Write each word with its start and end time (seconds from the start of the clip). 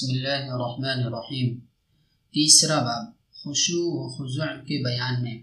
بسم 0.00 0.12
اللہ 0.12 0.52
الرحمن 0.52 1.06
الرحیم۔ 1.06 1.58
تیسرا 2.32 2.82
باب، 2.82 3.04
خشوع 3.32 3.90
و 3.92 4.08
خضوع 4.08 4.44
کے 4.44 4.84
بیان 4.84 5.22
میں۔ 5.22 5.38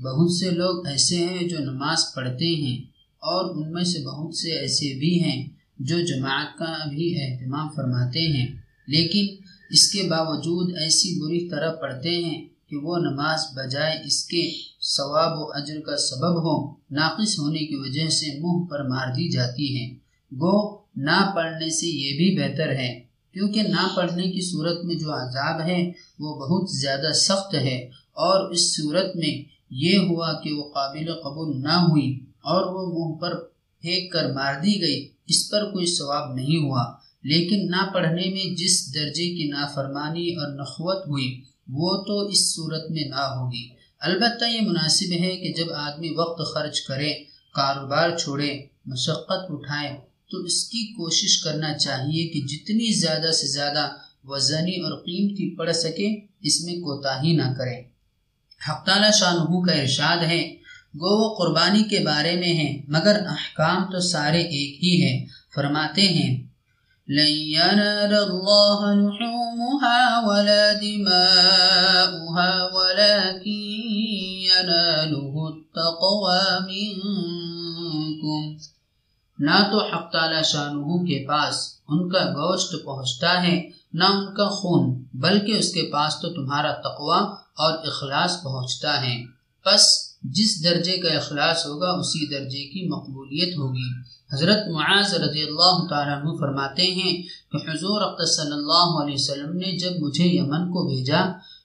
بہت 0.00 0.32
سے 0.32 0.50
لوگ 0.50 0.86
ایسے 0.86 1.16
ہیں 1.16 1.48
جو 1.48 1.58
نماز 1.58 2.14
پڑھتے 2.14 2.54
ہیں 2.54 2.78
اور 3.18 3.56
ان 3.56 3.72
میں 3.72 3.84
سے 3.84 3.98
بہت 4.06 4.36
سے 4.36 4.52
ایسے 4.52 4.98
بھی 4.98 5.24
ہیں 5.24 5.48
جو 5.78 6.00
جماعت 6.00 6.58
کا 6.58 6.88
بھی 6.88 7.22
اہتمام 7.22 7.68
فرماتے 7.76 8.20
ہیں، 8.20 8.46
لیکن 8.86 9.44
اس 9.70 9.92
کے 9.92 10.02
باوجود 10.02 10.76
ایسی 10.76 11.20
بری 11.20 11.48
طرح 11.48 11.72
پڑھتے 11.72 12.10
ہیں 12.10 12.48
کہ 12.70 12.76
وہ 12.76 12.96
نماز 12.98 13.40
بجائے 13.54 14.02
اس 14.04 14.24
کے 14.24 14.50
ثواب 14.82 15.38
و 15.38 15.44
اجر 15.52 15.80
کا 15.80 15.96
سبب 15.96 16.42
ہو 16.42 16.74
ناقص 16.90 17.38
ہونے 17.38 17.58
کی 17.58 17.74
وجہ 17.74 18.08
سے 18.08 18.26
منہ 18.38 18.66
پر 18.66 18.88
مار 18.88 19.08
دی 19.08 19.30
جاتی 19.30 19.80
ہے۔ 19.80 19.94
گو، 20.32 20.76
نہ 20.96 21.32
پڑھنے 21.34 21.70
سے 21.70 21.86
یہ 21.86 22.16
بھی 22.16 22.38
بہتر 22.38 22.68
ہے۔ 22.68 23.01
کیونکہ 23.32 23.62
نہ 23.62 23.88
پڑھنے 23.96 24.22
کی 24.22 24.40
صورت 24.50 24.84
میں 24.84 24.94
جو 24.94 25.12
عذاب 25.12 25.60
ہے 25.60 25.92
وہ 26.18 26.34
بہت 26.34 26.70
زیادہ 26.70 27.12
سخت 27.12 27.54
ہے 27.54 27.76
اور 28.12 28.50
اس 28.50 28.76
صورت 28.76 29.16
میں 29.16 29.42
یہ 29.70 29.98
ہوا 29.98 30.40
کہ 30.42 30.52
وہ 30.52 30.72
قابل 30.72 31.12
قبول 31.14 31.62
نہ 31.62 31.72
ہوئی 31.72 32.24
اور 32.42 32.66
وہ 32.66 32.98
منہ 32.98 33.18
پر 33.18 33.34
پھینک 33.80 34.12
کر 34.12 34.32
مار 34.32 34.54
دی 34.54 34.80
گئی، 34.80 35.08
اس 35.26 35.50
پر 35.50 35.72
کوئی 35.72 35.86
ثواب 35.86 36.34
نہیں 36.34 36.56
ہوا۔ 36.56 36.84
لیکن 37.22 37.70
نہ 37.70 37.94
پڑھنے 37.94 38.30
میں 38.30 38.56
جس 38.56 38.94
درجے 38.94 39.34
کی 39.34 39.48
نافرمانی 39.48 40.34
اور 40.34 40.48
نخوت 40.52 41.08
ہوئی، 41.08 41.40
وہ 41.68 41.96
تو 41.96 42.20
اس 42.20 42.54
صورت 42.54 42.90
میں 42.90 43.04
نہ 43.08 43.20
ہوگی۔ 43.20 43.68
البتہ 44.00 44.44
یہ 44.44 44.60
مناسب 44.60 45.12
ہے 45.12 45.36
کہ 45.36 45.52
جب 45.56 45.72
آدمی 45.72 46.10
وقت 46.16 46.54
خرچ 46.54 46.80
کرے، 46.80 47.12
کاروبار 47.54 48.16
چھوڑے، 48.16 48.60
مشقت 48.86 49.44
اٹھائے 49.48 50.11
تو 50.32 50.38
اس 50.38 50.64
کی 50.64 50.92
کوشش 50.92 51.42
کرنا 51.42 51.78
چاہیے 51.78 52.22
کہ 52.28 52.40
جتنی 52.40 52.92
زیادہ 53.00 53.30
سے 53.32 53.46
زیادہ 53.46 53.88
وزنی 54.24 54.76
اور 54.80 54.92
قیمتی 54.92 55.56
پڑ 55.56 55.72
سکے، 55.72 56.08
اس 56.42 56.64
میں 56.64 56.74
کوتاہی 56.74 57.32
نہ 57.32 57.48
کرے 57.58 57.78
حق 58.68 58.86
تعالی 58.86 59.10
شاہ 59.18 59.34
کا 59.66 59.72
ارشاد 59.72 60.20
ہے، 60.24 60.42
گو 60.94 61.12
وہ 61.20 61.28
قربانی 61.38 61.82
کے 61.82 61.98
بارے 61.98 62.34
میں 62.36 62.54
ہے 62.54 62.82
مگر 62.88 63.16
احکام 63.26 63.92
تو 63.92 64.00
سارے 64.00 64.40
ایک 64.40 64.84
ہی 64.84 64.94
ہیں۔ 65.02 65.26
فرماتے 65.54 66.02
ہیں، 66.02 66.32
لن 67.08 67.32
ينال 67.54 68.14
الله 68.14 68.80
لحومها 69.06 70.00
ولا 70.28 70.64
دماؤها 70.82 72.52
ولكن 72.76 73.62
يناله 74.48 75.34
التقوى 75.48 76.46
منكم 76.68 78.40
نہ 79.42 79.56
تو 79.70 79.78
حق 79.86 80.12
تعالی 80.12 80.42
شانہ 80.42 81.04
کے 81.04 81.26
پاس 81.28 81.54
ان 81.88 82.08
کا 82.08 82.18
گوشت 82.18 82.84
پہنچتا 82.84 83.42
ہے، 83.42 83.56
نہ 83.92 84.04
ان 84.04 84.34
کا 84.34 84.48
خون، 84.48 85.04
بلکہ 85.14 85.52
اس 85.52 85.72
کے 85.72 85.82
پاس 85.92 86.12
تو 86.22 86.28
تمہارا 86.28 86.72
تقوی 86.72 87.20
اور 87.54 87.72
اخلاص 87.72 88.42
پہنچتا 88.42 89.06
ہے۔ 89.06 89.16
بس 89.66 89.82
جس 90.22 90.64
درجے 90.64 90.96
کا 90.96 91.08
اخلاص 91.08 91.66
ہوگا، 91.66 91.90
اسی 91.90 92.26
درجے 92.26 92.64
کی 92.64 92.88
مقبولیت 92.88 93.58
ہوگی۔ 93.58 93.88
حضرت 94.32 94.68
معاذ 94.68 95.14
رضی 95.14 95.42
اللہ 95.42 95.86
تعالیٰ 95.90 96.16
عنہ 96.16 96.30
فرماتے 96.40 96.82
ہیں 96.82 97.22
کہ 97.52 97.70
حضور 97.70 98.24
صلی 98.24 98.52
اللہ 98.52 99.02
علیہ 99.02 99.14
وسلم 99.14 99.56
نے 99.56 99.78
جب 99.78 99.90
مجھے 99.98 100.24
یمن 100.24 100.64
کو 100.70 100.88
بھیجا، 100.88 101.20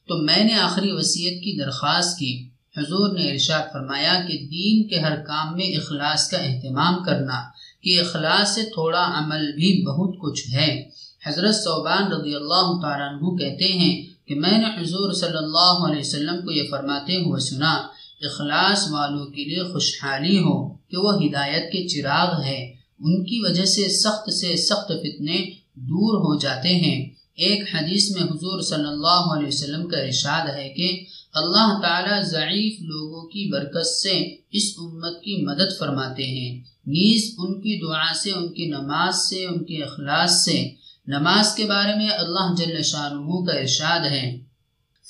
تو 0.08 0.17
میں 0.17 0.44
نے 0.44 0.53
آخری 0.53 0.92
وصیت 0.92 1.44
کی 1.44 1.58
درخواست 1.64 2.17
کی۔ 2.17 2.48
حضور 2.78 3.14
نے 3.14 3.31
ارشاد 3.31 3.73
فرمایا 3.73 4.14
کہ 4.14 4.33
دین 4.52 4.88
کے 4.88 5.00
ہر 5.00 5.16
کام 5.16 5.55
میں 5.58 5.66
اخلاص 5.66 6.30
کا 6.30 6.38
اہتمام 6.38 7.03
کرنا 7.03 7.57
کہ 7.81 8.00
اخلاص 8.00 8.56
سے 8.56 8.64
تھوڑا 8.64 9.11
عمل 9.17 9.52
بھی 9.52 9.86
بہت 9.86 10.16
کچھ 10.22 10.44
ہے۔ 10.53 10.89
حضرت 11.25 11.56
صوبان 11.56 12.11
رضی 12.11 12.36
اللہ 12.36 12.80
تعالیٰ 12.81 13.09
عنہ 13.09 13.36
کہتے 13.38 13.66
ہیں 13.66 14.06
کہ 14.28 14.36
میں 14.36 14.58
نے 14.58 14.81
حضور 14.81 15.14
صلی 15.14 15.38
اللہ 15.38 15.86
علیہ 15.88 16.00
وسلم 16.00 16.45
کو 16.45 16.52
یہ 16.52 16.64
فرماتے 16.72 17.16
ہوئے 17.16 17.39
سنا، 17.39 17.73
اخلاص 18.22 18.92
والوں 18.92 19.26
کے 19.26 19.43
لیے 19.43 19.64
خوشحالی 19.64 20.37
ہو 20.37 20.73
کہ 20.73 20.98
وہ 20.98 21.14
ہدایت 21.23 21.71
کے 21.71 21.87
چراغ 21.87 22.42
ہے 22.43 22.73
ان 22.99 23.23
کی 23.26 23.39
وجہ 23.39 23.66
سے 23.66 23.89
سخت 23.89 24.33
سے 24.33 24.55
سخت 24.58 24.87
فتنے 24.87 25.49
دور 25.76 26.17
ہو 26.17 26.39
جاتے 26.39 26.70
ہیں۔ 26.70 27.10
ایک 27.36 27.76
حدیث 27.76 28.16
میں 28.16 28.23
حضور 28.23 28.61
صلی 28.61 28.87
اللہ 28.87 29.23
علیہ 29.37 29.48
وسلم 29.48 29.87
کا 29.87 29.98
ارشاد 29.98 30.48
ہے 30.55 30.70
کہ 30.70 31.04
اللہ 31.37 31.80
تعالی 31.81 32.30
ضعیف 32.30 32.81
لوگوں 32.81 33.27
کی 33.27 33.52
برکت 33.52 33.87
سے 33.87 34.36
اس 34.52 34.64
امت 34.77 35.23
کی 35.23 35.45
مدد 35.45 35.80
فرماتے 35.80 36.23
ہیں۔ 36.23 36.59
نیز 36.87 37.36
ان 37.37 37.61
کی 37.61 37.80
دعا 37.81 38.14
سے، 38.14 38.31
ان 38.31 38.53
کی 38.53 38.65
نماز 38.65 39.15
سے، 39.15 39.45
ان 39.45 39.64
کے 39.64 39.83
اخلاص 39.83 40.45
سے۔ 40.45 40.70
نماز 41.08 41.55
کے 41.55 41.65
بارے 41.65 41.95
میں 41.95 42.09
اللہ 42.09 42.55
جل 42.58 42.81
شاہ 42.81 43.09
کا 43.48 43.53
ارشاد 43.53 43.99
ہے۔ 43.99 44.37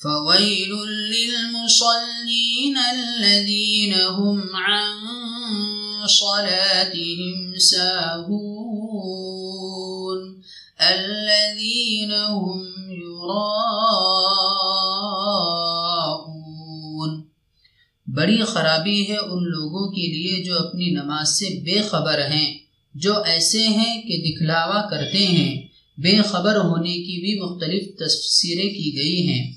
فويل 0.04 0.90
للمصلين 0.90 2.78
الذين 2.78 3.94
هم 4.24 4.42
عن 4.66 5.08
صلاتهم 6.08 7.58
ساهون۔ 7.58 8.88
الذين 10.80 12.12
هم 12.12 12.67
بڑی 18.28 18.44
خرابی 18.44 19.08
ہے 19.10 19.18
ان 19.18 19.44
لوگوں 19.44 19.92
کے 19.92 20.08
لیے 20.08 20.44
جو 20.44 20.60
اپنی 20.60 20.86
نماز 20.86 21.30
سے 21.30 21.46
بے 21.46 21.82
خبر 21.82 22.20
ہیں، 22.32 22.58
جو 22.94 23.22
ایسے 23.22 23.68
ہیں 23.68 24.02
کہ 24.02 24.18
دکھلاوا 24.18 24.90
کرتے 24.90 25.18
ہیں۔ 25.18 25.68
بے 25.98 26.18
خبر 26.18 26.56
ہونے 26.56 26.94
کی 26.94 27.22
بھی 27.22 27.40
مختلف 27.40 27.84
تفسیریں 28.00 28.70
کی 28.70 28.98
گئی 28.98 29.28
ہیں۔ 29.28 29.54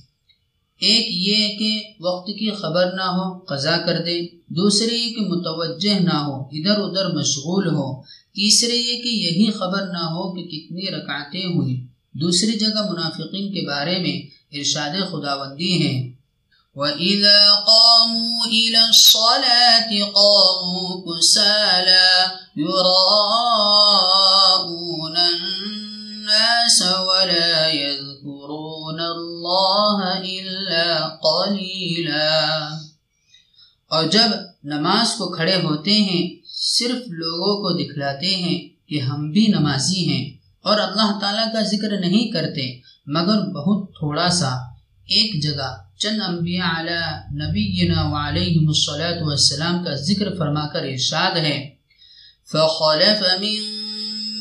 ایک 0.81 1.07
یہ 1.11 1.59
کہ 1.59 1.83
وقت 2.01 2.27
کی 2.27 2.51
خبر 2.51 2.93
نہ 2.95 3.03
ہو، 3.03 3.39
قضا 3.39 3.77
کر 3.77 4.03
دے 4.07 4.21
دوسرے 4.49 4.97
یہ 4.97 5.15
کہ 5.15 5.21
متوجہ 5.21 5.99
نہ 6.01 6.15
ہو، 6.15 6.43
ادھر 6.43 6.79
ادھر 6.79 7.15
مشغول 7.15 7.67
ہو۔ 7.67 8.03
تیسرے 8.03 8.77
یہ 8.77 9.03
کہ 9.03 9.09
یہی 9.09 9.51
خبر 9.51 9.87
نہ 9.87 10.05
ہو 10.05 10.33
کہ 10.33 10.43
کتنی 10.43 10.87
رکعتیں 10.87 11.47
ہوئی 11.47 11.87
دوسری 12.13 12.53
جگہ 12.53 12.93
منافقین 12.93 13.53
کے 13.53 13.67
بارے 13.67 13.99
میں 13.99 14.17
ارشاد 14.53 14.91
خداوندی 15.11 15.87
ہے 15.87 16.20
وَإِذَا 16.75 17.55
قَامُوا 17.55 18.47
إِلَى 18.47 18.89
الصَّلَاةِ 18.89 20.01
قَامُوا 20.01 21.03
كُسَالَى 21.05 22.27
يُرَاءُونَ 22.59 23.27
النَّاسَ 25.19 26.83
وَلَا 26.83 27.69
يَذْكُرُونَ 27.69 29.01
اللَّهَ 29.01 30.21
إِلَّا 30.23 31.09
قَلِيلًا۔ 31.09 32.69
اور 33.89 34.05
جب 34.05 34.29
نماز 34.65 35.15
کو 35.19 35.37
کھڑے 35.37 35.55
ہوتے 35.55 35.93
ہیں، 35.93 36.47
صرف 36.55 36.99
لوگوں 37.07 37.57
کو 37.57 37.79
دکھلاتے 37.79 38.37
ہیں 38.37 38.89
کہ 38.89 39.01
ہم 39.01 39.31
بھی 39.31 39.47
نمازی 39.47 40.09
ہیں 40.09 40.31
اور 40.63 40.81
اللہ 40.81 41.19
تعالیٰ 41.21 41.53
کا 41.53 41.61
ذکر 41.61 42.01
نہیں 42.01 42.33
کرتے، 42.33 42.81
مگر 43.07 43.41
بہت 43.41 43.91
تھوڑا 43.91 44.29
سا 44.29 44.70
ایک 45.07 45.43
جگہ 45.43 45.77
چند 45.99 46.23
انبیاء 46.29 46.81
علی 46.81 47.01
نبینا 47.45 48.03
وعلیہم 48.03 48.69
الصلاة 48.69 49.27
والسلام 49.27 49.85
کا 49.85 49.95
ذکر 49.95 50.37
فرما 50.39 50.67
کر 50.67 50.83
ارشاد 50.83 51.37
ہے۔ 51.37 51.71
فَخَلَفَ 52.53 53.41
مِن 53.41 53.81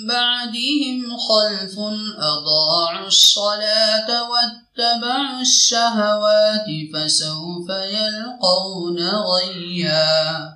بَعْدِهِمْ 0.07 1.01
خَلْفٌ 1.27 1.93
أَضَاعُوا 2.17 3.03
الصَّلَاةَ 3.03 4.29
وَاتَّبَعُوا 4.29 5.37
الشَّهَوَاتِ 5.37 6.91
فَسَوْفَ 6.91 7.71
يَلْقَوْنَ 7.71 9.01
غَيًّا۔ 9.03 10.49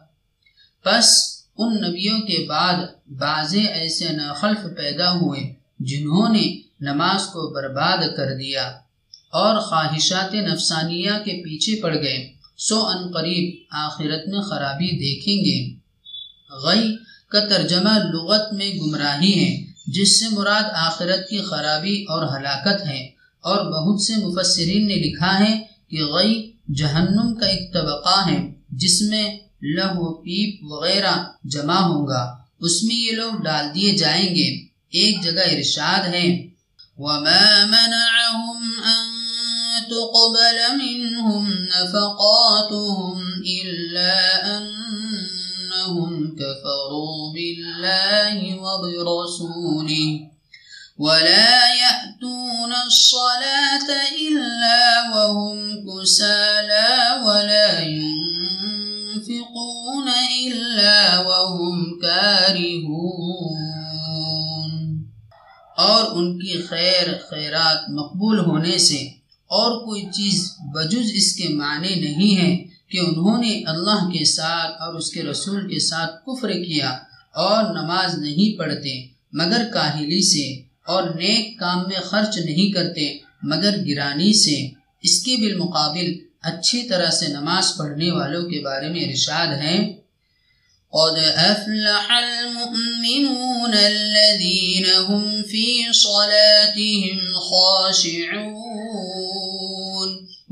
پس 0.84 1.34
ان 1.58 1.82
نبیوں 1.82 2.20
کے 2.20 2.46
بعد 2.50 2.74
بعضے 3.08 3.62
ایسے 3.62 4.10
ناخلف 4.10 4.78
پیدا 4.78 5.12
ہوئے 5.12 5.54
جنہوں 5.80 6.30
نے 6.30 6.62
نماز 6.80 7.22
کو 7.22 7.54
برباد 7.54 7.98
کر 8.18 8.36
دیا۔ 8.38 8.78
اور 9.34 9.60
خواہشات 9.60 10.34
نفسانیہ 10.34 11.12
کے 11.26 11.44
پیچھے 11.44 11.82
پڑ 11.82 11.96
گئے۔ 11.96 12.34
سو 12.58 12.88
ان 12.88 13.12
قریب 13.12 13.56
آخرت 13.70 14.28
میں 14.28 14.42
خرابی 14.42 14.92
دیکھیں 14.98 15.38
گے۔ 15.46 15.74
غی 16.56 16.96
کا 17.28 17.40
ترجمہ 17.40 18.00
لغت 18.14 18.54
میں 18.54 18.72
گمراہی 18.74 19.46
ہے، 19.46 19.72
جس 19.88 20.20
سے 20.20 20.36
مراد 20.36 20.64
آخرت 20.74 21.30
کی 21.30 21.38
خرابی 21.38 22.04
اور 22.04 22.40
ہلاکت 22.40 22.88
ہے۔ 22.88 23.06
اور 23.42 23.66
بہت 23.72 24.02
سے 24.02 24.14
مفسرین 24.16 24.88
نے 24.88 24.96
لکھا 24.96 25.40
ہے 25.40 25.62
کہ 25.90 26.04
غی 26.04 26.52
جہنم 26.76 27.34
کا 27.34 27.46
ایک 27.46 27.74
طبقہ 27.74 28.30
ہے، 28.30 28.54
جس 28.70 29.02
میں 29.02 29.40
لہو، 29.62 30.14
پیپ 30.14 30.64
وغیرہ 30.64 31.24
جمع 31.44 31.80
ہوگا 31.80 32.38
اس 32.60 32.84
میں 32.84 32.96
یہ 32.96 33.12
لوگ 33.12 33.44
ڈال 33.44 33.76
دیے 33.76 33.98
جائیں 33.98 34.36
گے۔ 34.36 34.50
ایک 34.90 35.24
جگہ 35.24 35.56
ارشاد 35.58 36.08
ہے، 36.08 36.48
وَمَا 36.98 37.66
مَنَعَهُمْ 37.66 38.76
أَن 38.76 39.13
تُقْبَلَ 39.94 40.78
مِنْهُمْ 40.78 41.54
نَفَقَاتُهُمْ 41.54 43.22
إِلَّا 43.62 44.48
أَنَّهُمْ 44.58 46.36
كَفَرُوا 46.36 47.34
بِاللَّهِ 47.34 48.56
وَبِرَسُولِهِ. 48.56 50.34
وَلَا 51.00 51.76
يَأْتُونَ 51.76 52.74
الصلاة 52.86 53.90
إلا 54.22 55.10
وهم 55.16 55.86
كسالى 55.86 57.22
ولا 57.26 57.80
ينفقون 57.80 58.14
إلا 60.48 61.20
وهم 61.20 62.00
كارهون. 62.02 63.54
اور 65.78 66.04
ان 66.16 66.40
کی 66.40 66.62
خیر 66.62 67.08
خیرات 67.30 67.90
مقبول 67.90 68.40
ہونے 68.40 68.78
سے 68.78 69.23
اور 69.54 69.72
کوئی 69.86 70.02
چیز 70.14 70.36
بجز 70.74 71.12
اس 71.14 71.34
کے 71.36 71.48
معنی 71.48 71.94
نہیں 71.96 72.38
ہے 72.38 72.52
کہ 72.92 72.98
انہوں 72.98 73.38
نے 73.42 73.54
اللہ 73.68 74.06
کے 74.14 74.24
ساتھ 74.26 74.82
اور 74.82 74.94
اس 74.94 75.10
کے 75.12 75.24
رسول 75.24 75.62
کے 75.70 75.80
ساتھ 75.80 76.14
کفر 76.26 76.52
کیا 76.64 76.90
اور 77.36 77.64
نماز 77.74 78.18
نہیں 78.20 78.58
پڑھتے، 78.58 78.94
مگر 79.34 79.64
کاہلی 79.74 80.22
سے، 80.22 80.48
اور 80.88 81.04
نیک 81.04 81.60
کام 81.60 81.80
میں 81.88 82.02
خرچ 82.02 82.38
نہیں 82.38 82.72
کرتے، 82.72 83.18
مگر 83.44 83.78
گرانی 83.88 84.34
سے۔ 84.34 84.58
اس 85.04 85.24
کے 85.24 85.36
بالمقابل 85.38 86.14
اچھی 86.44 86.82
طرح 86.84 87.10
سے 87.10 87.28
نماز 87.28 87.76
پڑھنے 87.78 88.12
والوں 88.12 88.44
کے 88.50 88.60
بارے 88.60 88.90
میں 88.90 89.04
ارشاد 89.04 89.52
ہے 89.62 89.78
قد 90.94 91.18
افلح 91.36 92.10
المؤمنون 92.10 93.74
الذين 93.74 94.86
هم 95.08 95.42
في 95.44 95.66
صلاتهم 95.94 97.20
خاشعون 97.48 98.64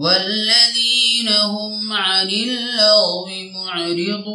والذين 0.02 1.30
هم 1.30 1.94
عن 1.94 2.30
اللغو 2.30 3.28
معرضون 3.54 4.32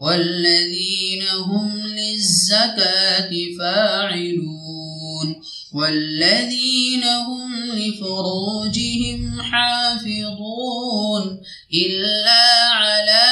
والذين 0.00 1.22
هم 1.46 1.86
للزكاة 1.86 3.30
فاعلون 3.58 5.28
والذين 5.74 7.04
هم 7.04 7.64
لفروجهم 7.64 9.42
حافظون 9.42 11.40
إلا 11.74 12.68
على 12.72 13.22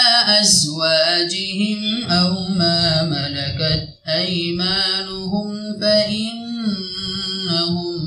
أزواجهم 0.40 2.04
أو 2.04 2.48
ما 2.48 3.02
ملكت 3.02 3.88
أيمانهم 4.08 5.80
فإنهم 5.80 6.56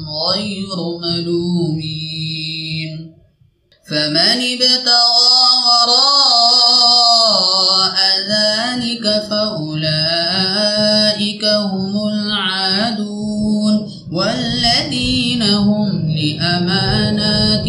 غير 0.10 0.78
ملومين 1.01 2.09
فمن 3.89 4.38
ابتغى 4.53 5.39
وراء 5.68 7.09
ذلك 8.30 9.06
فأولئك 9.30 10.65
هم 11.45 11.94
العادون 12.07 13.74
والذين 14.12 15.44
هم 15.44 15.89
لأماناتهم 16.12 17.65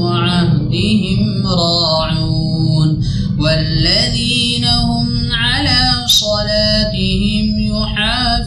وعهدهم 0.00 1.46
راعون 1.46 3.04
والذين 3.38 4.64
هم 4.64 5.32
على 5.32 6.06
صلاتهم 6.06 7.58
يحافظون 7.58 8.45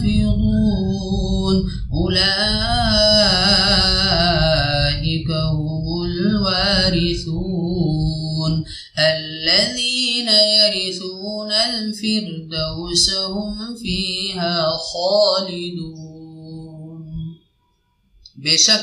بے 18.42 18.56
شک 18.56 18.82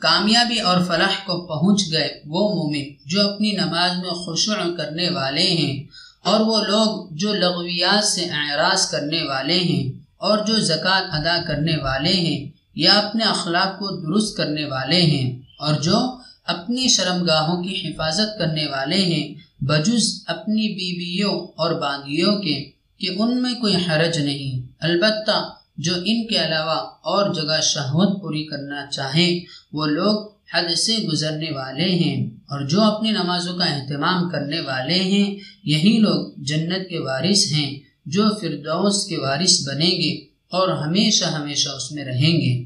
کامیابی 0.00 0.58
اور 0.60 0.78
فلاح 0.84 1.14
کو 1.26 1.34
پہنچ 1.46 1.92
گئے 1.92 2.08
وہ 2.26 2.54
مومن 2.54 2.88
جو 3.06 3.28
اپنی 3.28 3.52
نماز 3.52 3.96
میں 3.98 4.10
خشوع 4.10 4.76
کرنے 4.76 5.08
والے 5.10 5.46
ہیں 5.50 5.82
اور 6.24 6.40
وہ 6.40 6.60
لوگ 6.60 7.08
جو 7.10 7.34
لغویات 7.34 8.04
سے 8.04 8.24
اعراض 8.24 8.86
کرنے 8.90 9.22
والے 9.22 9.58
ہیں 9.58 9.84
اور 10.16 10.38
جو 10.38 10.60
زکوٰۃ 10.60 11.04
ادا 11.10 11.36
کرنے 11.46 11.76
والے 11.82 12.12
ہیں 12.12 12.48
یا 12.74 12.92
اپنے 12.92 13.24
اخلاق 13.24 13.78
کو 13.78 13.86
درست 13.96 14.36
کرنے 14.36 14.64
والے 14.64 15.00
ہیں 15.02 15.40
اور 15.58 15.74
جو 15.74 15.98
اپنی 16.46 16.88
شرمگاہوں 16.88 17.62
کی 17.62 17.88
حفاظت 17.88 18.38
کرنے 18.38 18.66
والے 18.66 18.96
ہیں، 18.96 19.34
بجز 19.60 20.24
اپنی 20.26 20.68
بیویوں 20.68 21.46
اور 21.56 21.80
باندیوں 21.80 22.36
کے 22.36 22.70
کہ 22.98 23.08
ان 23.18 23.42
میں 23.42 23.54
کوئی 23.54 23.76
حرج 23.76 24.18
نہیں۔ 24.18 24.66
البتہ 24.80 25.54
جو 25.76 25.94
ان 25.94 26.26
کے 26.26 26.36
علاوہ 26.36 26.80
اور 27.02 27.34
جگہ 27.34 27.60
شہوت 27.60 28.22
پوری 28.22 28.44
کرنا 28.44 28.86
چاہیں، 28.86 29.40
وہ 29.72 29.86
لوگ 29.86 30.32
حد 30.54 30.74
سے 30.74 30.96
گزرنے 30.96 31.50
والے 31.50 31.90
ہیں 31.90 32.26
اور 32.26 32.68
جو 32.68 32.80
اپنی 32.80 33.10
نمازوں 33.10 33.58
کا 33.58 33.64
اہتمام 33.64 34.28
کرنے 34.28 34.60
والے 34.60 34.94
ہیں، 34.94 35.34
یہی 35.64 35.98
لوگ 35.98 36.32
جنت 36.36 36.88
کے 36.90 36.98
وارث 36.98 37.52
ہیں 37.52 37.80
جو 38.06 38.22
فردوس 38.40 39.06
کے 39.06 39.16
وارث 39.16 39.68
بنیں 39.68 39.90
گے 39.90 40.14
اور 40.50 40.68
ہمیشہ 40.68 41.24
ہمیشہ 41.24 41.68
اس 41.68 41.92
میں 41.92 42.04
رہیں 42.04 42.40
گے۔ 42.40 42.64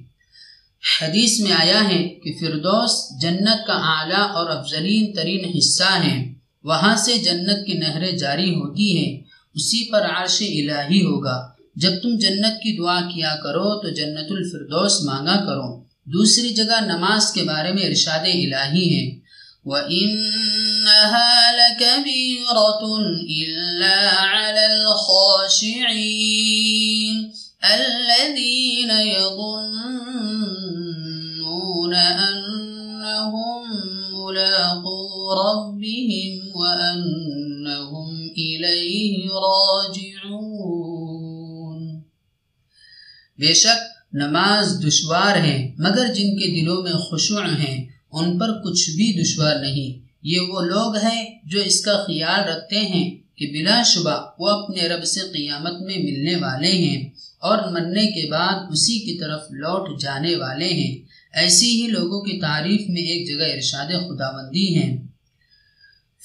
حدیث 1.03 1.41
میں 1.41 1.53
آیا 1.53 1.89
ہے 1.89 2.09
کہ 2.09 2.33
فردوس 2.41 3.21
جنت 3.23 3.67
کا 3.67 3.73
اعلیٰ 3.73 4.31
اور 4.31 4.51
افضلین 4.51 5.13
ترین 5.13 5.53
حصہ 5.59 6.03
ہے 6.05 6.33
وہاں 6.65 6.97
سے 6.97 7.19
جنت 7.19 7.67
کی 7.67 7.73
نہریں 7.73 8.13
جاری 8.13 8.55
ہوتی 8.55 8.97
ہیں، 8.97 9.21
اسی 9.55 9.91
پر 9.93 10.03
عرش 10.03 10.43
الہی 10.43 11.01
ہوگا۔ 11.03 11.58
جب 11.81 11.91
تم 12.03 12.19
جنت 12.19 12.63
کی 12.63 12.77
دعا 12.77 13.01
کیا 13.01 13.37
کرو 13.43 13.83
تو 13.83 13.89
جنت 13.89 14.27
الفردوس 14.31 15.03
مانگا 15.03 15.37
کرو۔ 15.37 15.89
دوسری 16.05 16.49
جگہ 16.49 16.81
نماز 16.81 17.33
کے 17.33 17.43
بارے 17.43 17.73
میں 17.73 17.83
ارشاد 17.83 18.19
الہی 18.19 18.99
ہے 18.99 19.19
وَإِنَّهَا 19.65 21.51
لَكَبِيرَةٌ 21.53 22.83
إِلَّا 23.19 23.99
عَلَى 24.19 24.65
الْخَاشِعِينَ 24.65 25.89
الَّذِينَ 27.63 28.93
يَظُنُّونَ 28.93 29.55
أَنَّهُمْ 32.29 33.63
مُلَاقُو 34.11 34.99
رَبِّهِمْ 35.35 36.51
وَأَنَّهُمْ 36.55 38.11
إِلَيْهِ 38.31 39.29
راجعون۔ 39.29 40.68
بے 43.39 43.55
شک 43.55 43.81
نماز 44.13 44.85
دشوار 44.87 45.37
ہے 45.37 45.75
مگر 45.79 46.07
جن 46.07 46.39
کے 46.39 46.61
دلوں 46.61 46.83
میں 46.83 46.93
خشوع 46.93 47.41
ہیں، 47.41 47.87
ان 48.13 48.39
پر 48.39 48.63
کچھ 48.65 48.91
بھی 48.91 49.23
دشوار 49.23 49.57
نہیں۔ 49.57 50.07
یہ 50.23 50.41
وہ 50.41 50.61
لوگ 50.61 50.97
ہیں 50.97 51.39
جو 51.45 51.61
اس 51.61 51.81
کا 51.81 52.05
خیال 52.07 52.49
رکھتے 52.49 52.79
ہیں 52.79 53.11
کہ 53.37 53.47
بلا 53.47 53.83
شبہ 53.83 54.27
وہ 54.39 54.49
اپنے 54.49 54.89
رب 54.89 55.05
سے 55.05 55.21
قیامت 55.21 55.81
میں 55.81 55.99
ملنے 55.99 56.37
والے 56.37 56.69
ہیں 56.69 57.11
اور 57.39 57.73
مرنے 57.73 58.07
کے 58.07 58.31
بعد 58.31 58.73
اسی 58.73 58.99
کی 58.99 59.19
طرف 59.19 59.41
لوٹ 59.51 60.01
جانے 60.01 60.37
والے 60.37 60.69
ہیں۔ 60.69 60.99
ایسی 61.35 61.83
ہی 61.83 61.87
لوگوں 61.87 62.21
کی 62.21 62.41
تعریف 62.41 62.81
میں 62.89 63.03
ایک 63.03 63.29
جگہ 63.29 63.55
ارشاد 63.55 63.87
خداوندی 63.87 64.79
ہے 64.79 65.08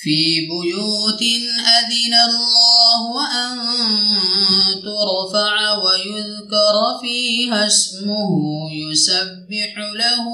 في 0.04 0.48
بيوت 0.52 1.22
أذن 1.80 2.14
الله 2.30 3.04
أن 3.44 3.56
ترفع 4.84 5.56
ويذكر 5.84 6.76
فيها 7.02 7.68
اسمه 7.68 8.32
يسبح 8.72 9.72
له 9.78 10.26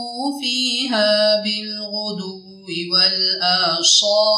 فيها 0.41 1.43
بالغدو 1.43 2.41
والآصال. 2.93 4.29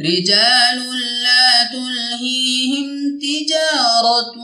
رجال 0.00 0.78
لا 1.22 1.48
تلهيهم 1.72 2.88
تجارة 3.22 4.36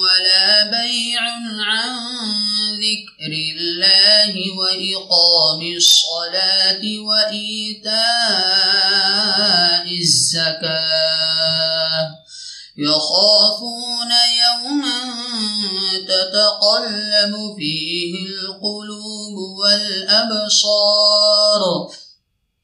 ولا 0.00 0.70
بيع 0.70 1.22
عن 1.60 2.37
ذكر 2.78 3.32
الله 3.32 4.34
وإقام 4.58 5.60
الصلاة 5.76 6.82
وإيتاء 6.98 7.98
الزكاة 10.00 11.48
يخافون 12.78 14.10
يوما 14.44 15.00
تتقلب 16.08 17.34
فيه 17.58 18.12
القلوب 18.26 19.36
والأبصار 19.58 21.08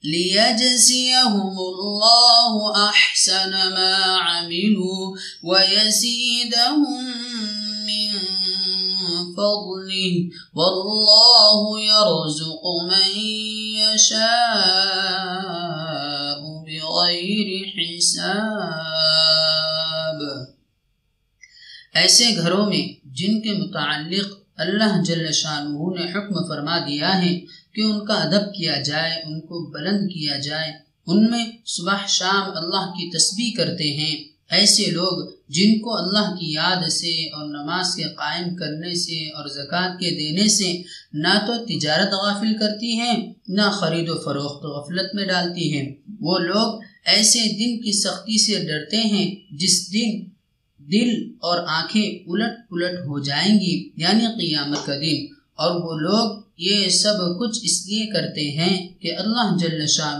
ليجزيهم 0.05 1.59
الله 1.59 2.89
أحسن 2.89 3.51
ما 3.51 3.97
عملوا 4.19 5.17
ويزيدهم 5.45 7.05
من 7.87 8.13
فضله 9.37 10.31
والله 10.55 11.83
يرزق 11.83 12.83
من 12.83 13.21
يشاء 13.95 16.65
بغير 16.65 17.79
حساب۔ 17.79 20.23
ایسے 21.95 22.37
گھروں 22.37 22.67
میں 22.67 23.07
جن 23.07 23.41
کے 23.41 23.53
متعلق 23.53 24.35
اللہ 24.57 25.03
جل 25.03 25.33
شاہ 25.33 25.65
نے 25.65 26.13
حکم 26.13 26.49
فرما 26.49 26.79
دیا 26.79 27.23
ہے 27.23 27.41
کہ 27.75 27.81
ان 27.81 28.07
کا 28.07 28.15
ادب 28.15 28.55
کیا 28.55 28.81
جائے، 28.81 29.13
ان 29.13 29.41
کو 29.41 29.71
بلند 29.71 30.09
کیا 30.09 30.37
جائے، 30.37 30.73
ان 31.07 31.31
میں 31.31 31.45
صبح 31.67 31.97
شام 32.09 32.57
اللہ 32.57 32.77
کی 32.77 33.11
تسبیح 33.11 33.53
کرتے 33.57 33.97
ہیں۔ 33.97 34.34
ایسے 34.51 34.91
لوگ 34.91 35.31
جن 35.49 35.79
کو 35.79 35.97
اللہ 35.97 36.35
کی 36.41 36.53
یاد 36.53 36.89
سے 36.89 37.29
اور 37.29 37.49
نماز 37.49 37.95
کے 37.95 38.03
قائم 38.03 38.57
کرنے 38.57 38.95
سے 38.95 39.27
اور 39.27 39.49
زکوٰۃ 39.49 39.91
کے 39.91 40.11
دینے 40.11 40.49
سے 40.49 40.83
نہ 41.13 41.47
تو 41.47 41.65
تجارت 41.65 42.13
غافل 42.13 42.59
کرتی 42.59 42.93
ہیں، 42.93 43.33
نہ 43.49 43.63
خرید 43.63 44.09
و 44.09 44.15
فروخت 44.25 44.65
غفلت 44.65 45.15
میں 45.15 45.27
ڈالتی 45.27 45.79
ہیں۔ 45.79 45.95
وہ 46.21 46.39
لوگ 46.39 46.81
ایسے 47.07 47.39
دن 47.39 47.83
کی 47.83 47.93
سختی 47.93 48.39
سے 48.39 48.65
ڈرتے 48.65 48.97
ہیں 48.97 49.35
جس 49.51 49.93
دن 49.93 50.25
دل 50.79 51.33
اور 51.41 51.59
آنکھیں 51.69 52.31
الٹ 52.31 52.69
پلٹ 52.69 52.99
ہو 52.99 53.19
جائیں 53.19 53.61
گی 53.61 53.91
یعنی 53.97 54.27
قیامت 54.27 54.87
کا 54.87 54.95
دن۔ 54.95 55.27
اور 55.55 55.71
وہ 55.71 55.99
لوگ 55.99 56.43
یہ 56.59 56.89
سب 56.89 57.39
کچھ 57.39 57.61
اس 57.63 57.87
لیے 57.87 58.07
کرتے 58.07 58.51
ہیں 58.51 58.89
کہ 59.01 59.17
اللہ 59.17 59.57
جل 59.57 59.87
شاہ 59.87 60.19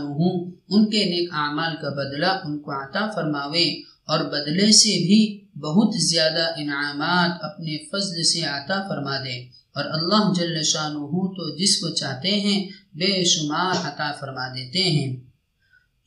ان 0.69 0.85
کے 0.85 1.05
نیک 1.05 1.29
اعمال 1.33 1.75
کا 1.81 1.89
بدلہ 1.89 2.25
ان 2.25 2.59
کو 2.59 2.71
عطا 2.71 3.11
فرماوے۔ 3.15 3.94
اور 4.05 4.19
بدلے 4.19 4.71
سے 4.71 4.89
بھی 4.89 5.41
بہت 5.59 5.93
زیادہ 5.95 6.51
انعامات 6.57 7.31
اپنے 7.41 7.77
فضل 7.77 8.23
سے 8.23 8.41
عطا 8.41 8.87
فرما 8.89 9.17
دے۔ 9.17 9.55
اور 9.75 9.85
اللہ 9.85 10.33
جل 10.37 10.63
شاہ 10.63 10.89
تو 11.27 11.55
جس 11.55 11.77
کو 11.77 11.89
چاہتے 11.89 12.31
ہیں، 12.31 12.69
بے 12.93 13.23
شمار 13.23 13.87
عطا 13.87 14.11
فرما 14.19 14.47
دیتے 14.47 14.83
ہیں۔ 14.83 15.15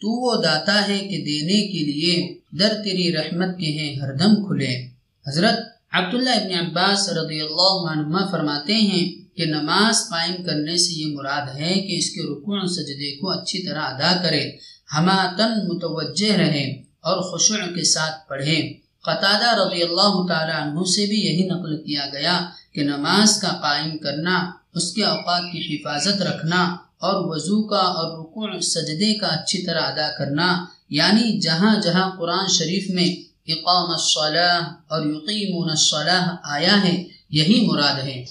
تو 0.00 0.08
وہ 0.08 0.42
داتا 0.42 0.88
ہے 0.88 0.98
کہ 0.98 1.24
دینے 1.24 1.72
کے 1.72 1.78
لیے 1.78 2.38
در 2.52 2.74
تیری 2.84 3.12
رحمت 3.12 3.58
کے 3.58 3.66
ہیں، 3.66 3.96
ہر 4.00 4.14
دم 4.14 4.34
کھلے۔ 4.34 4.86
حضرت 5.26 5.58
عبداللہ 5.92 6.30
ابن 6.30 6.66
عباس 6.66 7.08
رضی 7.08 7.40
اللہ 7.40 7.92
عنہ 7.92 8.30
فرماتے 8.30 8.74
ہیں 8.74 9.36
کہ 9.36 9.44
نماز 9.44 10.08
قائم 10.08 10.42
کرنے 10.42 10.76
سے 10.76 10.92
یہ 10.92 11.16
مراد 11.16 11.56
ہے 11.60 11.74
کہ 11.74 11.96
اس 11.96 12.10
کے 12.10 12.22
رکوع 12.22 12.66
سجدے 12.66 13.16
کو 13.16 13.30
اچھی 13.30 13.66
طرح 13.66 13.80
ادا 13.80 14.22
کرے۔ 14.22 14.50
ہما 14.96 15.36
تن 15.36 15.68
متوجہ 15.68 16.32
رہے۔ 16.32 16.87
اور 17.08 17.18
خشوع 17.28 17.74
کے 17.74 17.84
ساتھ 17.84 18.28
پڑھیں۔ 18.28 18.62
قطادہ 19.02 19.48
رضی 19.62 19.82
اللہ 19.82 20.14
تعالی 20.28 20.56
عنہ 20.62 20.80
سے 20.84 21.06
بھی 21.06 21.18
یہی 21.20 21.44
نقل 21.48 21.82
کیا 21.82 22.04
گیا 22.12 22.36
کہ 22.74 22.82
نماز 22.82 23.40
کا 23.40 23.48
قائم 23.48 23.98
کرنا، 23.98 24.50
اس 24.74 24.92
کے 24.92 25.04
اوقات 25.04 25.42
کی 25.52 25.60
حفاظت 25.74 26.22
رکھنا 26.22 26.76
اور 26.98 27.16
وضو 27.30 27.62
کا 27.62 27.82
اور 27.96 28.06
رکوع، 28.18 28.60
سجدے 28.60 29.14
کا 29.14 29.26
اچھی 29.26 29.58
طرح 29.66 29.80
ادا 29.80 30.08
کرنا 30.18 30.64
یعنی 30.90 31.40
جہاں 31.40 31.80
جہاں 31.80 32.10
قرآن 32.18 32.48
شریف 32.48 32.90
میں 32.90 33.10
اقام 33.52 33.90
الصلاح 33.90 34.60
اور 34.88 35.00
یقیمون 35.06 35.70
الصلاح 35.70 36.24
آیا 36.44 36.76
ہے، 36.84 37.04
یہی 37.30 37.66
مراد 37.66 37.98
ہے۔ 38.04 38.24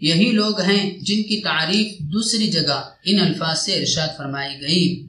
یہی 0.00 0.30
لوگ 0.32 0.60
ہیں 0.60 0.90
جن 0.98 1.22
کی 1.22 1.40
تعریف 1.40 1.98
دوسری 1.98 2.46
جگہ 2.46 2.78
ان 3.04 3.20
الفاظ 3.20 3.58
سے 3.58 3.72
ارشاد 3.74 4.08
فرمائی 4.16 4.54
گئی۔ 4.60 5.08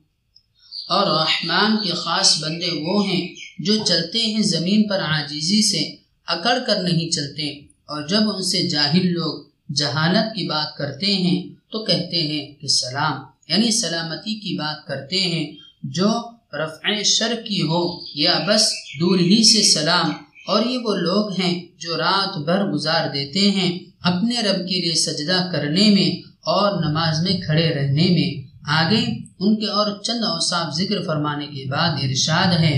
اور 0.91 1.07
رحمان 1.07 1.77
کے 1.83 1.91
خاص 1.91 2.43
بندے 2.43 2.69
وہ 2.81 3.07
ہیں 3.07 3.35
جو 3.59 3.73
چلتے 3.85 4.19
ہیں 4.19 4.41
زمین 4.41 4.87
پر 4.87 4.99
عاجزی 4.99 5.61
سے، 5.69 5.95
اکڑ 6.27 6.57
کر 6.67 6.83
نہیں 6.83 7.09
چلتے۔ 7.09 7.49
اور 7.59 8.07
جب 8.07 8.35
ان 8.35 8.41
سے 8.41 8.69
جاہل 8.69 9.13
لوگ 9.13 9.43
جہالت 9.75 10.35
کی 10.35 10.47
بات 10.47 10.77
کرتے 10.77 11.15
ہیں، 11.15 11.43
تو 11.71 11.85
کہتے 11.85 12.21
ہیں 12.21 12.61
کہ 12.61 12.67
سلام 12.67 13.21
یعنی 13.47 13.71
سلامتی 13.71 14.39
کی 14.39 14.57
بات 14.57 14.87
کرتے 14.87 15.21
ہیں۔ 15.21 15.51
جو 15.83 16.07
رفع 16.53 17.01
شر 17.03 17.35
کی 17.47 17.61
ہو، 17.61 17.99
یا 18.15 18.39
بس 18.47 18.71
دور 18.99 19.19
ہی 19.19 19.43
سے 19.43 19.63
سلام۔ 19.63 20.11
اور 20.47 20.65
یہ 20.65 20.77
وہ 20.77 20.95
لوگ 20.95 21.41
ہیں 21.41 21.67
جو 21.77 21.97
رات 21.97 22.37
بھر 22.37 22.71
گزار 22.71 23.07
دیتے 23.13 23.51
ہیں 23.51 23.79
اپنے 24.01 24.41
رب 24.41 24.69
کے 24.69 24.81
لیے 24.81 24.93
سجدہ 24.93 25.49
کرنے 25.51 25.89
میں 25.89 26.29
اور 26.29 26.83
نماز 26.83 27.23
میں 27.23 27.41
کھڑے 27.41 27.69
رہنے 27.69 28.07
میں۔ 28.09 28.47
آگے 28.67 29.20
ان 29.41 29.59
کے 29.59 29.67
اور 29.67 30.03
چند 30.03 30.23
اوصاف 30.23 30.73
ذکر 30.75 31.03
فرمانے 31.07 31.47
کے 31.47 31.69
بعد 31.69 31.89
ارشاد 32.03 32.51
ہے 32.59 32.77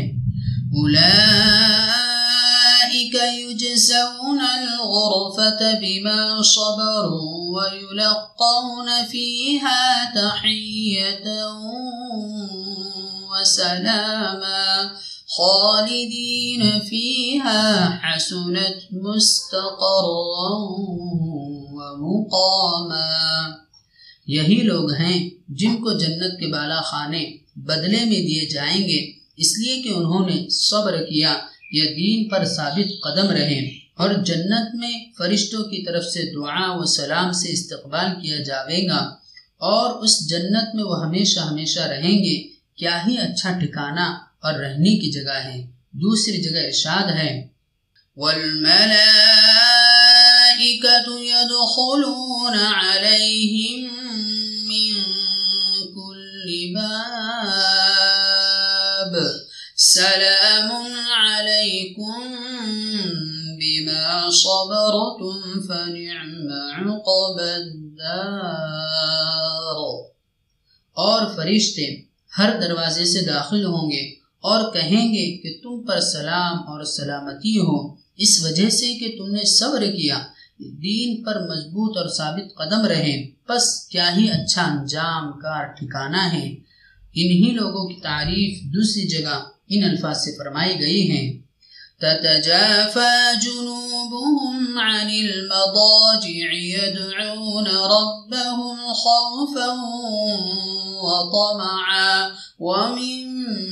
اولئیک 0.74 1.64
یجزون 3.16 4.40
الغرفة 4.40 5.62
بما 5.74 6.42
صبروا 6.42 7.34
ويلقون 7.56 8.90
فيها 9.12 9.84
تحية 10.16 11.28
وسلاما 13.32 14.92
خالدين 15.38 16.64
فيها 16.80 17.64
حسنت 18.04 18.80
مستقرا 18.92 20.50
ومقاما۔ 21.76 23.63
یہی 24.28 24.56
لوگ 24.56 24.94
ہیں 24.94 25.30
جن 25.48 25.76
کو 25.76 25.94
جنت 25.94 26.40
کے 26.40 26.48
بالا 26.48 26.82
خانے 26.82 27.38
بدلے 27.56 27.98
میں 28.06 28.20
دیے 28.28 28.50
جائیں 28.50 28.88
گے، 28.88 29.12
اس 29.38 29.60
لیے 29.60 29.82
کہ 29.82 29.90
انہوں 29.90 30.30
نے 30.30 30.50
صبر 30.50 31.04
کیا 31.04 31.40
یا 31.72 31.86
دین 31.98 32.30
پر 32.30 32.46
ثابت 32.46 33.04
قدم 33.04 33.32
رہے۔ 33.32 33.60
اور 33.94 34.14
جنت 34.14 34.76
میں 34.76 34.94
فرشتوں 35.18 35.64
کی 35.64 35.86
طرف 35.86 36.04
سے 36.04 36.32
دعا 36.34 36.76
و 36.76 36.86
سلام 36.86 37.32
سے 37.32 37.52
استقبال 37.52 38.08
کیا 38.22 38.38
جاوے 38.38 38.88
گا۔ 38.88 39.16
اور 39.58 40.04
اس 40.04 40.30
جنت 40.30 40.76
میں 40.76 40.84
وہ 40.84 41.06
ہمیشہ 41.06 41.40
ہمیشہ 41.40 41.80
رہیں 41.80 42.24
گے۔ 42.24 42.42
کیا 42.76 43.08
ہی 43.08 43.18
اچھا 43.18 43.60
ٹھکانہ 43.60 44.18
اور 44.44 44.54
رہنے 44.54 44.90
کی 44.90 45.12
جگہ 45.12 45.34
ہے۔ 45.34 45.66
دوسری 45.92 46.44
جگہ 46.44 46.60
ارشاد 46.60 47.12
ہے۔ 47.12 47.48
يدخلون 51.24 52.54
عليهم 52.54 54.03
باب 56.74 57.84
سلام 59.78 60.72
عليكم 61.14 62.22
بما 63.58 64.30
صبرتم 64.32 65.62
فنعم 65.68 66.48
عقب 66.76 67.40
الدار 67.40 68.54
اور 70.94 71.22
فرشتے 71.36 72.02
ہر 72.38 72.50
دروازے 72.62 73.06
سے 73.06 73.22
داخل 73.22 73.66
ہوں 73.66 73.92
گے 73.92 74.24
اور 74.40 74.74
کہیں 74.74 75.14
گے 75.14 75.38
کہ 75.38 75.60
تم 75.64 75.86
پر 75.86 76.00
سلام 76.00 76.58
اور 76.58 76.84
سلامتی 76.84 77.60
ہو، 77.60 77.96
اس 78.18 78.44
وجہ 78.44 78.70
سے 78.70 78.94
کہ 78.94 79.16
تم 79.18 79.32
نے 79.32 79.44
صبر 79.44 79.82
کیا۔ 79.86 80.20
دین 80.60 81.24
پر 81.24 81.50
مضبوط 81.50 81.98
اور 81.98 82.08
ثابت 82.08 82.56
قدم 82.56 82.86
رہے 82.86 83.30
بس 83.50 83.88
کیا 83.88 84.18
ہی 84.18 84.30
اچھا 84.30 84.62
انجام 84.62 85.40
کا 85.40 85.64
ٹھکانہ 85.64 86.18
ہے۔ 86.18 86.56
انہی 87.16 87.52
لوگوں 87.52 87.88
کی 87.88 88.02
تعریف 88.02 88.74
دوسری 88.74 89.08
جگہ 89.08 89.44
ان 89.68 89.84
الفاظ 89.84 90.18
سے 90.18 90.38
فرمائی 90.38 90.80
گئی 90.80 91.12
ہیں 91.12 91.40
تتجافى 92.00 93.42
جنوبهم 93.42 94.80
عن 94.80 95.10
المضاجع 95.10 96.54
يدعون 96.54 97.68
ربهم 97.68 98.94
خوفا 98.94 99.74
وطمعا 101.02 102.30
ومما 102.60 103.72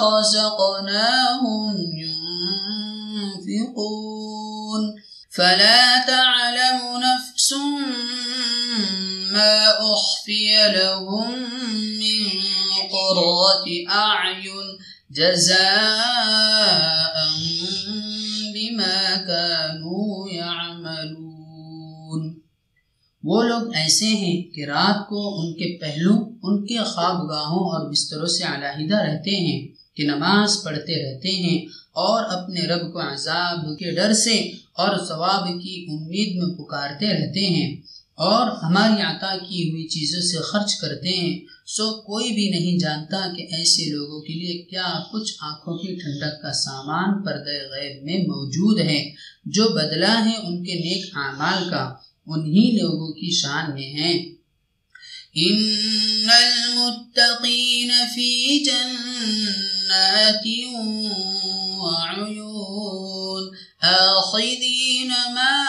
رزقناهم 0.00 1.98
ينفقون۔ 1.98 4.31
فلا 5.36 6.04
تعلم 6.06 6.80
نفس 7.02 7.52
ما 9.32 9.56
أخفي 9.92 10.48
لهم 10.74 11.30
من 12.00 12.20
قرة 12.92 13.66
أعين 13.90 14.66
جزاء 15.10 17.14
بما 18.54 19.00
كانوا 19.26 20.30
يعملون۔ 20.30 22.22
وہ 23.24 23.42
لوگ 23.42 23.74
ایسے 23.74 24.06
ہیں 24.06 24.54
کہ 24.54 24.64
رات 24.64 25.08
کو 25.08 25.40
ان 25.40 25.52
کے 25.54 25.76
پہلو، 25.80 26.14
ان 26.42 26.66
کے 26.66 26.78
خواب 26.84 27.30
گاہوں 27.30 27.64
اور 27.70 27.90
بستروں 27.90 28.26
سے 28.26 28.44
علیحدہ 28.44 29.02
رہتے 29.02 29.36
ہیں، 29.36 29.60
کہ 29.96 30.06
نماز 30.06 30.62
پڑھتے 30.64 30.94
رہتے 31.04 31.30
ہیں 31.36 31.58
اور 32.04 32.24
اپنے 32.36 32.66
رب 32.66 32.92
کو 32.92 33.00
عذاب 33.12 33.78
کے 33.78 33.90
ڈر 33.94 34.12
سے 34.12 34.36
اور 34.72 34.96
ثواب 35.08 35.44
کی 35.62 35.86
امید 35.90 36.30
میں 36.36 36.50
پکارتے 36.54 37.06
رہتے 37.06 37.46
ہیں 37.46 37.76
اور 38.22 38.46
ہماری 38.62 39.02
عطا 39.02 39.36
کی 39.36 39.70
ہوئی 39.70 39.86
چیزوں 39.88 40.20
سے 40.20 40.38
خرچ 40.38 40.74
کرتے 40.74 41.08
ہیں، 41.08 41.38
سو 41.66 41.84
کوئی 42.00 42.30
بھی 42.32 42.48
نہیں 42.50 42.78
جانتا 42.78 43.20
کہ 43.36 43.42
ایسے 43.42 43.84
لوگوں 43.90 44.20
کے 44.20 44.32
لیے 44.32 44.62
کیا 44.62 45.00
کچھ 45.12 45.32
آنکھوں 45.40 45.78
کی 45.78 45.94
ٹھنڈک 45.94 46.42
کا 46.42 46.52
سامان 46.52 47.22
پردہ 47.22 47.56
غیب 47.72 48.04
میں 48.04 48.18
موجود 48.18 48.80
ہے، 48.80 49.00
جو 49.46 49.64
بدلہ 49.68 50.14
ہے 50.26 50.36
ان 50.46 50.64
کے 50.64 50.74
نیک 50.74 51.16
اعمال 51.16 51.70
کا۔ 51.70 51.84
انہی 52.26 52.66
لوگوں 52.82 53.12
کی 53.12 53.30
شان 53.30 53.74
میں 53.74 53.90
ہیں 53.92 54.14
ان 55.34 55.62
المتقین 56.30 57.90
فی 58.14 58.58
جنات 58.64 60.46
وعیون 61.80 63.11
آخذین 63.82 65.08
ما 65.08 65.66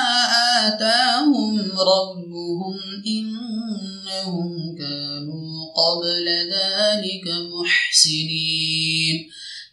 آتاهم 0.68 1.58
ربهم 1.72 2.76
إنهم 3.08 4.76
كانوا 4.78 5.74
قبل 5.74 6.28
ذلك 6.54 7.26
محسنين. 7.54 9.18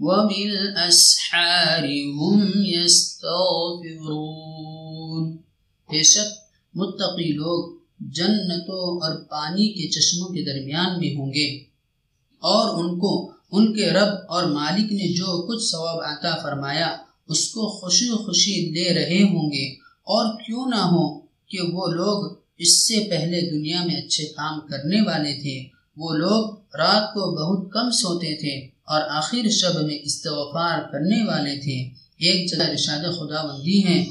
وبالأسحار 0.00 1.84
هم 2.20 2.64
يستغفرون. 2.64 3.84
متقی 6.74 7.32
لوگ. 7.32 7.85
جنتوں 8.00 9.00
اور 9.00 9.16
پانی 9.16 9.68
کے 9.68 9.88
چشموں 9.88 10.28
کے 10.28 10.44
درمیان 10.44 10.98
میں 10.98 11.16
ہوں 11.16 11.32
گے۔ 11.34 11.58
اور 12.38 12.84
ان 12.84 12.98
کو، 12.98 13.32
ان 13.52 13.74
کے 13.74 13.90
رب 13.90 14.14
اور 14.28 14.44
مالک 14.44 14.92
نے 14.92 15.12
جو 15.12 15.46
کچھ 15.46 15.62
ثواب 15.70 15.98
عطا 16.00 16.36
فرمایا، 16.42 16.96
اس 17.28 17.50
کو 17.50 17.68
خوشی 17.68 18.10
خوشی 18.10 18.70
لے 18.74 18.94
رہے 18.94 19.22
ہوں 19.22 19.50
گے۔ 19.50 19.72
اور 20.02 20.42
کیوں 20.42 20.66
نہ 20.66 20.76
ہو 20.76 21.18
کہ 21.18 21.60
وہ 21.72 21.86
لوگ 21.86 22.34
اس 22.58 22.88
سے 22.88 23.06
پہلے 23.10 23.50
دنیا 23.50 23.84
میں 23.84 23.94
اچھے 23.94 24.24
کام 24.24 24.60
کرنے 24.60 25.00
والے 25.00 25.40
تھے، 25.42 25.64
وہ 25.96 26.14
لوگ 26.14 26.54
رات 26.76 27.14
کو 27.14 27.20
بہت 27.20 27.72
کم 27.72 27.90
سوتے 27.90 28.36
تھے 28.40 28.66
اور 28.84 29.00
آخر 29.10 29.48
شب 29.50 29.82
میں 29.82 29.98
استغفار 30.02 30.92
کرنے 30.92 31.24
والے 31.24 31.60
تھے۔ 31.60 32.06
ایک 32.16 32.50
جگہ 32.50 32.64
رشاد 32.64 32.98
خدا 32.98 33.46
بندی 33.46 33.84
ہے 33.84 34.04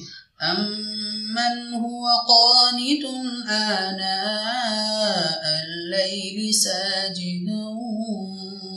امن 1.35 1.73
هو 1.73 2.07
قانت 2.07 3.05
آناء 3.49 5.43
الليل 5.63 6.53
ساجدا 6.53 7.65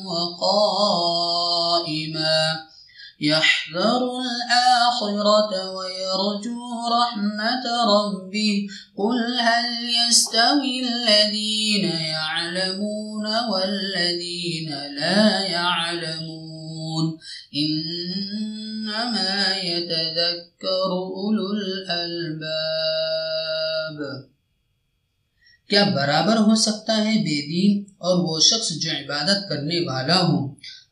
وقائما. 0.07 1.09
يحذر 3.21 4.03
الآخرة 4.21 5.71
ويرجو 5.71 6.89
رحمة 7.03 7.65
ربه. 7.89 8.67
قل 8.99 9.41
هل 9.41 9.91
يستوي 10.09 10.89
الذين 10.89 11.85
يعلمون 11.85 13.27
والذين 13.51 14.71
لا 14.71 15.41
يعلمون. 15.41 17.19
إنما 17.57 19.31
يتذكر 19.63 20.91
أولو 20.91 21.47
الألباب۔ 21.47 22.49
کیا 25.69 25.85
برابر 25.85 26.37
ہو 26.37 26.55
سکتا 26.55 26.97
ہے 26.97 27.19
بے 27.19 27.47
دین 27.47 27.85
اور 27.99 28.17
وہ 28.25 28.41
شخص 28.41 28.71
جو 28.71 28.91
عبادت 28.91 29.49
کرنے 29.49 29.93
والا 29.93 30.21
ہو؟ 30.21 30.49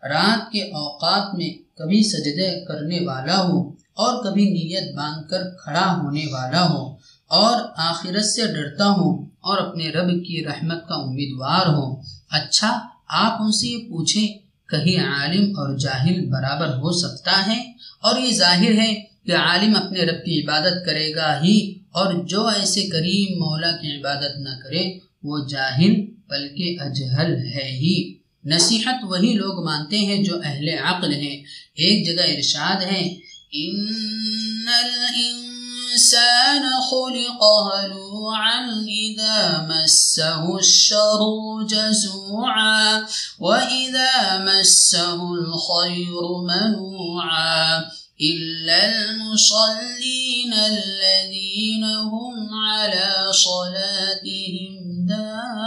رات 0.08 0.52
کے 0.52 0.62
اوقات 0.62 1.34
میں 1.34 1.76
کبھی 1.78 2.02
سجدے 2.02 2.64
کرنے 2.64 2.98
والا 3.06 3.42
ہو 3.42 3.68
اور 3.70 4.24
کبھی 4.24 4.44
نیت 4.44 4.96
باندھ 4.96 5.28
کر 5.28 5.42
کھڑا 5.64 6.00
ہونے 6.02 6.26
والا 6.32 6.68
ہو 6.70 6.96
اور 7.26 7.60
آخرت 7.76 8.24
سے 8.24 8.46
ڈرتا 8.46 8.90
ہو 8.90 9.24
اور 9.24 9.58
اپنے 9.58 9.90
رب 9.90 10.08
کی 10.08 10.44
رحمت 10.44 10.88
کا 10.88 10.94
امیدوار 10.94 11.66
ہو۔ 11.66 12.00
اچھا 12.30 12.80
آپ 13.08 13.42
ان 13.42 13.52
سے 13.52 13.66
یہ 13.66 13.88
پوچھیں 13.88 14.45
کہیں 14.68 15.04
عالم 15.04 15.50
اور 15.50 15.78
جاہل 15.78 16.26
برابر 16.26 16.66
ہو 16.66 16.92
سکتا 16.92 17.46
ہے 17.46 17.72
اور 18.02 18.18
یہ 18.18 18.30
ظاہر 18.30 18.72
ہے 18.72 18.94
کہ 19.26 19.32
عالم 19.32 19.76
اپنے 19.76 20.00
رب 20.00 20.24
کی 20.24 20.42
عبادت 20.42 20.86
کرے 20.86 21.14
گا 21.14 21.40
ہی 21.42 21.78
اور 21.90 22.26
جو 22.26 22.46
ایسے 22.46 22.82
کریم 22.86 23.38
مولا 23.38 23.70
کی 23.70 23.96
عبادت 23.96 24.36
نہ 24.36 24.60
کرے، 24.62 24.98
وہ 25.22 25.46
جاہل 25.48 26.06
بلکہ 26.28 26.76
اجہل 26.80 27.36
ہے 27.36 27.72
ہی۔ 27.72 28.14
نصیحت 28.44 28.94
وہی 29.02 29.32
لوگ 29.32 29.64
مانتے 29.64 29.98
ہیں 29.98 30.24
جو 30.24 30.34
اہل 30.44 30.68
عقل 30.68 31.12
ہیں۔ 31.12 31.36
ایک 31.74 32.06
جگہ 32.06 32.24
ارشاد 32.36 32.82
ہے، 32.82 33.14
ان 33.52 33.86
الإنسان 35.86 36.62
خلق 36.90 37.44
هلوعا 37.44 38.60
إذا 38.88 39.66
مسه 39.68 40.58
الشر 40.58 41.20
جزوعا 41.68 43.00
وإذا 43.40 44.38
مسه 44.38 45.18
الخير 45.34 46.24
منوعا 46.42 47.80
إلا 48.20 48.78
المصلين 48.84 50.52
الذين 50.52 51.84
هم 51.84 52.54
على 52.66 53.10
صلاتهم 53.32 54.74
دائمون۔ 55.06 55.66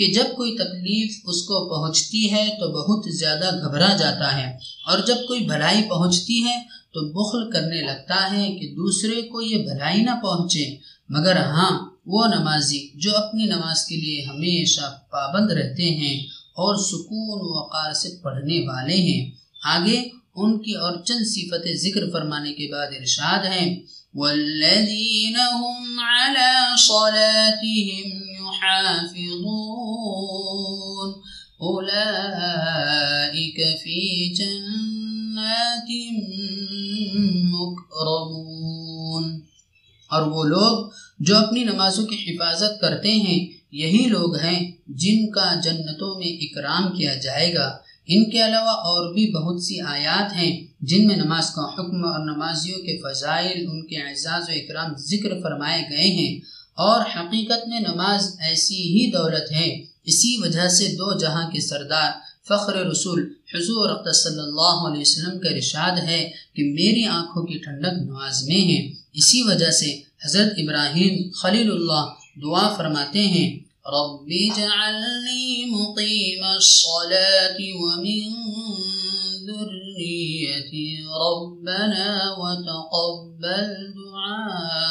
کہ 0.00 0.12
جب 0.12 0.36
کوئی 0.36 0.56
تکلیف 0.56 1.20
اس 1.24 1.42
کو 1.42 1.68
پہنچتی 1.68 2.32
ہے 2.32 2.48
تو 2.60 2.68
بہت 2.68 3.14
زیادہ 3.14 3.50
گھبرا 3.62 3.96
جاتا 3.96 4.36
ہے 4.36 4.46
اور 4.86 4.98
جب 5.06 5.14
کوئی 5.28 5.40
بھلائی 5.40 5.82
پہنچتی 5.82 6.44
ہے 6.44 6.62
تو 6.94 7.00
بخل 7.00 7.50
کرنے 7.50 7.80
لگتا 7.80 8.36
ہے 8.36 8.52
کہ 8.52 8.66
دوسرے 8.68 9.22
کو 9.22 9.40
یہ 9.40 9.56
بھلائی 9.56 10.00
نہ 10.00 10.10
پہنچے۔ 10.22 10.76
مگر 11.08 11.36
ہاں 11.36 11.90
وہ 12.06 12.26
نمازی 12.26 12.88
جو 12.94 13.16
اپنی 13.16 13.44
نماز 13.44 13.86
کے 13.86 13.96
لیے 13.96 14.22
ہمیشہ 14.22 14.98
پابند 15.10 15.50
رہتے 15.50 15.82
ہیں 15.82 16.20
اور 16.50 16.76
سکون 16.76 17.38
وقار 17.42 17.92
سے 17.92 18.08
پڑھنے 18.22 18.68
والے 18.68 18.96
ہیں۔ 18.96 19.30
آگے، 19.64 20.08
ان 20.36 20.62
کی 20.62 20.72
اور 20.72 21.04
چند 21.04 21.26
صفتیں 21.26 21.74
ذکر 21.74 22.10
فرمانے 22.10 22.52
کے 22.52 22.72
بعد 22.72 22.86
ارشاد 23.00 23.44
ہیں 23.44 23.76
والذین 24.14 25.36
هم 25.36 26.00
على 26.00 26.54
صلاتهم 26.88 28.20
يحافظون 28.32 29.89
اولئك 31.62 33.56
في 33.82 34.32
جنات 34.32 35.90
مکرمون 37.44 39.40
اور 40.10 40.22
وہ 40.22 40.44
لوگ 40.44 40.90
جو 41.18 41.36
اپنی 41.36 41.64
نمازوں 41.64 42.06
کی 42.06 42.16
حفاظت 42.16 42.80
کرتے 42.80 43.12
ہیں، 43.12 43.46
یہی 43.72 44.04
لوگ 44.08 44.36
ہیں 44.36 44.72
جن 44.88 45.30
کا 45.30 45.54
جنتوں 45.60 46.18
میں 46.18 46.26
اکرام 46.26 46.96
کیا 46.96 47.14
جائے 47.14 47.54
گا۔ 47.54 47.76
ان 48.06 48.30
کے 48.30 48.46
علاوہ 48.46 48.70
اور 48.70 49.14
بھی 49.14 49.30
بہت 49.30 49.62
سی 49.62 49.80
آیات 49.80 50.36
ہیں 50.36 50.66
جن 50.80 51.06
میں 51.06 51.16
نماز 51.16 51.50
کا 51.50 51.62
حکم 51.62 52.04
اور 52.04 52.36
نمازیوں 52.36 52.78
کے 52.78 52.98
فضائل، 52.98 53.66
ان 53.70 53.86
کے 53.86 53.96
اعزاز 53.96 54.42
و 54.48 54.52
اکرام 54.52 54.96
ذکر 54.96 55.40
فرمائے 55.40 55.82
گئے 55.90 56.08
ہیں۔ 56.08 56.40
اور 56.74 57.00
حقیقت 57.00 57.68
میں 57.68 57.80
نماز 57.80 58.36
ایسی 58.40 58.82
ہی 58.82 59.10
دولت 59.10 59.52
ہے 59.52 59.89
اسی 60.10 60.32
وجہ 60.42 60.68
سے 60.68 60.86
دو 60.94 61.08
جہاں 61.18 61.46
کے 61.50 61.60
سردار 61.60 62.10
فخر 62.48 62.74
رسول 62.86 63.20
حضور 63.54 63.88
صلی 64.12 64.40
اللہ 64.40 64.76
علیہ 64.88 65.00
وسلم 65.00 65.38
کا 65.38 65.48
ارشاد 65.54 65.96
ہے 66.08 66.20
کہ 66.54 66.62
میری 66.76 67.04
آنکھوں 67.04 67.42
کی 67.46 67.58
ٹھنڈک 67.58 67.94
نماز 68.02 68.36
میں 68.44 68.62
ہے 68.70 68.80
اسی 69.12 69.42
وجہ 69.42 69.70
سے 69.70 69.90
حضرت 70.24 70.52
ابراہیم 70.56 71.30
خلیل 71.30 71.70
اللہ 71.72 72.04
دعا 72.42 72.66
فرماتے 72.76 73.20
ہیں، 73.20 73.50
رب 73.86 74.28
اجعلنی 74.44 75.64
مقیم 75.70 76.42
الصلاة 76.44 77.58
ومن 77.82 78.28
ذریتی 79.46 80.86
ربنا 81.24 82.08
وتقبل 82.40 83.68
دعاء۔ 83.94 84.90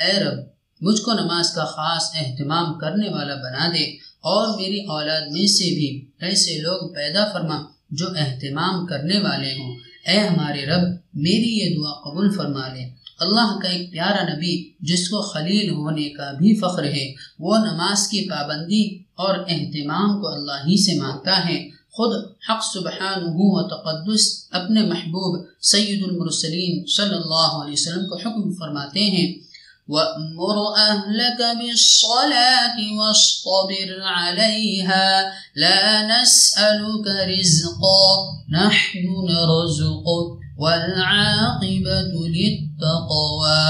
اے 0.00 0.12
رب 0.20 0.59
مجھ 0.80 1.00
کو 1.00 1.12
نماز 1.12 1.50
کا 1.50 1.64
خاص 1.64 2.02
اہتمام 2.14 2.78
کرنے 2.78 3.08
والا 3.08 3.34
بنا 3.34 3.68
دے 3.68 3.84
اور 4.20 4.60
میری 4.60 4.80
اولاد 4.80 5.20
میں 5.30 5.46
سے 5.46 5.74
بھی 5.74 6.04
ایسے 6.18 6.58
لوگ 6.58 6.94
پیدا 6.94 7.24
فرما 7.32 7.62
جو 7.90 8.06
اہتمام 8.16 8.86
کرنے 8.86 9.18
والے 9.18 9.52
ہوں۔ 9.52 9.76
اے 10.08 10.18
ہمارے 10.18 10.66
رب، 10.66 10.88
میری 11.14 11.58
یہ 11.58 11.76
دعا 11.76 11.92
قبول 11.92 12.30
فرما 12.30 12.68
لے۔ 12.68 12.90
اللہ 13.20 13.58
کا 13.62 13.68
ایک 13.68 13.92
پیارا 13.92 14.34
نبی 14.34 14.70
جس 14.80 15.08
کو 15.08 15.22
خلیل 15.22 15.70
ہونے 15.70 16.08
کا 16.08 16.32
بھی 16.32 16.56
فخر 16.56 16.84
ہے، 16.84 17.14
وہ 17.38 17.58
نماز 17.58 18.08
کی 18.08 18.28
پابندی 18.30 19.02
اور 19.14 19.38
اہتمام 19.48 20.20
کو 20.20 20.28
اللہ 20.28 20.52
ہی 20.52 20.84
سے 20.84 21.00
مانگتا 21.00 21.48
ہے۔ 21.48 21.70
خود 21.90 22.16
حق 22.50 22.64
سبحانہ 22.72 23.26
و 23.26 23.62
تقدس 23.68 24.48
اپنے 24.50 24.82
محبوب 24.82 25.46
سید 25.62 26.02
المرسلین 26.06 26.86
صلی 26.86 27.14
اللہ 27.14 27.64
علیہ 27.64 27.72
وسلم 27.72 28.06
کو 28.08 28.16
حکم 28.16 28.52
فرماتے 28.52 29.00
ہیں۔ 29.00 29.49
وأمر 29.90 30.56
أهلك 30.76 31.40
بالصلاة 31.58 32.78
واصطبر 32.98 33.88
عليها 34.02 35.08
لا 35.56 35.82
نسألك 36.06 37.06
رزقا 37.30 38.02
نحن 38.48 39.06
نرزقك 39.30 40.28
والعاقبة 40.58 42.12
للتقوى 42.36 43.66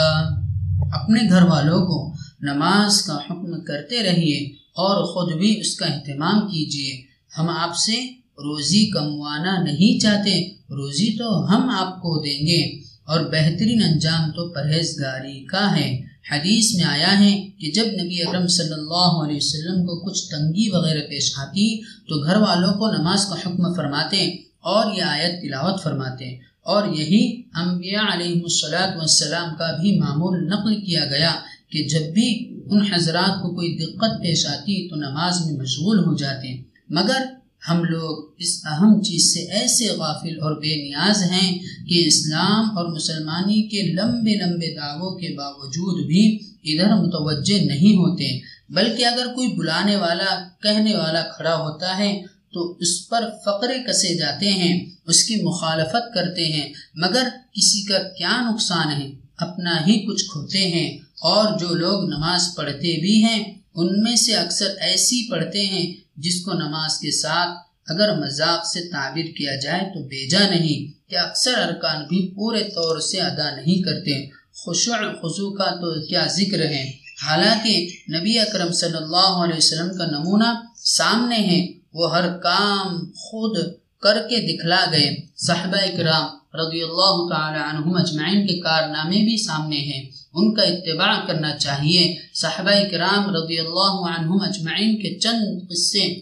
اپنے 0.92 1.20
گھر 1.30 1.42
والوں 1.42 1.86
کو 1.86 2.12
نماز 2.40 3.02
کا 3.02 3.16
حکم 3.16 3.64
کرتے 3.64 4.02
رہیے 4.02 4.44
اور 4.76 5.04
خود 5.04 5.32
بھی 5.36 5.60
اس 5.60 5.74
کا 5.74 5.86
اہتمام 5.86 6.40
کیجیے۔ 6.40 7.02
ہم 7.38 7.48
آپ 7.48 7.76
سے 7.76 7.96
روزی 8.38 8.90
کموانا 8.90 9.62
نہیں 9.62 10.00
چاہتے، 10.00 10.50
روزی 10.50 11.18
تو 11.18 11.48
ہم 11.50 11.70
آپ 11.70 11.96
کو 11.96 12.22
دیں 12.22 12.46
گے 12.46 12.62
اور 13.04 13.20
بہترین 13.20 13.82
انجام 13.82 14.30
تو 14.30 14.48
پرہیزگاری 14.48 15.44
کا 15.44 15.76
ہے۔ 15.76 16.09
حدیث 16.24 16.74
میں 16.74 16.84
آیا 16.86 17.12
ہے 17.18 17.30
کہ 17.60 17.70
جب 17.72 17.86
نبی 17.94 18.22
اکرم 18.22 18.46
صلی 18.48 18.72
اللہ 18.72 19.22
علیہ 19.22 19.36
وسلم 19.36 19.84
کو 19.86 19.98
کچھ 20.00 20.22
تنگی 20.24 20.68
وغیرہ 20.70 21.06
پیش 21.08 21.32
آتی 21.38 21.66
تو 22.08 22.22
گھر 22.22 22.36
والوں 22.38 22.72
کو 22.74 22.90
نماز 22.92 23.26
کا 23.26 23.36
حکم 23.38 23.74
فرماتے 23.74 24.24
اور 24.66 24.94
یہ 24.96 25.02
آیت 25.06 25.40
تلاوت 25.42 25.82
فرماتے 25.82 26.28
اور 26.66 26.88
یہی 26.94 27.22
انبیاء 27.56 28.06
علیہ 28.08 28.42
الصلاۃ 28.42 28.96
والسلام 28.96 29.54
کا 29.56 29.70
بھی 29.76 29.98
معمول 29.98 30.46
نقل 30.48 30.80
کیا 30.80 31.04
گیا 31.06 31.32
کہ 31.70 31.86
جب 31.88 32.12
بھی 32.14 32.28
ان 32.66 32.82
حضرات 32.92 33.42
کو 33.42 33.54
کوئی 33.54 33.76
دقت 33.76 34.22
پیش 34.22 34.46
آتی 34.46 34.88
تو 34.88 34.96
نماز 34.98 35.40
میں 35.46 35.56
مشغول 35.56 36.04
ہو 36.04 36.16
جاتے 36.16 36.56
مگر 36.90 37.24
ہم 37.68 37.84
لوگ 37.84 38.30
اس 38.38 38.62
اہم 38.64 39.02
چیز 39.02 39.34
سے 39.34 39.40
ایسے 39.40 39.88
غافل 39.88 40.40
اور 40.40 40.60
بے 40.60 40.76
نیاز 40.76 41.22
ہیں 41.22 41.58
کہ 41.58 42.06
اسلام 42.06 42.78
اور 42.78 42.86
مسلمانی 42.86 43.62
کے 43.62 43.82
لمبے 43.82 44.34
لمبے 44.34 44.74
دعووں 44.74 45.18
کے 45.18 45.36
باوجود 45.36 46.06
بھی 46.06 46.38
ادھر 46.64 46.94
متوجہ 46.94 47.64
نہیں 47.64 47.96
ہوتے۔ 47.96 48.40
بلکہ 48.68 49.06
اگر 49.06 49.26
کوئی 49.26 49.48
بلانے 49.48 49.96
والا، 49.96 50.48
کہنے 50.62 50.96
والا 50.96 51.22
کھڑا 51.22 51.54
ہوتا 51.54 51.98
ہے 51.98 52.22
تو 52.52 52.76
اس 52.80 53.08
پر 53.08 53.24
فقرے 53.44 53.78
کسے 53.88 54.14
جاتے 54.14 54.50
ہیں، 54.50 54.90
اس 55.06 55.24
کی 55.24 55.36
مخالفت 55.42 56.14
کرتے 56.14 56.52
ہیں۔ 56.52 56.72
مگر 56.94 57.28
کسی 57.52 57.82
کا 57.82 57.98
کیا 57.98 58.50
نقصان 58.52 59.02
ہے؟ 59.02 59.10
اپنا 59.36 59.86
ہی 59.86 60.06
کچھ 60.06 60.24
کھوتے 60.24 60.58
ہیں 60.58 60.98
اور 61.20 61.58
جو 61.58 61.74
لوگ 61.74 62.04
نماز 62.04 62.42
پڑھتے 62.56 63.00
بھی 63.00 63.24
ہیں 63.24 63.59
ان 63.74 64.02
میں 64.02 64.16
سے 64.16 64.34
اکثر 64.34 64.74
ایسی 64.80 65.30
پڑھتے 65.30 65.66
ہیں 65.66 65.94
جس 66.16 66.40
کو 66.40 66.52
نماز 66.52 66.98
کے 66.98 67.10
ساتھ 67.10 67.58
اگر 67.86 68.18
مذاق 68.18 68.66
سے 68.66 68.80
تعبیر 68.80 69.24
کیا 69.24 69.56
جائے 69.56 69.80
تو 69.94 70.02
بیجا 70.02 70.50
نہیں، 70.50 71.10
کہ 71.10 71.18
اکثر 71.18 71.58
ارکان 71.58 72.02
بھی 72.02 72.34
پورے 72.34 72.64
طور 72.64 73.00
سے 73.00 73.20
ادا 73.20 73.50
نہیں 73.56 73.82
کرتے۔ 73.82 74.30
خشوع 74.54 74.94
خضو 74.94 75.52
کا 75.52 75.64
تو 75.64 76.06
کیا 76.06 76.26
ذکر 76.26 76.60
ہے؟ 76.60 76.92
حالانکہ 77.26 77.88
نبی 78.16 78.38
اکرم 78.38 78.72
صلی 78.72 78.96
اللہ 78.96 79.44
علیہ 79.44 79.56
وسلم 79.56 79.98
کا 79.98 80.06
نمونہ 80.06 80.66
سامنے 80.76 81.36
ہے۔ 81.36 81.66
وہ 81.92 82.16
ہر 82.16 82.38
کام 82.38 83.10
خود 83.12 83.58
کر 84.00 84.18
کے 84.30 84.36
دکھلا 84.36 84.84
گئے۔ 84.92 85.16
صحابہ 85.36 85.76
اکرام 85.76 86.56
رضی 86.56 86.82
اللہ 86.82 87.34
تعالی 87.34 87.58
عنہم 87.70 87.94
اجمعین 87.94 88.46
کے 88.46 88.60
کارنامے 88.60 89.16
بھی 89.16 89.44
سامنے 89.46 89.76
ہیں۔ 89.76 90.19
ان 90.34 90.54
کا 90.54 90.62
اتباع 90.62 91.26
کرنا 91.26 91.58
چاہیے۔ 91.58 92.16
صحابہ 92.34 92.70
کرام 92.90 93.36
رضی 93.36 93.58
اللہ 93.58 94.18
عنہم 94.18 94.38
اجمعین 94.40 94.96
کے 94.96 95.18
چند 95.18 95.68
قصے، 95.70 96.20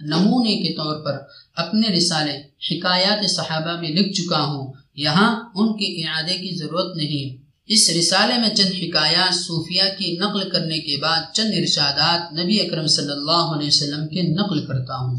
نمونے 0.00 0.56
کے 0.56 0.72
طور 0.72 1.04
پر 1.04 1.18
اپنے 1.56 1.96
رسالے، 1.96 2.40
حکایات 2.70 3.30
صحابہ 3.30 3.80
میں 3.80 3.90
لکھ 3.90 4.12
چکا 4.12 4.42
ہوں۔ 4.42 4.72
یہاں 4.94 5.50
ان 5.54 5.72
کے 5.72 6.06
اعادے 6.06 6.32
کی 6.32 6.56
ضرورت 6.56 6.96
نہیں۔ 6.96 7.42
اس 7.66 7.90
رسالے 7.98 8.38
میں 8.38 8.48
چند 8.48 8.74
حکایات 8.82 9.34
صوفیہ 9.34 9.82
کی 9.98 10.16
نقل 10.20 10.50
کرنے 10.50 10.78
کے 10.78 10.96
بعد 11.02 11.20
چند 11.34 11.52
ارشادات 11.56 12.32
نبی 12.32 12.60
اکرم 12.60 12.86
صلی 12.86 13.12
اللہ 13.12 13.56
علیہ 13.56 13.66
وسلم 13.66 14.08
کے 14.08 14.22
نقل 14.22 14.66
کرتا 14.66 14.96
ہوں۔ 14.96 15.18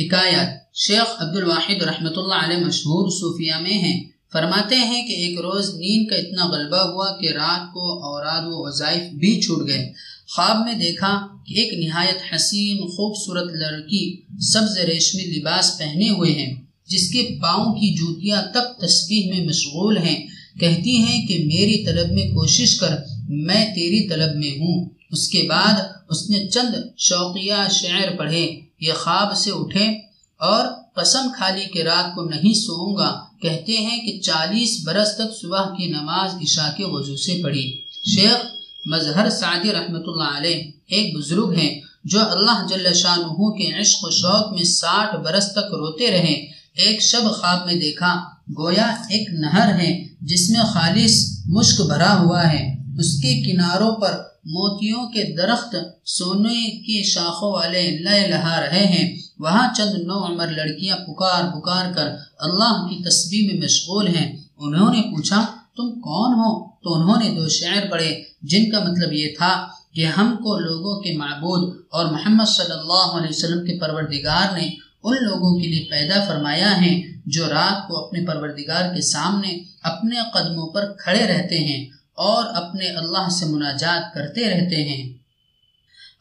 حکایات، 0.00 0.76
شیخ 0.76 1.22
عبد 1.22 1.36
الواحد 1.36 1.82
رحمۃ 1.82 2.16
اللہ 2.16 2.34
علیہ 2.34 2.66
مشہور 2.66 3.10
صوفیہ 3.10 3.54
میں 3.62 3.78
ہیں۔ 3.78 4.15
فرماتے 4.36 4.76
ہیں 4.76 5.06
کہ 5.06 5.12
ایک 5.12 5.40
روز 5.40 5.74
نیند 5.74 6.06
کا 6.08 6.16
اتنا 6.16 6.46
غلبہ 6.46 6.76
ہوا 6.76 7.16
کہ 7.16 7.28
رات 7.28 7.72
کو 7.72 7.80
اوراد 7.80 8.42
و 8.42 8.68
وظائف 8.68 9.12
بھی 9.12 9.40
چھوٹ 9.40 9.68
گئے۔ 9.68 9.92
خواب 10.28 10.56
میں 10.64 10.74
دیکھا 10.74 11.26
کہ 11.46 11.54
ایک 11.54 11.86
نہایت 11.86 12.34
حسین، 12.34 12.76
خوبصورت 12.76 13.52
لڑکی 13.52 14.20
سبز 14.40 14.78
ریشمی 14.78 15.22
لباس 15.22 15.78
پہنے 15.78 16.08
ہوئے 16.08 16.32
ہیں، 16.32 16.54
جس 16.86 17.12
کے 17.12 17.38
پاؤں 17.42 17.72
کی 17.72 17.94
جوتیاں 17.94 18.42
تک 18.52 18.80
تسبیح 18.80 19.34
میں 19.34 19.46
مشغول 19.46 19.98
ہیں۔ 19.98 20.26
کہتی 20.60 20.96
ہیں 20.96 21.26
کہ 21.26 21.34
میری 21.34 21.84
طلب 21.84 22.12
میں 22.12 22.22
کوشش 22.22 22.74
کر، 22.74 22.96
میں 23.28 23.74
تیری 23.74 24.08
طلب 24.08 24.36
میں 24.36 24.50
ہوں۔ 24.50 24.88
اس 25.10 25.28
کے 25.28 25.42
بعد 25.48 25.72
اس 26.08 26.30
نے 26.30 26.48
چند 26.48 26.74
شوقیہ 26.98 27.68
شعر 27.70 28.16
پڑھے۔ 28.16 28.60
یہ 28.80 28.92
خواب 28.92 29.36
سے 29.36 29.50
اٹھے 29.54 29.84
اور 30.38 30.66
قسم 30.94 31.28
کھالی 31.36 31.64
کے 31.64 31.84
رات 31.84 32.14
کو 32.14 32.22
نہیں 32.22 32.54
سوؤں 32.54 32.96
گا۔ 32.96 33.25
کہتے 33.42 33.72
ہیں 33.72 34.00
کہ 34.06 34.20
چالیس 34.20 34.82
برس 34.84 35.14
تک 35.14 35.40
صبح 35.40 35.62
کی 35.76 35.86
نماز 35.86 36.34
عشاء 36.34 36.76
کے 36.76 36.84
وضو 36.86 37.16
سے 37.16 37.42
پڑھی۔ 37.42 37.82
شیخ 38.14 38.46
مظہر 38.86 39.30
سعدی 39.30 39.72
رحمۃ 39.72 40.04
اللہ 40.06 40.36
علیہ 40.36 40.70
ایک 40.86 41.16
بزرگ 41.16 41.52
ہیں 41.52 41.80
جو 42.04 42.20
اللہ 42.20 42.66
جل 42.68 42.92
شاہ 42.94 43.16
کے 43.50 43.80
عشق 43.80 43.98
و 44.02 44.10
شوق 44.10 44.52
میں 44.52 44.64
ساٹھ 44.64 45.16
برس 45.16 45.52
تک 45.52 45.72
روتے 45.72 46.10
رہے۔ 46.10 46.56
ایک 46.76 47.02
شب 47.02 47.22
خواب 47.40 47.66
میں 47.66 47.74
دیکھا، 47.74 48.20
گویا 48.58 48.86
ایک 48.86 49.28
نہر 49.32 49.80
ہے 49.80 50.08
جس 50.20 50.50
میں 50.50 50.60
خالص 50.60 51.38
مشک 51.46 51.80
بھرا 51.80 52.20
ہوا 52.20 52.52
ہے۔ 52.52 52.76
اس 52.98 53.20
کے 53.22 53.52
کناروں 53.52 53.94
پر 53.96 54.12
موتیوں 54.44 55.06
کے 55.06 55.36
درخت 55.36 55.76
سونے 56.06 56.70
کی 56.70 57.02
شاخوں 57.02 57.52
والے 57.52 57.90
لہ 57.90 58.26
لہا 58.26 58.60
رہے 58.60 58.86
ہیں۔ 58.86 59.25
وہاں 59.38 59.74
چند 59.74 59.94
نو 59.94 60.26
عمر 60.26 60.46
لڑکیاں 60.46 60.96
پکار 60.96 61.60
پکار 61.60 61.92
کر 61.92 62.08
اللہ 62.38 62.86
کی 62.88 63.04
تسبیح 63.04 63.52
میں 63.52 63.64
مشغول 63.64 64.08
ہیں۔ 64.08 64.36
انہوں 64.58 64.94
نے 64.94 65.02
پوچھا، 65.02 65.46
تم 65.76 66.00
کون 66.00 66.34
ہو؟ 66.34 66.68
تو 66.68 66.94
انہوں 66.94 67.16
نے 67.22 67.40
دو 67.40 67.48
شعر 67.48 67.90
پڑھے، 67.90 68.22
جن 68.42 68.70
کا 68.70 68.78
مطلب 68.80 69.12
یہ 69.12 69.28
تھا 69.38 69.68
کہ 69.94 70.06
ہم 70.06 70.36
کو 70.36 70.58
لوگوں 70.58 71.00
کے 71.00 71.16
معبود 71.16 71.76
اور 71.90 72.04
محمد 72.04 72.44
صلی 72.44 72.72
اللہ 72.72 73.16
علیہ 73.16 73.28
وسلم 73.28 73.66
کے 73.66 73.78
پروردگار 73.80 74.56
نے 74.56 74.68
ان 75.04 75.16
لوگوں 75.20 75.60
کے 75.60 75.66
لیے 75.66 75.84
پیدا 75.90 76.24
فرمایا 76.28 76.82
ہے 76.82 77.02
جو 77.26 77.46
رات 77.48 77.88
کو 77.88 78.06
اپنے 78.06 78.26
پروردگار 78.26 78.94
کے 78.94 79.00
سامنے 79.00 79.58
اپنے 79.82 80.16
قدموں 80.32 80.66
پر 80.66 80.92
کھڑے 80.98 81.26
رہتے 81.26 81.58
ہیں 81.58 81.86
اور 82.14 82.44
اپنے 82.54 82.86
اللہ 82.86 83.28
سے 83.28 83.46
مناجات 83.46 84.14
کرتے 84.14 84.50
رہتے 84.50 84.76
ہیں۔ 84.76 85.15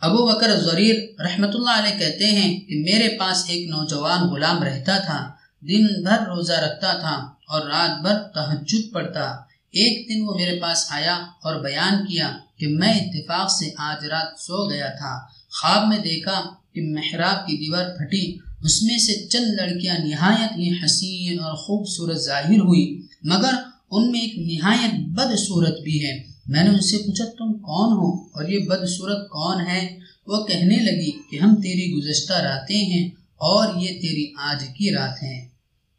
ابو 0.01 0.25
بکر 0.27 0.55
ضریر 0.55 0.95
رحمۃ 1.19 1.53
اللہ 1.53 1.77
علیہ 1.79 1.97
کہتے 1.99 2.27
ہیں 2.27 2.49
کہ 2.59 2.75
میرے 2.79 3.07
پاس 3.17 3.43
ایک 3.47 3.69
نوجوان 3.69 4.27
غلام 4.29 4.63
رہتا 4.63 4.97
تھا، 4.97 5.19
دن 5.61 5.85
بھر 6.03 6.27
روزہ 6.27 6.53
رکھتا 6.53 6.91
تھا 6.93 7.15
اور 7.49 7.61
رات 7.61 8.01
بھر 8.01 8.17
تحجد 8.35 8.91
پڑتا 8.93 9.25
ایک 9.73 10.09
دن 10.09 10.21
وہ 10.25 10.35
میرے 10.35 10.59
پاس 10.59 10.85
آیا 10.89 11.15
اور 11.43 11.55
بیان 11.63 12.05
کیا 12.05 12.29
کہ 12.57 12.67
میں 12.67 12.93
اتفاق 12.93 13.51
سے 13.51 13.69
آج 13.77 14.05
رات 14.05 14.39
سو 14.39 14.69
گیا 14.69 14.89
تھا۔ 14.89 15.13
خواب 15.51 15.87
میں 15.87 15.97
دیکھا 15.97 16.41
کہ 16.73 16.81
محراب 16.81 17.47
کی 17.47 17.57
دیوار 17.57 17.89
پھٹی، 17.97 18.25
اس 18.63 18.81
میں 18.83 18.97
سے 18.97 19.13
چند 19.27 19.59
لڑکیاں 19.59 19.97
نہایت 19.97 20.51
ہی 20.57 20.69
حسین 20.83 21.39
اور 21.39 21.55
خوبصورت 21.55 22.17
ظاہر 22.17 22.59
ہوئی 22.59 22.85
مگر 23.23 23.53
ان 23.91 24.11
میں 24.11 24.21
ایک 24.21 24.37
نہایت 24.37 24.93
بد 25.17 25.35
صورت 25.37 25.81
بھی 25.81 25.97
ہے۔ 26.05 26.34
میں 26.45 26.63
نے 26.63 26.69
ان 26.69 26.81
سے 26.81 26.97
پوچھا، 26.97 27.25
تم 27.25 27.53
کون 27.53 27.93
ہو؟ 27.93 28.11
اور 28.11 28.49
یہ 28.49 28.59
بدصورت 28.59 29.29
کون 29.29 29.67
ہے؟ 29.67 29.99
وہ 30.27 30.45
کہنے 30.45 30.75
لگی 30.75 31.11
کہ 31.11 31.43
ہم 31.43 31.55
تیری 31.55 31.91
گزشتہ 31.91 32.33
راتیں 32.33 32.85
ہیں 32.85 33.09
اور 33.35 33.81
یہ 33.81 33.87
تیری 33.87 34.31
آج 34.37 34.63
کی 34.77 34.91
رات 34.91 35.23
ہیں۔ 35.23 35.47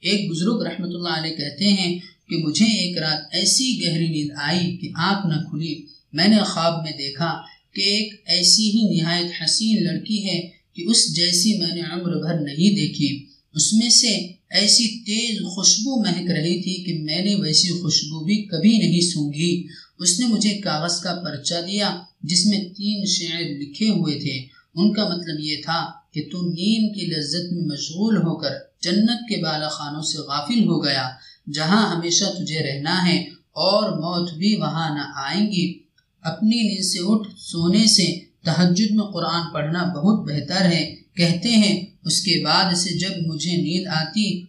ایک 0.01 0.31
بزرگ 0.31 0.63
رحمۃ 0.63 0.87
اللہ 0.87 1.09
علیہ 1.09 1.37
کہتے 1.37 1.65
ہیں 1.65 1.99
کہ 2.29 2.37
مجھے 2.37 2.65
ایک 2.65 2.99
رات 2.99 3.19
ایسی 3.33 3.81
گہری 3.85 4.09
نیند 4.09 4.31
آئی 4.43 4.77
کہ 4.77 4.89
آنکھ 4.97 5.27
نہ 5.27 5.43
کھلی۔ 5.51 5.87
میں 6.13 6.29
نے 6.29 6.37
خواب 6.37 6.83
میں 6.83 6.93
دیکھا 6.99 7.35
کہ 7.75 7.81
ایک 7.81 8.23
ایسی 8.27 8.71
ہی 8.71 9.01
نہایت 9.01 9.43
حسین 9.45 9.85
لڑکی 9.85 10.27
ہے 10.27 10.49
کہ 10.75 10.83
اس 10.87 11.17
جیسی 11.17 11.59
میں 11.59 11.75
نے 11.75 11.81
عمر 11.81 12.23
بھر 12.23 12.41
نہیں 12.41 12.77
دیکھی۔ 12.77 13.25
اس 13.55 13.73
میں 13.73 13.91
سے 13.91 14.33
ایسی 14.51 15.05
تیز 15.05 15.41
خوشبو 15.41 16.03
مہک 16.03 16.31
رہی 16.31 16.63
تھی 16.63 16.85
کہ 16.85 17.03
میں 17.03 17.25
نے 17.25 17.35
ویسی 17.35 17.69
خوشبو 17.69 18.25
بھی 18.25 18.43
کبھی 18.43 18.79
نہیں 18.79 19.01
سونگھی 19.01 19.67
اس 19.99 20.21
نے 20.21 20.27
مجھے 20.27 20.59
کاغذ 20.59 21.01
کا 21.01 21.15
پرچہ 21.15 21.55
دیا 21.67 21.97
جس 22.23 22.47
میں 22.47 22.59
تین 22.59 23.05
شعر 23.07 23.41
لکھے 23.41 23.89
ہوئے 23.89 24.19
تھے۔ 24.19 24.57
ان 24.75 24.93
کا 24.93 25.09
مطلب 25.09 25.41
یہ 25.41 25.57
تھا 25.65 25.91
کہ 26.13 26.29
تو 26.33 26.41
نیند 26.43 26.95
کی 26.95 27.07
لذت 27.07 27.53
میں 27.53 27.65
مشغول 27.65 28.17
ہو 28.17 28.37
کر 28.37 28.51
جنت 28.83 29.21
کے 29.29 29.43
بالا 29.43 29.69
خانوں 29.69 30.03
سے 30.03 30.19
غافل 30.19 30.65
ہو 30.65 30.85
گیا، 30.85 31.09
جہاں 31.55 31.97
ہمیشہ 31.97 32.25
تجھے 32.25 32.59
رہنا 32.59 33.09
ہے 33.09 33.19
اور 33.53 33.91
موت 33.91 34.33
بھی 34.33 34.57
وہاں 34.57 34.95
نہ 34.95 35.13
آئیں 35.17 35.47
گی۔ 35.53 35.79
اپنی 36.23 36.57
نیند 36.57 36.85
سے 36.85 36.99
اٹھ 37.03 37.29
سونے 37.39 37.87
سے 37.87 38.21
تحجد 38.45 38.91
میں 38.91 39.05
قرآن 39.05 39.53
پڑھنا 39.53 39.85
بہت 39.85 40.29
بہتر 40.29 40.65
ہے۔ 40.67 40.97
کہتے 41.15 41.49
ہیں، 41.49 41.87
اس 42.05 42.23
کے 42.23 42.45
بعد 42.45 42.75
سے 42.75 42.99
جب 42.99 43.11
مجھے 43.27 43.57
نیند 43.57 43.87
آتی 43.87 44.41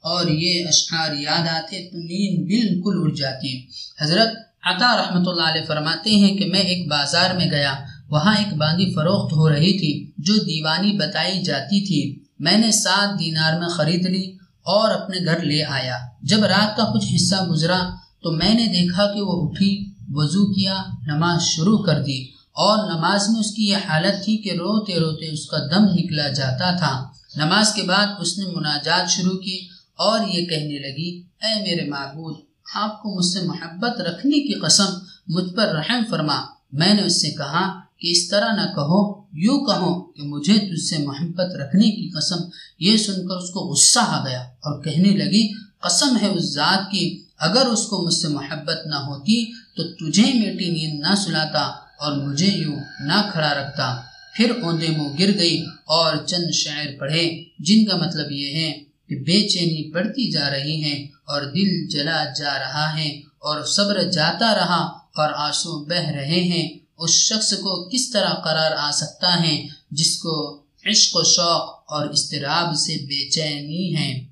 اور 0.00 0.28
یہ 0.28 0.64
اشعار 0.66 1.14
یاد 1.16 1.48
آتے 1.48 1.88
تو 1.92 1.98
نیند 1.98 2.46
بالکل 2.46 2.98
اڑ 3.02 3.14
جاتی۔ 3.14 3.60
حضرت 4.00 4.49
عطا 4.62 4.96
رحمۃ 4.96 5.26
اللہ 5.26 5.42
علیہ 5.42 5.64
فرماتے 5.66 6.10
ہیں 6.10 6.36
کہ 6.38 6.46
میں 6.46 6.60
ایک 6.60 6.88
بازار 6.90 7.34
میں 7.34 7.50
گیا، 7.50 7.74
وہاں 8.10 8.34
ایک 8.36 8.52
باندھی 8.56 8.92
فروخت 8.94 9.32
ہو 9.32 9.48
رہی 9.50 9.72
تھی 9.78 9.92
جو 10.18 10.34
دیوانی 10.36 10.92
بتائی 10.92 11.42
جاتی 11.42 11.80
تھی۔ 11.86 12.24
میں 12.38 12.58
نے 12.58 12.72
سات 12.72 13.18
دینار 13.20 13.58
میں 13.60 13.68
خرید 13.68 14.06
لی 14.06 14.24
اور 14.66 14.90
اپنے 14.90 15.24
گھر 15.24 15.42
لے 15.42 15.62
آیا۔ 15.64 15.98
جب 16.22 16.44
رات 16.44 16.76
کا 16.76 16.84
کچھ 16.84 17.06
حصہ 17.14 17.44
گزرا 17.50 17.78
تو 18.22 18.30
میں 18.30 18.54
نے 18.54 18.66
دیکھا 18.66 19.06
کہ 19.14 19.20
وہ 19.20 19.34
اٹھی، 19.42 19.72
وضو 20.08 20.52
کیا، 20.52 20.82
نماز 21.06 21.42
شروع 21.42 21.78
کر 21.78 22.02
دی 22.02 22.20
اور 22.56 22.78
نماز 22.88 23.28
میں 23.28 23.40
اس 23.40 23.50
کی 23.50 23.68
یہ 23.68 23.88
حالت 23.88 24.24
تھی 24.24 24.36
کہ 24.36 24.50
روتے 24.50 24.98
روتے 25.00 25.32
اس 25.32 25.46
کا 25.46 25.58
دم 25.72 25.84
نکلا 25.94 26.28
جاتا 26.28 26.76
تھا۔ 26.76 26.92
نماز 27.36 27.74
کے 27.74 27.82
بعد 27.82 28.06
اس 28.20 28.38
نے 28.38 28.44
مناجات 28.46 29.10
شروع 29.10 29.38
کی 29.38 29.58
اور 29.98 30.18
یہ 30.28 30.46
کہنے 30.46 30.78
لگی، 30.78 31.10
اے 31.42 31.52
میرے 31.62 31.88
معبود 31.90 32.49
آپ 32.74 33.02
کو 33.02 33.16
مجھ 33.16 33.26
سے 33.26 33.40
محبت 33.42 34.00
رکھنے 34.00 34.38
کی 34.38 34.54
قسم 34.54 34.84
مجھ 35.26 35.54
پر 35.54 35.66
رحم 35.66 36.02
فرما۔ 36.10 36.40
میں 36.72 36.94
نے 36.94 37.02
اس 37.02 37.20
سے 37.20 37.30
کہا 37.30 37.80
کہ 37.98 38.10
اس 38.10 38.28
طرح 38.28 38.48
نہ 38.48 38.74
کہو، 38.74 39.20
یوں 39.32 39.64
کہو 39.64 40.02
کہ 40.02 40.22
مجھے 40.22 40.58
تجھ 40.58 40.84
سے 40.84 40.98
محبت 40.98 41.54
رکھنے 41.54 41.90
کی 41.90 42.08
قسم۔ 42.08 42.36
یہ 42.78 42.96
سن 42.96 43.28
کر 43.28 43.36
اس 43.36 43.50
کو 43.50 43.60
غصہ 43.60 43.98
آ 43.98 44.24
گیا 44.26 44.40
اور 44.40 44.82
کہنے 44.82 45.10
لگی، 45.10 45.52
قسم 45.80 46.16
ہے 46.22 46.26
اس 46.26 46.54
ذات 46.54 46.90
کی، 46.90 47.22
اگر 47.38 47.66
اس 47.66 47.86
کو 47.86 48.06
مجھ 48.06 48.14
سے 48.14 48.28
محبت 48.28 48.86
نہ 48.86 48.94
ہوتی 48.94 49.52
تو 49.52 49.82
تجھے 49.82 50.22
میٹی 50.22 50.68
نیند 50.70 51.00
نہ 51.00 51.14
سلاتا 51.14 51.62
اور 52.00 52.12
مجھے 52.12 52.46
یوں 52.46 52.76
نہ 53.00 53.28
کھڑا 53.32 53.54
رکھتا۔ 53.54 54.00
پھر 54.36 54.52
اوندے 54.62 54.88
منہ 54.88 55.18
گر 55.18 55.38
گئی 55.38 55.64
اور 55.84 56.16
چند 56.16 56.50
شعر 56.54 56.86
پڑھے، 56.98 57.44
جن 57.58 57.84
کا 57.84 57.96
مطلب 57.96 58.32
یہ 58.32 58.54
ہے 58.54 58.89
بے 59.16 59.48
چینی 59.48 59.90
بڑھتی 59.90 60.30
جا 60.30 60.50
رہی 60.50 60.84
ہے 60.84 61.04
اور 61.04 61.42
دل 61.42 61.88
جلا 61.88 62.24
جا 62.38 62.58
رہا 62.58 62.98
ہے 62.98 63.08
اور 63.18 63.64
صبر 63.64 64.02
جاتا 64.02 64.54
رہا 64.54 64.82
اور 65.16 65.32
آنسو 65.32 65.84
بہ 65.84 66.10
رہے 66.10 66.40
ہیں، 66.40 66.78
اس 66.98 67.10
شخص 67.10 67.52
کو 67.52 67.88
کس 67.88 68.10
طرح 68.10 68.34
قرار 68.34 68.70
آ 68.78 68.90
سکتا 68.90 69.42
ہے 69.42 69.66
جس 69.90 70.18
کو 70.18 70.62
عشق 70.86 71.16
و 71.16 71.22
شوق 71.22 71.92
اور 71.92 72.06
استراب 72.06 72.74
سے 72.74 72.96
بے 72.96 73.30
چینی 73.30 73.96
ہے؟ 73.96 74.24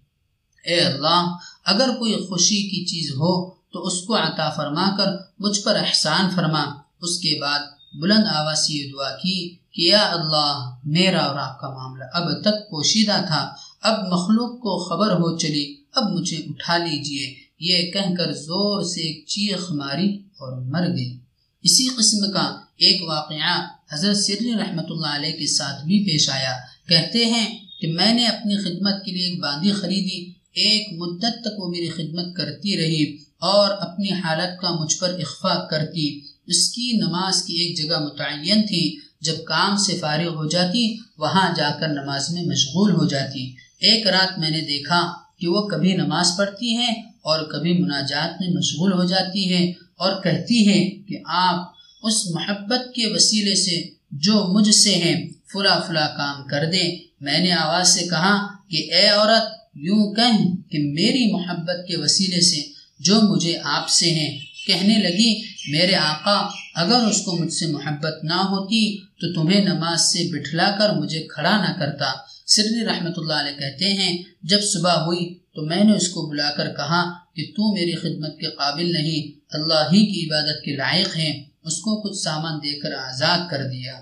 اے 0.64 0.81
اللہ، 0.81 1.37
اگر 1.64 1.88
کوئی 1.99 2.27
خوشی 2.29 2.62
کی 2.62 2.85
چیز 2.85 3.11
ہو 3.11 3.51
تو 3.51 3.87
اس 3.87 4.03
کو 4.03 4.17
عطا 4.17 4.51
فرما 4.51 4.97
کر 4.99 5.07
مجھ 5.38 5.61
پر 5.61 5.77
احسان 5.77 6.31
فرما۔ 6.37 6.64
اس 7.03 7.19
کے 7.19 7.41
بعد 7.41 7.59
بلند 7.95 8.27
آواز 8.35 8.71
یہ 8.71 8.93
دعا 8.93 9.11
کی 9.17 9.57
کہ 9.73 9.83
یا 9.83 10.03
اللہ، 10.11 10.71
میرا 10.85 11.21
اور 11.21 11.37
آپ 11.37 11.61
کا 11.61 11.69
معاملہ 11.69 12.05
اب 12.12 12.41
تک 12.41 12.71
پوشیدہ 12.71 13.25
تھا۔ 13.27 13.55
اب 13.81 14.12
مخلوق 14.12 14.61
کو 14.61 14.88
خبر 14.88 15.12
ہو 15.12 15.38
چلی، 15.38 15.75
اب 15.93 16.12
مجھے 16.12 16.37
اٹھا 16.37 16.77
لیجیے۔ 16.77 17.35
یہ 17.61 17.91
کہہ 17.91 18.14
کر 18.19 18.33
زور 18.33 18.83
سے 18.83 19.01
ایک 19.01 19.27
چیخ 19.27 19.73
ماری 19.73 20.17
اور 20.17 20.62
مر 20.62 20.97
گئی۔ 20.97 21.19
اسی 21.62 21.88
قسم 21.88 22.33
کا 22.33 22.61
ایک 22.77 23.03
واقعہ 23.03 23.69
حضرت 23.93 24.17
سری 24.17 24.53
رحمۃ 24.53 24.85
اللہ 24.88 25.07
علیہ 25.07 25.33
کے 25.33 25.47
ساتھ 25.47 25.87
بھی 25.87 26.05
پیش 26.05 26.31
آیا۔ 26.31 26.53
کہتے 26.88 27.25
ہیں 27.25 27.59
کہ 27.81 27.93
میں 27.93 28.14
نے 28.14 28.27
اپنی 28.27 28.57
خدمت 28.57 29.05
کے 29.05 29.12
لیے 29.12 29.27
ایک 29.27 29.41
باندھی 29.41 29.73
خریدی۔ 29.73 30.31
ایک 30.53 30.88
مدت 30.93 31.41
تک 31.41 31.59
وہ 31.59 31.69
میری 31.69 31.88
خدمت 31.88 32.37
کرتی 32.37 32.77
رہی 32.77 33.17
اور 33.41 33.71
اپنی 33.71 34.12
حالت 34.12 34.61
کا 34.61 34.71
مجھ 34.71 34.97
پر 34.97 35.09
اخفا 35.09 35.67
کرتی۔ 35.67 36.21
اس 36.47 36.69
کی 36.69 36.93
نماز 36.93 37.43
کی 37.43 37.55
ایک 37.55 37.77
جگہ 37.77 37.99
متعین 37.99 38.67
تھی۔ 38.67 38.99
جب 39.21 39.35
کام 39.47 39.77
سے 39.77 39.97
فارغ 39.97 40.29
ہو 40.29 40.49
جاتی، 40.49 40.97
وہاں 41.19 41.55
جا 41.57 41.71
کر 41.81 41.88
نماز 41.88 42.31
میں 42.31 42.45
مشغول 42.45 42.91
ہو 42.91 43.07
جاتی۔ 43.07 43.67
ایک 43.81 44.07
رات 44.07 44.38
میں 44.38 44.51
نے 44.51 44.61
دیکھا 44.61 45.12
کہ 45.38 45.49
وہ 45.49 45.69
کبھی 45.69 45.93
نماز 45.93 46.31
پڑھتی 46.38 46.77
ہیں 46.77 46.95
اور 47.23 47.41
کبھی 47.41 47.73
مناجات 47.73 48.41
میں 48.41 48.49
مشغول 48.49 48.93
ہو 48.93 49.05
جاتی 49.05 49.53
ہے 49.53 49.71
اور 49.97 50.23
کہتی 50.23 50.69
ہے 50.69 50.91
کہ 50.91 51.19
آپ 51.25 51.73
اس 52.03 52.27
محبت 52.27 52.95
کے 52.95 53.07
وسیلے 53.07 53.55
سے 53.55 53.88
جو 54.11 54.47
مجھ 54.49 54.71
سے 54.71 54.95
ہیں 54.95 55.29
فلا 55.53 55.81
فلا 55.81 56.07
کام 56.07 56.47
کر 56.49 56.64
دیں۔ 56.73 56.99
میں 57.21 57.38
نے 57.38 57.53
آواز 57.53 57.88
سے 57.88 58.07
کہا 58.07 58.47
کہ 58.69 58.95
اے 58.95 59.09
عورت، 59.09 59.53
یوں 59.75 60.14
کہیں 60.14 60.57
کہ 60.71 60.79
میری 60.79 61.33
محبت 61.33 61.88
کے 61.88 61.97
وسیلے 61.97 62.41
سے 62.41 62.73
جو 63.01 63.21
مجھے 63.23 63.59
آپ 63.62 63.88
سے 63.88 64.11
ہیں۔ 64.11 64.38
کہنے 64.67 64.99
لگی، 64.99 65.41
میرے 65.71 65.95
آقا، 65.95 66.49
اگر 66.75 67.07
اس 67.07 67.23
کو 67.23 67.37
مجھ 67.37 67.53
سے 67.53 67.67
محبت 67.67 68.25
نہ 68.25 68.35
ہوتی 68.35 68.99
تو 68.99 69.35
تمہیں 69.35 69.64
نماز 69.64 70.01
سے 70.01 70.33
بٹھلا 70.33 70.77
کر 70.79 70.93
مجھے 70.93 71.27
کھڑا 71.35 71.57
نہ 71.57 71.79
کرتا۔ 71.79 72.12
سری 72.49 72.85
رحمۃ 72.85 73.17
اللہ 73.17 73.33
علیہ 73.33 73.59
کہتے 73.59 73.93
ہیں، 73.93 74.13
جب 74.43 74.63
صبح 74.63 74.95
ہوئی 75.07 75.25
تو 75.55 75.63
میں 75.63 75.85
نے 75.85 75.93
اس 75.93 76.09
کو 76.09 76.27
بلا 76.27 76.51
کر 76.51 76.69
کہا 76.75 77.03
کہ 77.35 77.45
تو 77.57 77.75
میری 77.75 77.95
خدمت 77.95 78.39
کے 78.41 78.51
قابل 78.51 78.93
نہیں، 78.93 79.21
اللہ 79.51 79.83
ہی 79.93 80.01
کی 80.07 80.25
عبادت 80.27 80.65
کے 80.65 80.77
لائق 80.77 81.17
ہیں۔ 81.17 81.33
اس 81.65 81.77
کو 81.77 82.01
کچھ 82.03 82.17
سامان 82.17 82.59
دے 82.59 82.79
کر 82.81 82.93
آزاد 82.93 83.51
کر 83.51 83.65
دیا۔ 83.65 83.93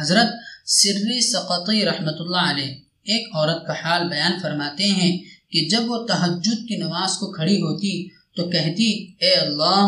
حضرت 0.00 0.34
سری 0.70 1.20
سقطی 1.20 1.84
رحمۃ 1.84 2.18
اللہ 2.18 2.50
علیہ 2.50 2.74
ایک 3.06 3.34
عورت 3.34 3.66
کا 3.66 3.74
حال 3.82 4.08
بیان 4.08 4.38
فرماتے 4.42 4.84
ہیں 4.90 5.12
کہ 5.50 5.68
جب 5.68 5.90
وہ 5.90 6.06
تحجد 6.06 6.68
کی 6.68 6.76
نماز 6.76 7.16
کو 7.18 7.32
کھڑی 7.32 7.56
ہوتی 7.60 7.92
تو 8.36 8.48
کہتی، 8.50 8.88
اے 9.20 9.32
اللہ، 9.34 9.84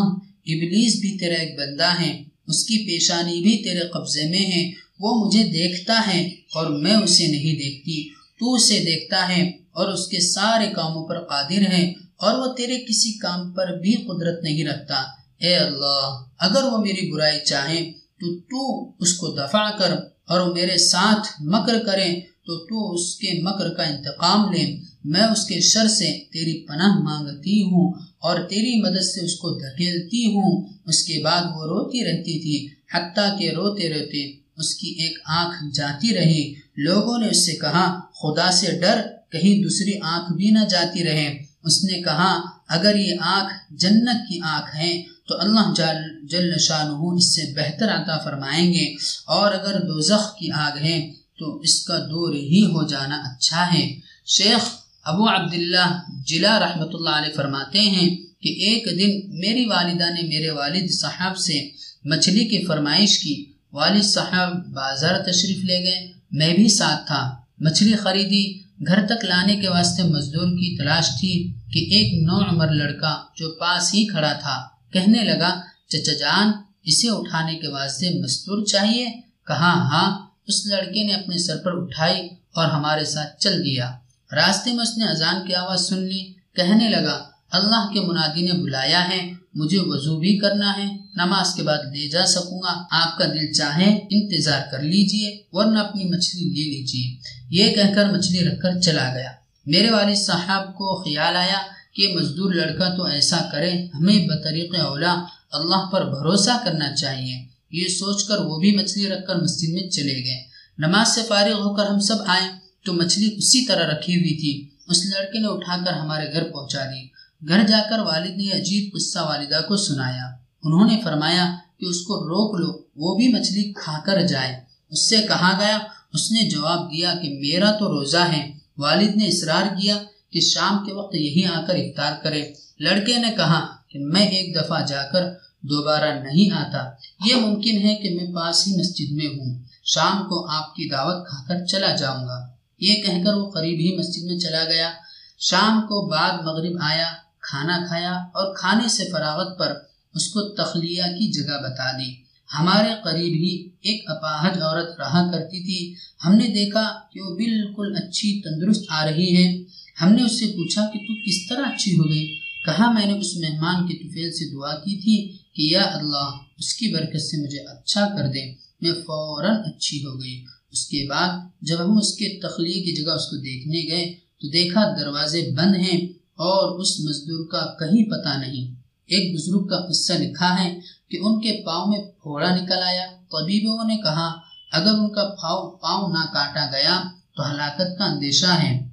ابلیس 0.53 0.95
بھی 1.01 1.17
تیرا 1.19 1.41
ایک 1.41 1.59
بندہ 1.59 1.91
ہے، 2.01 2.13
اس 2.47 2.65
کی 2.65 2.77
پیشانی 2.87 3.41
بھی 3.41 3.57
تیرے 3.65 3.89
قبضے 3.89 4.29
میں 4.31 4.45
ہے 4.47 4.63
وہ 5.01 5.27
مجھے 5.27 5.45
دیکھتا 5.45 6.03
ہے 6.07 6.27
اور 6.27 6.67
میں 6.67 6.95
اسے 6.95 7.27
نہیں 7.27 7.55
دیکھتی۔ 7.55 8.09
تو 8.09 8.55
اسے 8.55 8.79
دیکھتا 8.79 9.37
ہے 9.37 9.49
اور 9.49 9.89
اس 9.89 10.07
کے 10.07 10.21
سارے 10.21 10.67
کاموں 10.67 11.09
پر 11.09 11.21
قادر 11.21 11.73
ہے 11.73 11.93
اور 12.17 12.39
وہ 12.39 12.55
تیرے 12.55 12.79
کسی 12.79 13.13
کام 13.13 13.53
پر 13.53 13.79
بھی 13.81 13.93
قدرت 13.93 14.43
نہیں 14.43 14.65
رکھتا۔ 14.65 14.95
اے 15.39 15.57
اللہ، 15.57 16.23
اگر 16.39 16.63
وہ 16.65 16.79
میری 16.79 17.13
برائی 17.13 17.39
چاہے 17.47 17.93
تو 17.93 18.39
تو 18.41 18.91
اس 19.01 19.15
کو 19.15 19.27
دفاع 19.29 19.71
کر 19.79 19.91
اور 20.29 20.41
وہ 20.41 20.55
میرے 20.55 20.79
ساتھ 20.79 21.29
مکر 21.41 21.79
کریں 21.85 22.21
تو 22.21 22.59
تو 22.65 22.95
اس 22.95 23.17
کے 23.17 23.43
مکر 23.43 23.75
کا 23.75 23.83
انتقام 23.83 24.53
لے۔ 24.53 24.77
میں 25.05 25.21
اس 25.21 25.45
کے 25.45 25.61
شر 25.61 25.89
سے 25.89 26.07
تیری 26.33 26.67
پناہ 26.67 26.99
مانگتی 26.99 27.63
ہوں 27.63 27.93
اور 28.19 28.41
تیری 28.41 28.83
مدد 28.83 29.03
سے 29.03 29.25
اس 29.25 29.35
کو 29.35 29.51
دھکیلتی 29.51 30.27
ہوں۔ 30.27 30.67
اس 30.87 31.03
کے 31.05 31.23
بعد 31.25 31.43
وہ 31.43 31.63
روتی 31.65 32.05
رہتی 32.05 32.41
تھی، 32.41 32.69
حتیٰ 32.95 33.39
کہ 33.39 33.51
روتے 33.51 33.89
روتے 33.89 34.48
اس 34.59 34.75
کی 34.75 34.89
ایک 34.89 35.19
آنکھ 35.25 35.75
جاتی 35.75 36.15
رہی۔ 36.15 36.55
لوگوں 36.77 37.19
نے 37.19 37.29
اس 37.29 37.47
سے 37.47 37.53
کہا، 37.53 38.01
خدا 38.01 38.51
سے 38.53 38.79
ڈر، 38.81 39.03
کہیں 39.33 39.63
دوسری 39.63 39.93
آنکھ 40.03 40.33
بھی 40.33 40.51
نہ 40.51 40.59
جاتی 40.71 41.05
رہے۔ 41.05 41.45
اس 41.65 41.85
نے 41.85 42.03
کہا، 42.03 42.41
اگر 42.69 42.97
یہ 42.97 43.15
آنکھ 43.21 43.75
جنت 43.75 44.29
کی 44.29 44.41
آنکھ 44.45 44.77
ہے 44.77 45.03
تو 45.29 45.41
اللہ 45.41 45.75
جل 45.77 46.27
جل 46.27 46.59
شاہ 46.59 46.87
اس 46.87 47.35
سے 47.35 47.43
بہتر 47.55 47.89
عطا 47.89 48.19
فرمائیں 48.19 48.75
گے۔ 48.75 48.95
اور 49.27 49.53
اگر 49.53 49.81
دوزخ 49.81 50.37
کی 50.37 50.51
آگ 50.51 50.79
ہے، 50.85 51.13
تو 51.39 51.57
اس 51.57 51.83
کا 51.85 51.99
دور 51.99 52.35
ہی 52.35 52.65
ہو 52.65 52.87
جانا 52.87 53.17
اچھا 53.17 53.75
ہے۔ 53.75 54.01
شیخ 54.27 54.75
ابو 55.05 55.29
عبداللہ 55.29 56.03
جلا 56.27 56.61
رحمۃ 56.61 56.91
اللہ 56.93 57.11
علیہ 57.11 57.37
فرماتے 57.37 57.81
ہیں 57.81 58.17
کہ 58.17 58.49
ایک 58.49 58.85
دن 58.87 59.39
میری 59.39 59.65
والدہ 59.65 60.05
نے 60.05 60.29
میرے 60.29 60.51
والد 60.51 60.91
صاحب 60.91 61.39
سے 61.39 61.69
مچھلی 62.05 62.45
کی 62.45 62.65
فرمائش 62.65 63.19
کی۔ 63.19 63.45
والد 63.73 64.03
صاحب 64.03 64.67
بازار 64.67 65.19
تشریف 65.19 65.65
لے 65.65 65.79
گئے۔ 65.79 66.13
میں 66.31 66.55
بھی 66.55 66.69
ساتھ 66.69 67.07
تھا۔ 67.07 67.37
مچھلی 67.59 67.97
خریدی۔ 67.97 68.69
گھر 68.87 69.07
تک 69.07 69.25
لانے 69.25 69.57
کے 69.57 69.69
واسطے 69.69 70.03
مزدور 70.03 70.49
کی 70.49 70.79
تلاش 70.79 71.09
تھی 71.21 71.53
کہ 71.73 71.79
ایک 71.79 72.23
نو 72.23 72.51
عمر 72.51 72.69
لڑکا 72.75 73.23
جو 73.37 73.51
پاس 73.51 73.95
ہی 73.95 74.07
کھڑا 74.07 74.33
تھا 74.33 74.69
کہنے 74.93 75.25
لگا، 75.25 75.61
چچا 75.89 76.13
جان، 76.13 76.53
اسے 76.83 77.09
اٹھانے 77.09 77.55
کے 77.55 77.69
واسطے 77.69 78.11
مزدور 78.23 78.65
چاہیے؟ 78.65 79.07
کہا 79.47 79.73
ہاں۔ 79.73 80.27
اس 80.47 80.67
لڑکے 80.67 81.03
نے 81.05 81.15
اپنے 81.15 81.39
سر 81.39 81.57
پر 81.57 81.83
اٹھائی 81.83 82.29
اور 82.55 82.67
ہمارے 82.67 83.05
ساتھ 83.05 83.39
چل 83.39 83.65
دیا۔ 83.65 83.93
راستے 84.33 84.73
میں 84.73 84.83
اس 84.83 84.99
نے 84.99 85.05
اذان 85.05 85.47
کی 85.47 85.55
آواز 85.55 85.89
سن 85.89 85.99
لی۔ 85.99 86.33
کہنے 86.33 86.89
لگا، 86.89 87.29
اللہ 87.51 87.93
کے 87.95 88.01
منادی 88.01 88.43
نے 88.43 88.53
بلایا 88.53 89.09
ہے۔ 89.09 89.33
مجھے 89.59 89.79
وضو 89.81 90.19
بھی 90.19 90.39
کرنا 90.39 90.77
ہے، 90.77 90.97
نماز 91.15 91.55
کے 91.55 91.63
بعد 91.63 91.79
لے 91.79 92.09
جا 92.09 92.27
سکوں 92.27 92.59
گا۔ 92.63 92.83
آپ 92.91 93.19
کا 93.19 93.25
دل 93.25 93.53
چاہے، 93.53 93.99
انتظار 94.11 94.61
کر 94.71 94.83
لیجیے، 94.83 95.43
ورنہ 95.53 95.79
اپنی 95.79 96.05
مچھلی 96.05 96.43
لے 96.43 96.77
لیجیے۔ 96.77 97.17
یہ 97.51 97.75
کہہ 97.75 97.95
کر 97.95 98.11
مچھلی 98.11 98.49
رکھ 98.49 98.61
کر 98.63 98.81
چلا 98.81 99.15
گیا۔ 99.15 99.31
میرے 99.67 99.91
والد 99.91 100.17
صاحب 100.17 100.67
کو 100.67 101.03
خیال 101.03 101.37
آیا 101.37 101.59
کہ 101.95 102.15
مزدور 102.15 102.55
لڑکا 102.55 102.97
تو 102.97 103.05
ایسا 103.05 103.49
کرے، 103.53 103.87
ہمیں 103.95 104.29
بطریق 104.29 104.75
اولا 104.81 105.25
اللہ 105.53 105.91
پر 105.93 106.05
بھروسہ 106.05 106.51
کرنا 106.65 106.95
چاہیے۔ 106.95 107.45
یہ 107.71 107.89
سوچ 107.89 108.25
کر 108.25 108.39
وہ 108.39 108.59
بھی 108.59 108.77
مچھلی 108.77 109.09
رکھ 109.09 109.27
کر 109.27 109.37
مسجد 109.37 109.69
میں 109.69 109.91
چلے 109.91 110.25
گئے۔ 110.25 110.41
نماز 110.79 111.09
سے 111.09 111.21
فارغ 111.29 111.53
ہو 111.53 111.75
کر 111.75 111.87
ہم 111.87 112.01
سب 112.01 112.17
آئے 112.27 112.49
تو 112.85 112.93
مچھلی 112.93 113.35
اسی 113.37 113.67
طرح 113.67 113.91
رکھی 113.91 114.17
ہوئی 114.17 114.35
تھی۔ 114.41 114.69
اس 114.89 115.07
لڑکے 115.07 115.39
نے 115.39 115.49
اٹھا 115.49 115.85
کر 115.85 115.93
ہمارے 115.93 116.33
گھر 116.33 116.43
پہنچا 116.45 116.85
دی۔ 116.85 117.18
گھر 117.49 117.67
جا 117.67 117.79
کر 117.91 117.99
والد 117.99 118.37
نے 118.37 118.51
عجیب 118.51 118.95
قصہ 118.95 119.19
والدہ 119.19 119.61
کو 119.69 119.77
سنایا۔ 119.77 120.25
انہوں 120.63 120.89
نے 120.89 121.01
فرمایا 121.05 121.55
کہ 121.81 121.87
اس 121.87 122.01
کو 122.01 122.15
روک 122.15 122.61
لو، 122.61 122.83
وہ 122.97 123.17
بھی 123.17 123.29
مچھلی 123.29 123.73
کھا 123.73 124.01
کر 124.07 124.23
جائے۔ 124.23 124.61
اس 124.91 125.09
سے 125.09 125.17
کہا 125.17 125.59
گیا، 125.61 125.79
اس 126.13 126.33
نے 126.33 126.49
جواب 126.49 126.91
دیا 126.91 127.15
کہ 127.23 127.39
میرا 127.41 127.73
تو 127.73 127.89
روزہ 127.89 128.33
ہے۔ 128.33 128.59
والد 128.79 129.17
نے 129.17 129.27
اصرار 129.27 129.63
کیا 129.63 129.97
کہ 130.31 130.41
شام 130.41 130.87
کے 130.87 130.93
وقت 130.93 131.15
یہی 131.15 131.45
آ 131.45 131.61
کر 131.61 131.75
افطار 131.75 132.13
کرے۔ 132.23 132.53
لڑکے 132.81 133.19
نے 133.19 133.31
کہا 133.37 133.67
کہ 133.89 133.99
میں 133.99 134.27
ایک 134.27 134.55
دفعہ 134.55 134.87
جا 134.87 135.03
کر 135.03 135.25
دوبارہ 135.63 136.21
نہیں 136.21 136.55
آتا۔ 136.55 136.91
یہ 137.29 137.35
ممکن 137.35 137.79
ہے 137.79 137.95
کہ 137.95 138.15
میں 138.15 138.35
پاس 138.35 138.67
ہی 138.67 138.77
مسجد 138.77 139.13
میں 139.13 139.27
ہوں۔ 139.27 139.63
شام 139.85 140.29
کو 140.29 140.51
آپ 140.51 140.75
کی 140.75 140.89
دعوت 140.89 141.27
کھا 141.27 141.45
کر 141.49 141.67
چلا 141.67 141.95
جاؤں 141.95 142.25
گا۔ 142.25 142.47
یہ 142.79 143.03
کہہ 143.03 143.25
کر 143.25 143.35
وہ 143.35 143.51
قریب 143.51 143.79
ہی 143.81 143.99
مسجد 143.99 144.25
میں 144.25 144.39
چلا 144.39 144.65
گیا۔ 144.65 144.91
شام 145.39 145.81
کو 145.81 146.09
بعد 146.09 146.31
مغرب 146.45 146.79
آیا۔ 146.83 147.07
کھانا 147.51 147.87
کھایا 147.87 148.13
اور 148.13 148.55
کھانے 148.55 148.89
سے 148.89 149.05
فراغت 149.05 149.59
پر 149.59 149.73
اس 150.15 150.29
کو 150.29 150.41
تخلیہ 150.55 151.03
کی 151.03 151.33
جگہ 151.33 151.63
بتا 151.63 151.93
دی۔ 151.93 152.29
ہمارے 152.59 152.89
قریب 153.05 153.33
ہی 153.33 153.69
ایک 153.81 154.11
اپاہج 154.11 154.59
عورت 154.63 155.01
رہا 155.01 155.33
کرتی 155.33 155.65
تھی۔ 155.65 155.95
ہم 156.25 156.35
نے 156.35 156.49
دیکھا 156.49 156.99
کہ 157.13 157.21
وہ 157.21 157.37
بالکل 157.37 157.97
اچھی 157.97 158.43
تندرست 158.43 158.85
آ 158.89 159.07
رہی 159.07 159.37
ہے۔ 159.37 159.65
ہم 160.03 160.13
نے 160.13 160.23
اس 160.23 160.39
سے 160.39 160.47
پوچھا 160.47 160.91
کہ 160.93 160.99
تو 160.99 161.15
کس 161.27 161.49
طرح 161.49 161.63
اچھی 161.65 161.99
ہو 161.99 162.11
گئی؟ 162.11 162.35
کہا، 162.65 162.93
میں 162.93 163.07
نے 163.07 163.13
اس 163.13 163.37
مہمان 163.37 163.87
کے 163.87 163.95
طفیل 163.95 164.33
سے 164.33 164.53
دعا 164.53 164.75
کی 164.75 164.97
تھی 164.97 165.37
کہ 165.55 165.75
یا 165.75 165.83
اللہ، 165.83 166.31
اس 166.59 166.75
کی 166.75 166.89
برکت 166.95 167.23
سے 167.23 167.43
مجھے 167.43 167.59
اچھا 167.59 168.09
کر 168.17 168.27
دے۔ 168.27 168.53
میں 168.81 168.93
فوراً 168.93 169.57
اچھی 169.57 170.05
ہو 170.05 170.23
گئی۔ 170.23 170.45
اس 170.73 170.87
کے 170.87 171.07
بعد 171.09 171.39
جب 171.61 171.77
ہم 171.85 171.99
اس 171.99 172.13
کے 172.13 172.41
تخلیق 172.41 172.85
کی 172.85 173.05
جگہ 173.05 173.13
اس 173.13 173.27
کو 173.27 173.37
دیکھنے 173.37 173.79
گئے 173.79 174.13
تو 174.41 174.49
دیکھا 174.49 174.97
دروازے 175.01 175.51
بند 175.57 175.77
ہیں۔ 175.77 176.18
اور 176.39 176.81
اس 176.81 177.01
مزدور 177.01 177.47
کا 177.47 177.67
کہیں 177.79 178.05
پتہ 178.11 178.39
نہیں۔ 178.39 178.75
ایک 179.07 179.35
بزرگ 179.35 179.67
کا 179.67 179.87
قصہ 179.89 180.13
لکھا 180.13 180.65
ہے 180.65 180.81
کہ 181.11 181.19
ان 181.21 181.41
کے 181.41 181.63
پاؤں 181.67 181.87
میں 181.87 181.99
پھوڑا 181.99 182.57
نکل 182.57 182.83
آیا۔ 182.87 183.07
طبیبوں 183.07 183.85
نے 183.85 183.97
کہا، 183.97 184.33
اگر 184.73 184.91
ان 184.91 185.09
کا 185.09 185.25
پاؤں 185.43 185.71
پاؤں 185.71 186.13
نہ 186.13 186.33
کاٹا 186.33 186.67
گیا 186.73 187.03
تو 187.37 187.51
ہلاکت 187.51 187.99
کا 187.99 188.05
اندیشہ 188.05 188.47
ہے۔ 188.47 188.89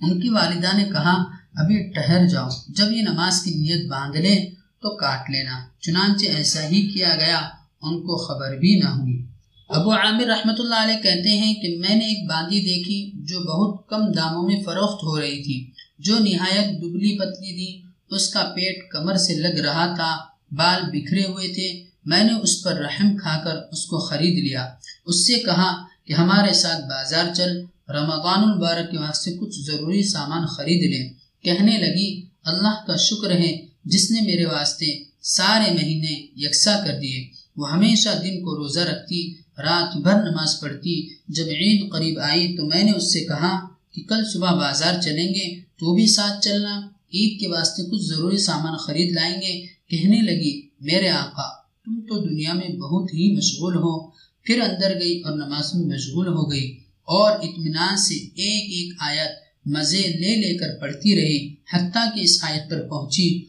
ان 0.00 0.20
کی 0.20 0.28
والدہ 0.28 0.76
نے 0.76 0.84
کہا، 0.84 1.24
ابھی 1.54 1.92
ٹہر 1.92 2.26
جاؤ، 2.26 2.48
جب 2.68 2.92
یہ 2.92 3.02
نماز 3.02 3.42
کی 3.42 3.50
نیت 3.50 3.90
باندھ 3.90 4.16
لے 4.16 4.50
تو 4.82 4.96
کاٹ 4.96 5.30
لینا۔ 5.30 5.60
چنانچہ 5.80 6.26
ایسا 6.26 6.68
ہی 6.68 6.82
کیا 6.82 7.16
گیا، 7.20 7.38
ان 7.82 8.00
کو 8.00 8.16
خبر 8.16 8.56
بھی 8.56 8.80
نہ 8.84 8.88
ہوئی۔ 8.88 9.26
ابو 9.68 9.92
عامر 9.92 10.24
رحمۃ 10.24 10.54
اللہ 10.58 10.74
علیہ 10.74 11.02
کہتے 11.02 11.28
ہیں 11.28 11.54
کہ 11.54 11.76
میں 11.76 11.96
نے 11.96 12.04
ایک 12.04 12.28
باندھی 12.28 12.60
دیکھی 12.60 13.12
جو 13.14 13.40
بہت 13.40 13.88
کم 13.88 14.12
داموں 14.12 14.42
میں 14.42 14.62
فروخت 14.64 15.02
ہو 15.02 15.20
رہی 15.20 15.42
تھی۔ 15.42 15.70
جو 15.98 16.18
نہایت 16.18 16.82
دبلی 16.82 17.18
پتلی 17.18 17.54
تھی، 17.54 17.82
اس 18.10 18.28
کا 18.28 18.52
پیٹ 18.56 18.90
کمر 18.90 19.16
سے 19.16 19.34
لگ 19.34 19.60
رہا 19.60 19.94
تھا، 19.94 20.16
بال 20.50 20.82
بکھرے 20.92 21.22
ہوئے 21.24 21.48
تھے۔ 21.48 21.84
میں 22.04 22.24
نے 22.24 22.32
اس 22.32 22.62
پر 22.62 22.72
رحم 22.72 23.16
کھا 23.16 23.40
کر 23.44 23.56
اس 23.72 23.86
کو 23.86 23.98
خرید 23.98 24.44
لیا۔ 24.44 24.68
اس 25.06 25.26
سے 25.26 25.32
کہا 25.32 25.84
کہ 26.04 26.12
ہمارے 26.12 26.52
ساتھ 26.52 26.80
بازار 26.80 27.34
چل، 27.34 27.56
رمضان 27.88 28.50
المبارک 28.50 28.90
کے 28.90 28.98
واسطے 28.98 29.36
کچھ 29.36 29.60
ضروری 29.60 30.02
سامان 30.02 30.46
خرید 30.46 30.94
لیں۔ 30.94 31.12
کہنے 31.42 31.78
لگی، 31.78 32.26
اللہ 32.44 32.86
کا 32.86 32.96
شکر 32.96 33.30
ہے، 33.30 33.66
جس 33.84 34.10
نے 34.10 34.20
میرے 34.20 34.44
واسطے 34.44 35.02
سارے 35.22 35.74
مہینے 35.74 36.26
یکساں 36.36 36.86
کر 36.86 36.98
دیے۔ 37.00 37.28
وہ 37.56 37.72
ہمیشہ 37.72 38.08
دن 38.08 38.42
کو 38.42 38.56
روزہ 38.56 38.80
رکھتی، 38.80 39.34
رات 39.58 39.96
بھر 39.96 40.22
نماز 40.30 40.60
پڑھتی۔ 40.60 41.08
جب 41.28 41.44
عید 41.46 41.92
قریب 41.92 42.18
آئی 42.18 42.56
تو 42.56 42.66
میں 42.66 42.84
نے 42.84 42.92
اس 42.92 43.12
سے 43.12 43.20
کہا 43.20 43.77
کہ 44.00 44.14
کل 44.14 44.24
صبح 44.32 44.50
بازار 44.50 45.00
چلیں 45.00 45.28
گے 45.28 45.60
تو 45.60 45.94
بھی 45.94 46.06
ساتھ 46.06 46.44
چلنا۔ 46.44 46.80
عید 47.14 47.40
کے 47.40 47.48
واسطے 47.48 47.82
کچھ 47.90 48.02
ضروری 48.02 48.36
سامان 48.36 48.76
خرید 48.76 49.12
لائیں 49.12 49.42
گے۔ 49.42 49.66
کہنے 49.88 50.22
لگی، 50.22 50.68
میرے 50.80 51.08
آقا، 51.08 51.48
تم 51.84 52.00
تو 52.00 52.28
دنیا 52.28 52.52
میں 52.52 52.68
بہت 52.68 53.14
ہی 53.14 53.36
مشغول 53.36 53.76
ہو۔ 53.76 54.10
پھر 54.42 54.60
اندر 54.60 55.00
گئی 55.00 55.20
اور 55.20 55.32
نماز 55.36 55.74
میں 55.74 55.86
مشغول 55.86 56.26
ہو 56.26 56.50
گئی۔ 56.50 56.76
اور 57.02 57.32
اطمینان 57.32 57.96
سے 57.96 58.14
ایک 58.14 58.64
ایک 58.72 58.92
آیت 59.00 59.30
مزے 59.66 59.98
لے 59.98 60.36
لے 60.36 60.58
کر 60.58 60.80
پڑھتی 60.80 61.16
رہی۔ 61.16 61.54
حتیٰ 61.72 62.14
کہ 62.14 62.20
اس 62.20 62.44
آیت 62.44 62.70
پر 62.70 62.88
پہنچی 62.88 63.44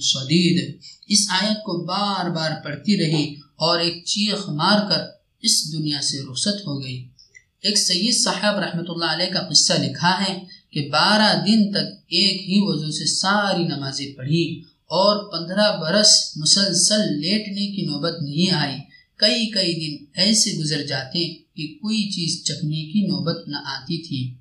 شدید 0.00 0.78
اس 1.08 1.26
آیت 1.30 1.56
کو 1.56 1.84
بار 1.84 2.30
بار 2.30 2.50
پڑھتی 2.64 2.96
رہی 2.96 3.34
اور 3.56 3.80
ایک 3.80 4.04
چیخ 4.04 4.48
مار 4.48 4.90
کر 4.90 5.00
اس 5.42 5.72
دنیا 5.72 6.00
سے 6.02 6.18
رخصت 6.30 6.66
ہو 6.66 6.84
گئی۔ 6.84 7.08
ایک 7.60 7.78
سید 7.78 8.24
صاحب 8.24 8.58
رحمۃ 8.58 8.84
اللہ 8.88 9.04
علیہ 9.04 9.32
کا 9.32 9.40
قصہ 9.40 9.72
لکھا 9.72 10.24
ہے 10.28 10.38
کہ 10.70 10.88
بارہ 10.92 11.44
دن 11.44 11.70
تک 11.70 12.04
ایک 12.08 12.42
ہی 12.42 12.58
وضو 12.58 12.90
سے 12.90 13.06
ساری 13.06 13.64
نمازیں 13.64 14.16
پڑھی 14.16 14.60
اور 14.86 15.32
پندرہ 15.32 15.76
برس 15.80 16.32
مسلسل 16.36 17.00
لیٹنے 17.00 17.76
کی 17.76 17.82
نوبت 17.82 18.22
نہیں 18.22 18.50
آئی۔ 18.50 18.76
کئی 19.16 19.50
کئی 19.50 19.74
دن 19.74 20.04
ایسے 20.14 20.52
گزر 20.52 20.82
جاتے 20.82 21.34
کہ 21.56 21.66
کوئی 21.66 22.10
چیز 22.10 22.44
چکھنے 22.44 22.84
کی 22.92 23.06
نوبت 23.06 23.48
نہ 23.48 23.56
آتی 23.56 23.98
تھی۔ 24.08 24.34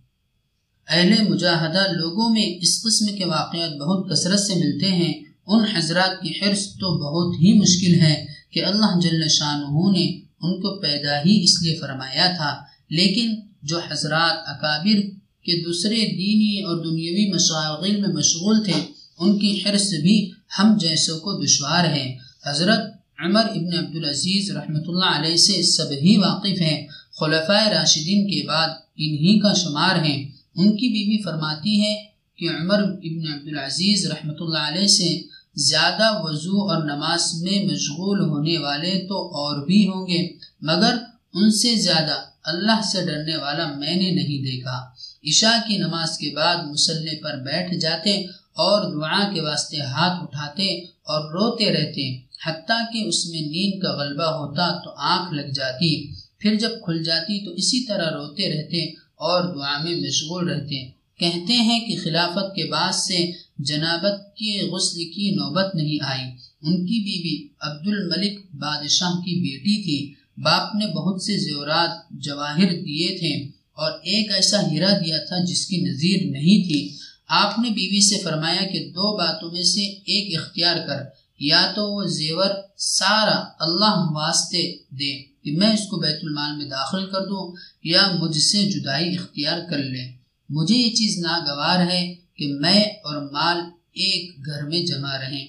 اہل 0.88 1.30
مجاہدہ 1.30 1.92
لوگوں 1.92 2.30
میں 2.30 2.58
اس 2.62 2.84
قسم 2.84 3.16
کے 3.16 3.26
واقعات 3.26 3.78
بہت 3.78 4.12
کثرت 4.12 4.40
سے 4.40 4.56
ملتے 4.56 4.88
ہیں۔ 4.88 5.14
ان 5.48 5.66
حضرات 5.66 6.22
کی 6.22 6.30
حرص 6.30 6.66
تو 6.66 6.98
بہت 6.98 7.36
ہی 7.36 7.54
مشکل 7.54 8.02
ہے 8.02 8.26
کہ 8.52 8.66
اللہ 8.66 9.00
جل 9.00 9.28
شاہ 9.28 9.58
نے 9.92 10.20
ان 10.42 10.62
کو 10.62 10.82
پیدا 10.82 11.18
ہی 11.18 11.44
اس 11.44 11.64
لیے 11.64 11.76
فرمایا 11.76 12.34
تھا۔ 12.38 12.69
لیکن 12.90 13.36
جو 13.64 13.80
حضرات 13.80 14.50
اکابر 14.50 15.02
کے 15.44 15.64
دوسرے 15.64 15.96
دینی 15.96 16.64
اور 16.64 16.78
دنیاوی 16.78 17.34
مشاغل 17.34 18.02
میں 18.02 18.10
مشغول 18.10 18.64
تھے، 18.64 18.74
ان 19.20 19.40
کی 19.40 19.64
حرص 19.66 19.94
بھی 20.02 20.32
ہم 20.60 20.78
جیسوں 20.78 21.20
کو 21.20 21.44
دشوار 21.46 21.86
ہے۔ 21.86 22.18
حضرت 22.46 22.80
عمر 23.20 23.42
ابن 23.42 23.78
عبدالعزیز 23.78 24.52
رحمۃ 24.52 24.84
اللہ 24.88 25.06
علیہ 25.06 25.36
سے 25.36 25.64
سب 25.64 25.92
ہی 25.92 26.18
واقف 26.18 26.62
ہیں۔ 26.62 26.88
خلفۂ 27.20 27.68
راشدین 27.68 28.28
کے 28.28 28.48
بعد 28.48 28.68
انہی 28.96 29.40
کا 29.40 29.54
شمار 29.54 30.06
ہیں۔ 30.06 30.28
ان 30.56 30.78
کی 30.78 30.88
بیوی 30.88 31.24
فرماتی 31.24 31.82
ہے 31.82 32.06
کہ 32.38 32.50
عمر 32.50 32.84
ابن 32.84 33.34
عبدالعزیز 33.34 34.06
رحمۃ 34.06 34.36
اللہ 34.40 34.58
علیہ 34.58 34.88
سے 34.88 35.22
زیادہ 35.56 36.20
وضو 36.24 36.70
اور 36.70 36.84
نماز 36.84 37.34
میں 37.42 37.66
مشغول 37.66 38.20
ہونے 38.20 38.58
والے 38.58 39.06
تو 39.10 39.28
اور 39.28 39.66
بھی 39.66 39.88
ہوں 39.88 40.08
گے، 40.08 40.28
مگر 40.62 40.98
ان 41.34 41.52
سے 41.52 41.76
زیادہ 41.76 42.16
اللہ 42.44 42.82
سے 42.92 43.06
ڈرنے 43.06 43.36
والا 43.38 43.74
میں 43.74 43.96
نے 43.96 44.12
نہیں 44.12 44.52
دیکھا۔ 44.52 44.90
عشاء 45.28 45.68
کی 45.68 45.78
نماز 45.78 46.18
کے 46.18 46.30
بعد 46.36 46.56
مسلح 46.56 47.12
پر 47.24 47.38
بیٹھ 47.38 47.76
جاتے 47.76 48.24
اور 48.50 48.96
دعا 48.96 49.34
کے 49.34 49.42
واسطے 49.42 49.78
ہاتھ 49.78 50.24
اٹھاتے 50.24 50.80
اور 50.80 51.32
روتے 51.32 51.74
رہتے۔ 51.74 52.18
حتیٰ 52.46 52.82
کہ 52.94 53.04
اس 53.08 53.26
میں 53.26 53.42
نیند 53.42 53.82
کا 53.82 53.98
غلبہ 53.98 54.24
ہوتا 54.24 54.84
تو 54.84 54.90
آنکھ 54.90 55.34
لگ 55.34 55.52
جاتی۔ 55.52 56.14
پھر 56.40 56.56
جب 56.56 56.70
کھل 56.70 57.04
جاتی 57.04 57.46
تو 57.46 57.52
اسی 57.52 57.86
طرح 57.88 58.10
روتے 58.10 58.54
رہتے 58.54 58.86
اور 59.16 59.56
دعا 59.56 59.84
میں 59.84 59.96
مشغول 59.96 60.50
رہتے۔ 60.50 60.90
کہتے 61.18 61.54
ہیں 61.54 61.80
کہ 61.80 61.98
خلافت 62.04 62.56
کے 62.56 62.66
بعد 62.66 62.92
سے 62.92 63.32
جنابت 63.58 64.38
کی 64.38 64.60
غسل 64.62 64.98
کی 64.98 65.32
نوبت 65.32 65.76
نہیں 65.76 66.04
آئی۔ 66.04 66.32
ان 66.62 66.86
کی 66.86 67.04
بیوی 67.04 67.48
عبد 67.60 67.88
الملک 67.88 68.56
بادشاہ 68.56 69.12
کی 69.12 69.42
بیٹی 69.42 69.84
تھی۔ 69.84 70.19
باپ 70.44 70.76
نے 70.76 70.86
بہت 70.86 71.24
سے 71.24 71.38
زیورات 71.38 72.10
جواہر 72.12 72.70
دیے 72.72 73.18
تھے 73.18 73.46
اور 73.74 73.92
ایک 73.92 74.32
ایسا 74.32 74.72
ہیرا 74.72 74.98
دیا 74.98 75.18
تھا 75.18 75.44
جس 75.44 75.66
کی 75.66 75.78
نظیر 75.78 76.32
نہیں 76.32 76.68
تھی۔ 76.68 76.98
آپ 77.28 77.60
نے 77.60 77.70
بیوی 77.70 78.02
سے 78.02 78.18
فرمایا 78.24 78.64
کہ 78.74 78.90
دو 78.90 79.18
باتوں 79.18 79.52
میں 79.52 79.64
سے 79.64 79.82
ایک 79.82 80.40
اختیار 80.40 80.78
کر، 80.88 81.04
یا 81.40 81.72
تو 81.76 81.94
وہ 81.94 82.06
زیور 82.06 82.50
سارا 82.78 83.44
اللہ 83.60 83.96
واسطے 84.12 84.78
دے 84.92 85.24
کہ 85.44 85.52
میں 85.52 85.74
اس 85.74 85.88
کو 85.88 85.98
بیت 85.98 86.20
المال 86.24 86.58
میں 86.58 86.66
داخل 86.66 87.06
کر 87.06 87.22
دوں، 87.22 87.56
یا 87.84 88.12
مجھ 88.20 88.38
سے 88.38 88.70
جدائی 88.70 89.16
اختیار 89.16 89.60
کر 89.70 89.78
لے۔ 89.78 90.12
مجھے 90.50 90.76
یہ 90.76 90.92
چیز 90.96 91.18
ناگوار 91.18 91.92
ہے 91.92 92.16
کہ 92.36 92.54
میں 92.54 92.82
اور 92.82 93.32
مال 93.32 93.58
ایک 93.94 94.46
گھر 94.46 94.64
میں 94.64 94.86
جمع 94.86 95.18
رہیں۔ 95.18 95.48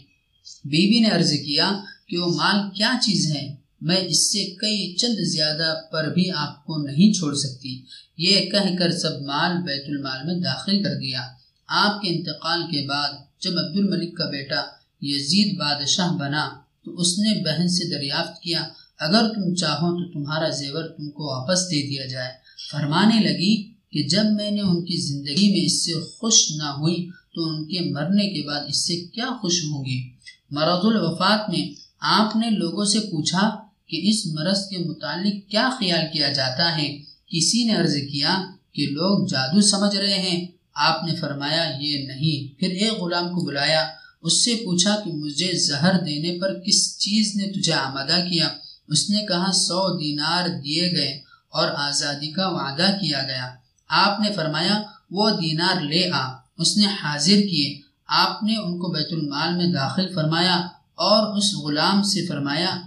بیوی 0.65 1.01
نے 1.01 1.09
عرض 1.09 1.33
کیا 1.33 1.81
کہ 2.09 2.17
وہ 2.19 2.37
مال 2.37 2.71
کیا 2.77 2.93
چیز 3.03 3.37
ہے؟ 3.37 3.60
میں 3.81 3.97
اس 3.97 4.33
سے 4.33 4.45
کئی 4.45 4.97
چند 4.97 5.15
زیادہ 5.15 5.75
پر 5.93 6.13
بھی 6.15 6.31
آپ 6.31 6.67
کو 6.67 6.77
نہیں 6.77 7.13
چھوڑ 7.13 7.35
سکتی۔ 7.35 7.83
یہ 8.17 8.41
کہہ 8.41 8.77
کر 8.79 8.91
سب 8.91 9.21
مال 9.23 9.63
بیت 9.63 9.85
المال 9.89 10.27
میں 10.27 10.35
داخل 10.35 10.83
کر 10.83 10.95
دیا۔ 10.95 11.21
آپ 11.67 12.03
کے 12.03 12.09
انتقال 12.09 12.63
کے 12.63 12.87
بعد 12.89 13.09
جب 13.41 13.51
عبد 13.51 13.77
الملک 13.77 14.17
کا 14.17 14.31
بیٹا 14.31 14.63
یزید 15.03 15.59
بادشاہ 15.59 16.13
بنا 16.13 16.51
تو 16.85 17.01
اس 17.01 17.19
نے 17.19 17.45
بہن 17.45 17.69
سے 17.69 17.91
دریافت 17.91 18.43
کیا، 18.43 18.69
اگر 18.99 19.29
تم 19.35 19.55
چاہو 19.55 19.97
تو 19.97 20.13
تمہارا 20.13 20.49
زیور 20.49 20.85
تم 20.85 21.11
کو 21.11 21.25
واپس 21.25 21.61
دے 21.71 21.89
دیا 21.89 22.07
جائے۔ 22.07 22.31
فرمانے 22.71 23.21
لگی 23.21 23.71
کہ 23.93 24.09
جب 24.09 24.25
میں 24.33 24.51
نے 24.51 24.61
ان 24.61 24.85
کی 24.85 24.97
زندگی 24.97 25.53
میں 25.53 25.65
اس 25.65 25.85
سے 25.85 25.93
خوش 26.01 26.53
نہ 26.57 26.63
ہوئی 26.63 27.09
تو 27.35 27.49
ان 27.49 27.65
کے 27.65 27.81
مرنے 27.81 28.29
کے 28.29 28.47
بعد 28.47 28.61
اس 28.69 28.87
سے 28.87 28.97
کیا 28.97 29.27
خوش 29.41 29.65
ہوں 29.65 29.85
گی؟ 29.85 30.09
مرض 30.51 30.85
الوفات 30.85 31.51
میں 31.51 31.75
آپ 32.01 32.37
نے 32.37 32.51
لوگوں 32.51 32.85
سے 32.85 33.01
پوچھا 33.01 33.70
کہ 33.91 34.01
اس 34.03 34.27
مرض 34.27 34.69
کے 34.69 34.79
متعلق 34.79 35.51
کیا 35.51 35.71
خیال 35.81 36.01
کیا 36.13 36.33
جاتا 36.33 36.77
ہے؟ 36.77 36.99
کسی 37.27 37.65
نے 37.65 37.77
عرض 37.77 37.95
کیا 37.95 38.51
کہ 38.73 38.87
لوگ 38.87 39.27
جادو 39.27 39.61
سمجھ 39.61 39.97
رہے 39.97 40.19
ہیں۔ 40.19 40.47
آپ 40.75 41.05
نے 41.05 41.15
فرمایا، 41.15 41.77
یہ 41.81 42.07
نہیں۔ 42.07 42.61
پھر 42.61 42.71
ایک 42.71 42.93
غلام 42.93 43.29
کو 43.29 43.47
بلایا۔ 43.47 43.87
اس 44.23 44.45
سے 44.45 44.55
پوچھا 44.55 44.97
کہ 45.05 45.13
مجھے 45.13 45.53
زہر 45.53 45.93
دینے 46.05 46.39
پر 46.41 46.61
کس 46.61 46.99
چیز 46.99 47.37
نے 47.37 47.53
تجھے 47.53 47.73
آمادہ 47.73 48.25
کیا؟ 48.31 48.49
اس 48.89 49.11
نے 49.11 49.27
کہا، 49.27 49.53
سو 49.53 49.99
دینار 49.99 50.49
دیے 50.49 50.91
گئے 50.91 51.21
اور 51.49 51.69
آزادی 51.69 52.31
کا 52.31 52.49
وعدہ 52.49 52.97
کیا 53.01 53.23
گیا۔ 53.23 53.51
آپ 53.89 54.21
نے 54.21 54.33
فرمایا، 54.33 54.83
وہ 55.11 55.31
دینار 55.31 55.81
لے 55.81 56.11
آ۔ 56.13 56.33
اس 56.59 56.77
نے 56.77 56.87
حاضر 56.87 57.41
کیے۔ 57.41 57.81
آپ 58.07 58.43
نے 58.43 58.57
ان 58.57 58.79
کو 58.79 58.89
بیت 58.89 59.09
المال 59.11 59.57
میں 59.57 59.67
داخل 59.67 60.15
فرمایا 60.15 60.57
اور 60.95 61.37
اس 61.37 61.55
غلام 61.55 62.03
سے 62.03 62.27
فرمایا 62.27 62.81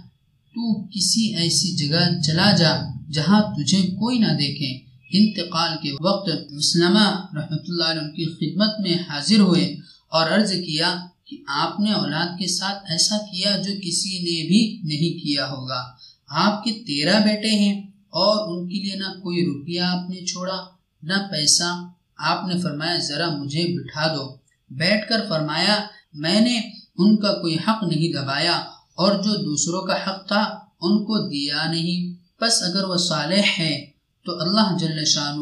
تو 0.54 0.84
کسی 0.84 1.34
ایسی 1.34 1.76
جگہ 1.76 2.20
چلا 2.22 2.52
جا 2.56 2.76
جہاں 3.12 3.42
تجھے 3.42 3.82
کوئی 3.82 4.18
نہ 4.18 4.26
دیکھے۔ 4.26 4.94
انتقال 5.12 5.76
کے 5.82 5.92
وقت 6.00 6.52
مسلمہ 6.52 7.26
رحمۃ 7.34 7.64
اللہ 7.68 7.84
علیہ 7.84 8.10
کی 8.10 8.24
خدمت 8.24 8.80
میں 8.80 8.94
حاضر 8.94 9.40
ہوئے 9.40 9.64
اور 10.08 10.30
عرض 10.30 10.52
کیا 10.52 11.06
کہ 11.24 11.36
آپ 11.48 11.80
نے 11.80 11.92
اولاد 11.92 12.38
کے 12.38 12.46
ساتھ 12.46 12.90
ایسا 12.90 13.18
کیا 13.18 13.56
جو 13.56 13.72
کسی 13.82 14.18
نے 14.18 14.48
بھی 14.48 14.80
نہیں 14.84 15.24
کیا 15.24 15.50
ہوگا۔ 15.50 15.82
آپ 16.28 16.64
کے 16.64 16.72
تیرہ 16.72 17.20
بیٹے 17.20 17.50
ہیں 17.50 17.82
اور 17.92 18.52
ان 18.52 18.68
کے 18.68 18.74
لیے 18.74 18.94
نہ 18.94 19.20
کوئی 19.20 19.44
روپیہ 19.44 19.80
آپ 19.80 20.10
نے 20.10 20.26
چھوڑا، 20.26 20.56
نہ 21.02 21.12
پیسہ۔ 21.30 21.88
آپ 22.18 22.48
نے 22.48 22.60
فرمایا، 22.60 22.98
ذرا 22.98 23.30
مجھے 23.30 23.78
بٹھا 23.78 24.14
دو۔ 24.14 24.36
بیٹھ 24.70 25.08
کر 25.08 25.26
فرمایا، 25.28 25.76
میں 26.14 26.40
نے 26.40 26.60
ان 26.96 27.16
کا 27.16 27.32
کوئی 27.32 27.54
حق 27.54 27.82
نہیں 27.82 28.12
دبایا۔ 28.12 28.64
اور 28.94 29.22
جو 29.22 29.42
دوسروں 29.42 29.82
کا 29.82 29.94
حق 29.94 30.28
تھا، 30.28 30.42
ان 30.80 31.04
کو 31.04 31.28
دیا 31.28 31.70
نہیں۔ 31.70 32.24
بس 32.40 32.62
اگر 32.62 32.84
وہ 32.84 32.96
صالح 32.96 33.42
ہے 33.58 33.90
تو 34.24 34.40
اللہ 34.40 34.76
جل 34.78 35.04
شاہ 35.04 35.32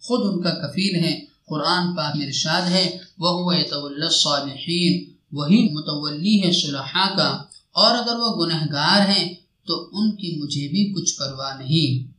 خود 0.00 0.34
ان 0.34 0.42
کا 0.42 0.50
کفیل 0.50 1.04
ہے۔ 1.04 1.20
قرآن 1.46 1.96
پاک 1.96 2.16
میں 2.16 2.26
ارشاد 2.26 2.62
ہے 2.62 2.98
وہ 3.18 3.52
الصالحین 3.52 5.10
وہی 5.32 5.68
متولی 5.72 6.42
ہے 6.42 6.52
صلحاء 6.52 7.16
کا۔ 7.16 7.42
اور 7.72 7.98
اگر 7.98 8.16
وہ 8.16 8.46
گنہ 8.46 8.72
گار 8.72 9.08
ہیں، 9.08 9.34
تو 9.66 9.88
ان 9.92 10.16
کی 10.16 10.40
مجھے 10.42 10.68
بھی 10.68 10.92
کچھ 10.92 11.18
پرواہ 11.18 11.56
نہیں۔ 11.58 12.12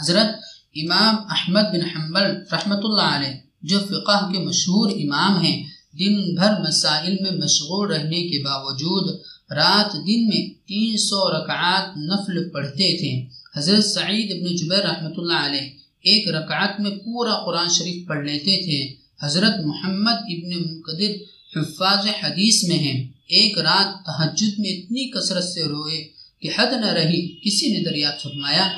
حضرت 0.00 0.42
امام 0.74 1.16
احمد 1.30 1.60
بن 1.60 1.80
حنبل 1.80 2.22
رحمۃ 2.52 2.80
اللہ 2.82 3.16
علیہ، 3.16 3.34
جو 3.62 3.78
فقہ 3.78 4.32
کے 4.32 4.38
مشہور 4.38 4.90
امام 4.90 5.40
ہیں، 5.40 5.64
دن 5.98 6.34
بھر 6.34 6.60
مسائل 6.60 7.16
میں 7.20 7.30
مشغول 7.30 7.92
رہنے 7.92 8.28
کے 8.28 8.44
باوجود 8.44 9.20
رات 9.54 9.94
دن 10.06 10.26
میں 10.26 10.68
تین 10.68 10.96
سو 10.96 11.30
رکعات 11.30 11.96
نفل 11.96 12.50
پڑھتے 12.50 12.96
تھے۔ 12.98 13.26
حضرت 13.56 13.84
سعید 13.84 14.30
ابن 14.30 14.56
جبیر 14.56 14.78
رحمۃ 14.78 15.12
اللہ 15.16 15.46
علیہ 15.46 15.70
ایک 16.00 16.28
رکعت 16.28 16.80
میں 16.80 16.90
پورا 16.90 17.44
قرآن 17.44 17.68
شریف 17.68 18.08
پڑھ 18.08 18.26
لیتے 18.26 18.62
تھے۔ 18.62 19.02
حضرت 19.26 19.66
محمد 19.66 20.12
ابن 20.12 20.76
مقدر 20.76 21.10
حفاظ 21.56 22.06
حدیث 22.22 22.64
میں 22.64 22.78
ہیں۔ 22.78 23.08
ایک 23.28 23.58
رات 23.58 24.06
تحجد 24.06 24.58
میں 24.58 24.70
اتنی 24.70 25.10
کثرت 25.10 25.44
سے 25.44 25.62
روئے 25.62 26.08
کہ 26.40 26.48
حد 26.58 26.66
نہ 26.80 26.86
رہی 26.86 27.28
کسی 27.44 27.72
نے 27.72 27.84
دریافت 27.84 28.22
فرمایا 28.22 28.68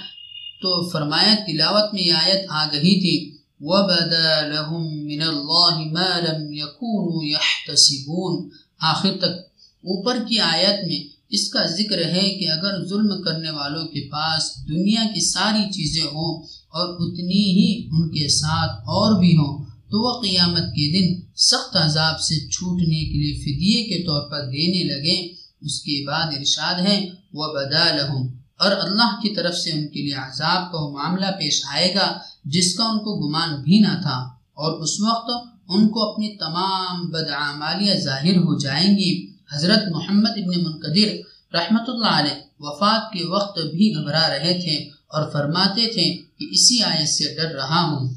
تو 0.62 0.90
فرمایا 0.90 1.34
تلاوت 1.46 1.94
میں 1.94 2.02
یہ 2.02 2.12
آیت 2.12 2.46
آ 2.48 2.66
گئی 2.72 3.00
تھی۔ 3.00 3.36
وَبَدَا 3.60 4.40
لَهُم 4.40 5.04
مِّنَ 5.04 5.22
اللَّهِ 5.22 5.92
مَا 5.92 6.20
لَمْ 6.20 6.52
يَكُونُوا 6.52 7.28
يَحْتَسِبُونَ۔ 7.30 8.48
آخر 8.80 9.10
تک 9.20 9.53
اوپر 9.84 10.18
کی 10.28 10.40
آیت 10.40 10.86
میں 10.86 11.14
اس 11.28 11.48
کا 11.48 11.66
ذکر 11.66 11.98
ہے 12.04 12.30
کہ 12.38 12.50
اگر 12.50 12.86
ظلم 12.88 13.22
کرنے 13.22 13.50
والوں 13.50 13.86
کے 13.86 14.10
پاس 14.10 14.68
دنیا 14.68 15.04
کی 15.14 15.20
ساری 15.20 15.72
چیزیں 15.72 16.02
ہوں 16.02 16.42
اور 16.74 16.96
اتنی 17.00 17.42
ہی 17.50 17.88
ان 17.90 18.08
کے 18.08 18.28
ساتھ 18.28 18.70
اور 18.70 19.20
بھی 19.20 19.36
ہوں، 19.36 19.64
تو 19.64 20.02
وہ 20.02 20.22
قیامت 20.22 20.58
کے 20.58 20.92
دن 20.92 21.20
سخت 21.36 21.76
عذاب 21.76 22.20
سے 22.20 22.48
چھوٹنے 22.48 23.04
کے 23.04 23.16
لیے 23.22 23.34
فدیے 23.34 23.84
کے 23.84 24.02
طور 24.02 24.30
پر 24.30 24.40
دینے 24.40 24.84
لگے 24.84 25.34
اس 25.60 25.80
کے 25.80 26.06
بعد 26.06 26.26
ارشاد 26.38 26.86
ہے 26.86 27.06
وہ 27.32 27.46
بدا 27.46 27.96
لہم 27.96 28.26
اور 28.58 28.72
اللہ 28.72 29.20
کی 29.22 29.34
طرف 29.34 29.54
سے 29.54 29.70
ان 29.70 29.88
کے 29.88 30.02
لیے 30.02 30.14
عذاب 30.14 30.72
کا 30.72 30.78
وہ 30.80 30.90
معاملہ 30.90 31.26
پیش 31.26 31.62
آئے 31.72 31.94
گا، 31.94 32.18
جس 32.44 32.74
کا 32.74 32.84
ان 32.84 32.98
کو 32.98 33.28
گمان 33.28 33.62
بھی 33.62 33.78
نہ 33.78 34.02
تھا۔ 34.02 34.18
اور 34.54 34.80
اس 34.80 35.00
وقت 35.00 35.48
ان 35.68 35.88
کو 35.88 36.12
اپنی 36.12 36.36
تمام 36.36 37.10
بدعمالیاں 37.10 37.94
ظاہر 37.94 38.36
ہو 38.36 38.58
جائیں 38.58 38.96
گی۔ 38.98 39.33
حضرت 39.54 39.82
محمد 39.90 40.34
ابن 40.36 40.64
منقدر 40.64 41.10
رحمۃ 41.54 41.88
اللہ 41.88 42.12
علیہ 42.20 42.38
وفات 42.58 43.12
کے 43.12 43.24
وقت 43.24 43.58
بھی 43.58 43.94
گھبرا 43.94 44.28
رہے 44.28 44.60
تھے 44.60 44.76
اور 45.06 45.30
فرماتے 45.32 45.86
تھے 45.92 46.06
کہ 46.38 46.46
اسی 46.50 46.82
آیت 46.82 47.08
سے 47.08 47.34
ڈر 47.34 47.50
رہا 47.54 47.82
ہوں۔ 47.82 48.14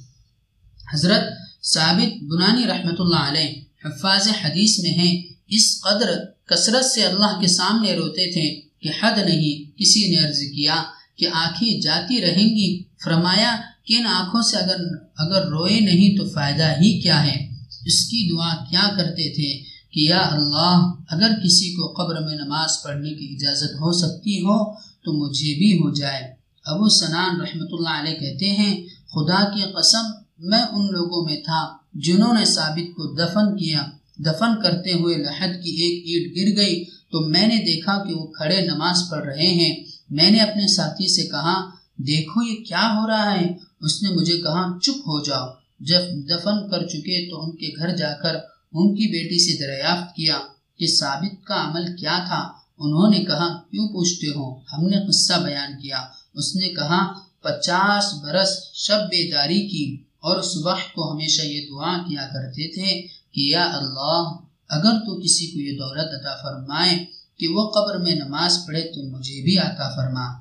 حضرت 0.94 1.24
ثابت 1.66 2.24
بنانی 2.24 2.68
رحمۃ 2.68 3.00
اللہ 3.00 3.24
علیہ 3.30 3.50
حفاظ 3.86 4.28
حدیث 4.42 4.80
میں 4.80 4.92
ہیں، 4.92 5.22
اس 5.48 5.82
قدر 5.82 6.10
کثرت 6.46 6.86
سے 6.86 7.04
اللہ 7.04 7.40
کے 7.42 7.48
سامنے 7.48 7.96
روتے 7.96 8.32
تھے 8.32 8.62
کہ 8.82 8.90
حد 9.00 9.18
نہیں، 9.18 9.80
کسی 9.80 10.10
نے 10.10 10.28
عرض 10.28 10.40
کیا 10.40 10.84
کہ 11.18 11.28
آنکھیں 11.34 11.82
جاتی 11.82 12.22
رہیں 12.22 12.50
گی۔ 12.50 12.84
فرمایا 13.04 13.56
کہ 13.86 13.98
ان 13.98 14.06
آنکھوں 14.08 14.42
سے 14.42 14.58
اگر 14.58 14.80
اگر 15.18 15.48
روئے 15.48 15.80
نہیں 15.80 16.18
تو 16.18 16.30
فائدہ 16.30 16.68
ہی 16.82 17.02
کیا 17.02 17.26
ہے؟ 17.26 17.38
اس 17.86 18.06
کی 18.06 18.30
دعا 18.32 18.56
کیا 18.70 18.90
کرتے 18.98 19.36
تھے؟ 19.36 19.77
کہ 19.92 20.00
یا 20.00 20.30
اللہ، 20.32 20.92
اگر 21.10 21.32
کسی 21.44 21.74
کو 21.74 21.88
قبر 21.88 22.20
میں 22.22 22.36
نماز 22.36 22.84
پڑھنے 22.84 23.14
کی 23.14 23.38
اجازت 23.40 23.74
ہو 23.74 23.92
سکتی 23.92 24.42
ہو، 24.42 24.74
تو 24.74 25.14
مجھے 25.14 25.54
بھی 25.58 25.78
ہو 25.78 25.94
جائے۔ 25.94 26.24
ابو 26.66 26.90
سنان 26.90 27.42
رحمۃ 27.42 27.68
اللہ 27.72 27.90
علیہ 27.90 28.20
کہتے 28.20 28.52
ہیں، 28.52 28.86
خدا 28.86 29.50
کی 29.50 29.62
قسم، 29.62 30.04
میں 30.40 30.64
ان 30.64 30.88
لوگوں 30.88 31.26
میں 31.26 31.42
تھا 31.46 31.78
جنہوں 31.94 32.34
نے 32.34 32.46
ثابت 32.46 32.96
کو 32.96 33.04
دفن 33.14 33.58
کیا۔ 33.58 33.84
دفن 34.18 34.62
کرتے 34.64 34.94
ہوئے 34.94 35.18
لحد 35.18 35.64
کی 35.64 35.70
ایک 35.70 36.04
اینٹ 36.08 36.38
گر 36.38 36.62
گئی، 36.62 36.84
تو 36.84 37.20
میں 37.20 37.48
نے 37.48 37.56
دیکھا 37.56 38.04
کہ 38.04 38.14
وہ 38.14 38.26
کھڑے 38.28 38.62
نماز 38.62 38.98
پڑھ 39.10 39.26
رہے 39.26 39.48
ہیں۔ 39.48 39.76
میں 40.10 40.32
نے 40.32 40.40
اپنے 40.40 40.68
ساتھی 40.68 41.08
سے 41.08 41.24
کہا، 41.24 41.70
دیکھو 41.98 42.42
یہ 42.42 42.56
کیا 42.56 42.96
ہو 42.96 43.08
رہا 43.08 43.40
ہے۔ 43.40 43.54
اس 43.82 44.04
نے 44.04 44.10
مجھے 44.10 44.42
کہا، 44.42 44.80
چپ 44.82 45.00
ہو 45.00 45.24
جاؤ۔ 45.24 45.48
جب 45.80 46.02
دفن 46.30 46.70
کر 46.72 46.88
چکے 46.88 47.30
تو 47.30 47.44
ان 47.44 47.52
کے 47.52 47.68
گھر 47.78 47.96
جا 47.96 48.14
کر 48.14 48.36
ان 48.74 48.96
کی 48.96 49.08
بیٹی 49.12 49.40
سے 49.40 49.66
دریافت 49.66 50.16
کیا 50.16 50.40
کہ 50.78 50.88
ثابت 50.88 51.46
کا 51.46 51.68
عمل 51.68 51.96
کیا 51.96 52.24
تھا۔ 52.28 52.50
انہوں 52.80 53.10
نے 53.10 53.26
کہا، 53.26 53.58
کیوں 53.72 53.88
پوچھتے 53.88 54.28
ہو؟ 54.28 54.60
ہم 54.60 54.88
نے 54.88 55.08
قصہ 55.08 55.34
بیان 55.34 55.82
کیا۔ 55.82 56.06
اس 56.34 56.56
نے 56.56 56.70
کہا، 56.70 57.14
پچاس 57.42 58.14
برس 58.14 58.50
شب 58.74 59.00
بیداری 59.00 59.68
کی 59.68 59.98
اور 60.20 60.42
صبح 60.42 60.76
کو 60.96 61.14
ہمیشہ 61.14 61.42
یہ 61.42 61.68
دعا 61.70 61.98
کیا 61.98 62.28
کرتے 62.34 62.74
تھے 62.74 63.02
کہ 63.32 63.42
یا 63.42 63.66
اللہ، 63.66 64.36
اگر 64.70 65.00
تو 65.00 65.22
کسی 65.22 65.48
کو 65.48 65.60
یہ 65.60 65.78
دولت 65.78 66.14
عطا 66.14 66.36
فرمائے 66.44 67.06
کہ 67.38 67.48
وہ 67.48 67.70
قبر 67.70 67.98
میں 67.98 68.16
نماز 68.16 68.60
پڑھے 68.68 68.82
تو 68.82 69.18
مجھے 69.18 69.44
بھی 69.44 69.58
عطا 69.58 69.96
فرما۔ 69.96 70.34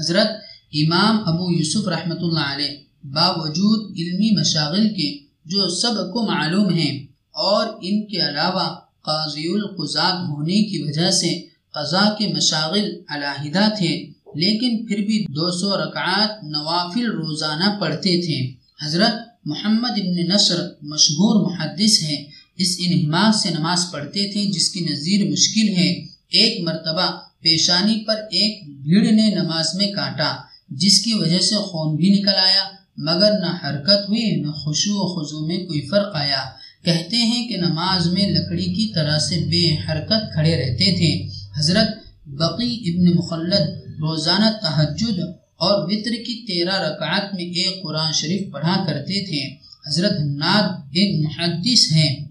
حضرت 0.00 0.26
امام 0.72 1.22
ابو 1.26 1.52
یوسف 1.52 1.88
رحمۃ 1.88 2.20
اللہ 2.20 2.54
علیہ 2.54 2.76
باوجود 3.04 3.90
علمی 3.90 4.40
مشاغل 4.40 4.88
کے 4.88 5.18
جو 5.44 5.68
سب 5.68 6.12
کو 6.12 6.26
معلوم 6.26 6.72
ہیں 6.72 7.03
اور 7.34 7.66
ان 7.82 8.06
کے 8.06 8.16
علاوہ 8.16 8.74
قاضی 9.02 9.48
القضات 9.48 10.28
ہونے 10.28 10.62
کی 10.62 10.82
وجہ 10.82 11.10
سے 11.10 11.42
قضاء 11.74 12.14
کے 12.18 12.28
مشاغل 12.28 13.00
علیحدہ 13.08 13.68
تھے، 13.78 14.06
لیکن 14.34 14.86
پھر 14.86 14.96
بھی 14.96 15.26
دو 15.28 15.50
سو 15.50 15.76
رکعات 15.76 16.44
نوافل 16.44 17.06
روزانہ 17.10 17.80
پڑھتے 17.80 18.22
تھے۔ 18.26 18.52
حضرت 18.86 19.14
محمد 19.44 19.90
ابن 19.90 20.28
نصر 20.28 20.68
مشہور 20.82 21.50
محدث 21.50 22.02
ہیں، 22.02 22.24
اس 22.56 22.76
انہماق 22.78 23.36
سے 23.36 23.50
نماز 23.50 23.86
پڑھتے 23.92 24.32
تھے، 24.32 24.44
جس 24.44 24.68
کی 24.68 24.80
نظیر 24.80 25.30
مشکل 25.30 25.68
ہے۔ 25.68 26.06
ایک 26.28 26.60
مرتبہ 26.60 27.06
پیشانی 27.40 28.04
پر 28.04 28.14
ایک 28.14 28.68
بھیڑ 28.82 29.12
نے 29.12 29.34
نماز 29.34 29.74
میں 29.74 29.86
کاٹا، 29.86 30.36
جس 30.68 31.00
کی 31.00 31.14
وجہ 31.14 31.38
سے 31.38 31.54
خون 31.54 31.96
بھی 31.96 32.08
نکل 32.18 32.34
آیا، 32.34 32.64
مگر 32.96 33.32
نہ 33.32 33.50
حرکت 33.62 34.08
ہوئی، 34.08 34.30
نہ 34.30 34.50
خوشو 34.50 34.92
و 34.94 35.04
خضو 35.14 35.46
میں 35.46 35.66
کوئی 35.66 35.80
فرق 35.80 36.16
آیا۔ 36.16 36.44
کہتے 36.84 37.16
ہیں 37.16 37.48
کہ 37.48 37.56
نماز 37.56 38.06
میں 38.06 38.30
لکڑی 38.30 38.64
کی 38.64 38.92
طرح 38.94 39.18
سے 39.18 39.36
بے 39.36 39.74
حرکت 39.74 40.34
کھڑے 40.34 40.56
رہتے 40.56 40.84
تھے۔ 40.84 41.28
حضرت 41.58 41.88
بقی 42.26 42.90
ابن 42.90 43.16
مخلد 43.16 43.68
روزانہ 44.00 44.50
تحجد 44.62 45.20
اور 45.56 45.82
وطر 45.82 46.10
کی 46.10 46.46
تیرہ 46.46 46.80
رکعت 46.80 47.34
میں 47.34 47.44
ایک 47.44 47.82
قرآن 47.82 48.12
شریف 48.12 48.52
پڑھا 48.52 48.84
کرتے 48.86 49.26
تھے۔ 49.26 49.64
حضرت 49.86 50.12
ناد 50.20 50.68
ایک 50.68 51.26
محدث 51.26 51.92
ہیں۔ 51.92 52.24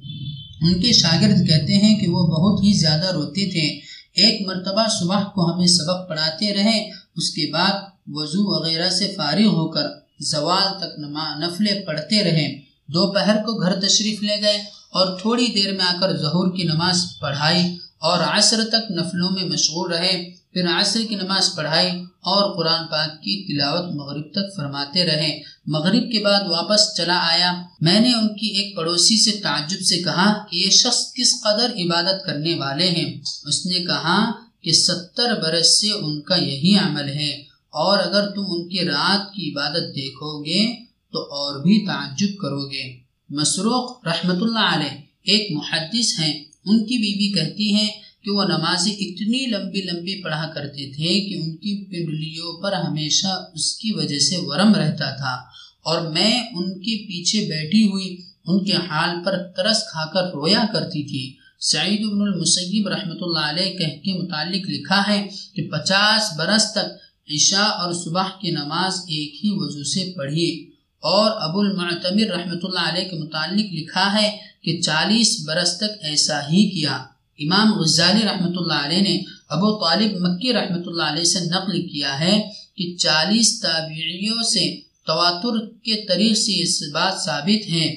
ان 0.62 0.82
کے 0.82 0.94
شاگرد 0.94 1.48
کہتے 1.48 1.74
ہیں 1.74 2.00
کہ 2.00 2.08
وہ 2.08 2.28
بہت 2.28 2.64
ہی 2.64 2.74
زیادہ 2.74 3.14
روتے 3.14 3.52
تھے۔ 3.52 3.94
ایک 4.14 4.48
مرتبہ 4.48 4.84
صبح 5.00 5.24
کو 5.24 5.54
ہمیں 5.54 5.68
سبق 5.68 6.10
پڑھاتے 6.10 6.54
رہے، 6.54 6.90
اس 7.16 7.30
کے 7.30 7.52
بعد 7.52 7.72
وضو 8.08 8.60
وغیرہ 8.60 8.90
سے 8.90 9.14
فارغ 9.18 9.46
ہو 9.46 9.68
کر 9.68 9.84
زوال 10.20 10.80
تک 10.80 11.00
نفلیں 11.44 11.86
پڑھتے 11.86 12.24
رہے۔ 12.24 12.73
دوپہر 12.88 13.36
کو 13.36 13.62
گھر 13.62 13.88
تشریف 13.88 14.24
لے 14.24 14.42
گئے 14.42 14.58
اور 14.92 15.20
تھوڑی 15.20 15.48
دیر 15.48 15.74
میں 15.74 15.86
آ 15.86 15.94
کر 16.02 16.18
ظہور 16.18 16.58
کی 16.58 16.64
نماز 16.64 17.06
پڑھائی 17.20 17.62
اور 18.00 18.20
عصر 18.24 18.66
تک 18.72 18.92
نفلوں 18.92 19.30
میں 19.32 19.44
مشغول 19.44 19.94
رہے۔ 19.94 20.30
پھر 20.54 20.66
عصر 20.82 21.02
کی 21.10 21.16
نماز 21.16 21.56
پڑھائی 21.56 21.92
اور 22.02 22.58
قرآن 22.58 22.88
پاک 22.88 23.12
کی 23.12 23.54
تلاوت 23.54 23.96
مغرب 23.96 24.32
تک 24.32 24.56
فرماتے 24.56 25.06
رہے۔ 25.06 25.42
مغرب 25.66 26.12
کے 26.12 26.24
بعد 26.24 26.42
واپس 26.42 26.96
چلا 26.98 27.20
آیا۔ 27.30 27.54
میں 27.82 28.00
نے 28.00 28.14
ان 28.14 28.28
کی 28.28 28.48
ایک 28.48 28.76
پڑوسی 28.76 29.24
سے 29.24 29.32
تعجب 29.32 29.82
سے 29.82 30.04
کہا 30.04 30.46
کہ 30.46 30.56
یہ 30.56 30.70
شخص 30.70 31.14
کس 31.14 31.44
قدر 31.44 31.72
عبادت 31.76 32.26
کرنے 32.26 32.56
والے 32.56 32.90
ہیں۔ 32.90 33.20
اس 33.46 33.66
نے 33.66 33.86
کہا 33.86 34.32
کہ 34.62 34.72
ستر 34.72 35.42
برس 35.42 35.82
سے 35.82 35.92
ان 35.92 36.22
کا 36.22 36.36
یہی 36.36 36.78
عمل 36.78 37.10
ہے 37.10 37.34
اور 37.70 38.00
اگر 38.00 38.30
تم 38.30 38.44
ان 38.48 38.70
کی 38.70 38.80
رات 38.80 39.34
کی 39.34 39.52
عبادت 39.52 39.96
دیکھو 39.96 40.44
گے 40.44 40.93
تو 41.14 41.20
اور 41.20 41.64
بھی 41.64 41.86
تعجب 41.86 42.38
کرو 42.42 42.70
گے۔ 42.70 42.98
مسروق 43.30 44.08
رحمت 44.08 44.38
اللہ 44.42 44.76
علیہ 44.76 44.98
ایک 45.24 45.52
محدث 45.52 46.20
ہیں۔ 46.20 46.44
ان 46.66 46.80
کی 46.80 46.98
بیوی 46.98 47.32
کہتی 47.34 47.76
ہیں 47.76 47.88
کہ 48.24 48.32
وہ 48.32 48.44
نمازیں 48.44 48.92
اتنی 48.92 49.46
لمبی 49.46 49.82
لمبی 49.82 50.24
پڑھا 50.24 50.52
کرتے 50.56 50.92
تھے 50.92 51.22
کہ 51.22 51.36
ان 51.36 51.58
کی 51.58 51.86
پنڈلیوں 51.86 52.62
پر 52.62 52.74
ہمیشہ 52.74 53.28
اس 53.56 53.78
کی 53.78 53.92
وجہ 53.92 54.20
سے 54.20 54.36
ورم 54.38 54.76
رہتا 54.76 55.16
تھا۔ 55.16 55.54
اور 55.84 56.12
میں 56.12 56.40
ان 56.40 56.74
کے 56.74 56.98
پیچھے 57.08 57.40
بیٹھی 57.50 57.88
ہوئی 57.88 58.18
ان 58.46 58.66
کے 58.66 58.74
حال 58.74 59.24
پر 59.26 59.38
ترس 59.38 59.84
کھا 59.92 60.06
کر 60.14 60.24
رویا 60.24 60.66
کرتی 60.74 61.04
تھی۔ 61.04 61.38
سعید 61.60 62.00
بن 62.00 62.22
المسیب 62.22 62.88
رحمۃ 62.88 63.18
اللہ 63.22 63.40
علیہ 63.40 63.78
کہہ 63.78 64.02
کے 64.04 64.24
متعلق 64.24 64.70
لکھا 64.70 65.02
ہے 65.08 65.28
کہ 65.56 65.70
پچاس 65.70 66.38
برس 66.38 66.72
تک 66.72 67.04
عشاء 67.34 67.68
اور 67.68 67.94
صبح 67.94 68.24
کی 68.42 68.52
نماز 68.52 68.94
ایک 68.94 69.46
ہی 69.46 69.50
وضو 69.54 69.84
سے 69.84 70.14
پڑھی۔ 70.18 70.73
اور 71.04 71.32
ابو 71.42 71.60
المعتمر 71.60 72.32
رحمۃ 72.32 72.64
اللہ 72.64 72.80
علیہ 72.80 73.10
کے 73.10 73.16
متعلق 73.16 73.74
لکھا 73.74 74.22
ہے 74.22 74.38
کہ 74.64 74.82
چالیس 74.82 75.44
برس 75.48 75.78
تک 75.78 75.92
ایسا 76.02 76.40
ہی 76.40 76.70
کیا۔ 76.70 76.96
امام 77.40 77.74
غزالی 77.74 78.22
رحمۃ 78.26 78.56
اللہ 78.56 78.86
علیہ 78.86 79.02
نے 79.02 79.24
ابو 79.50 79.86
طالب 79.86 80.12
مکی 80.20 80.54
رحمۃ 80.54 80.84
اللہ 80.86 81.04
علیہ 81.04 81.24
سے 81.24 81.40
نقل 81.40 81.88
کیا 81.88 82.20
ہے 82.20 82.42
کہ 82.76 82.96
چالیس 83.00 83.62
تابعیوں 83.62 84.44
سے 84.44 84.76
تواتر 85.06 85.66
کے 85.84 86.06
طریق 86.08 86.38
سے 86.38 86.64
اس 86.64 86.84
بات 86.94 87.22
ثابت 87.26 87.70
ہے 87.70 87.96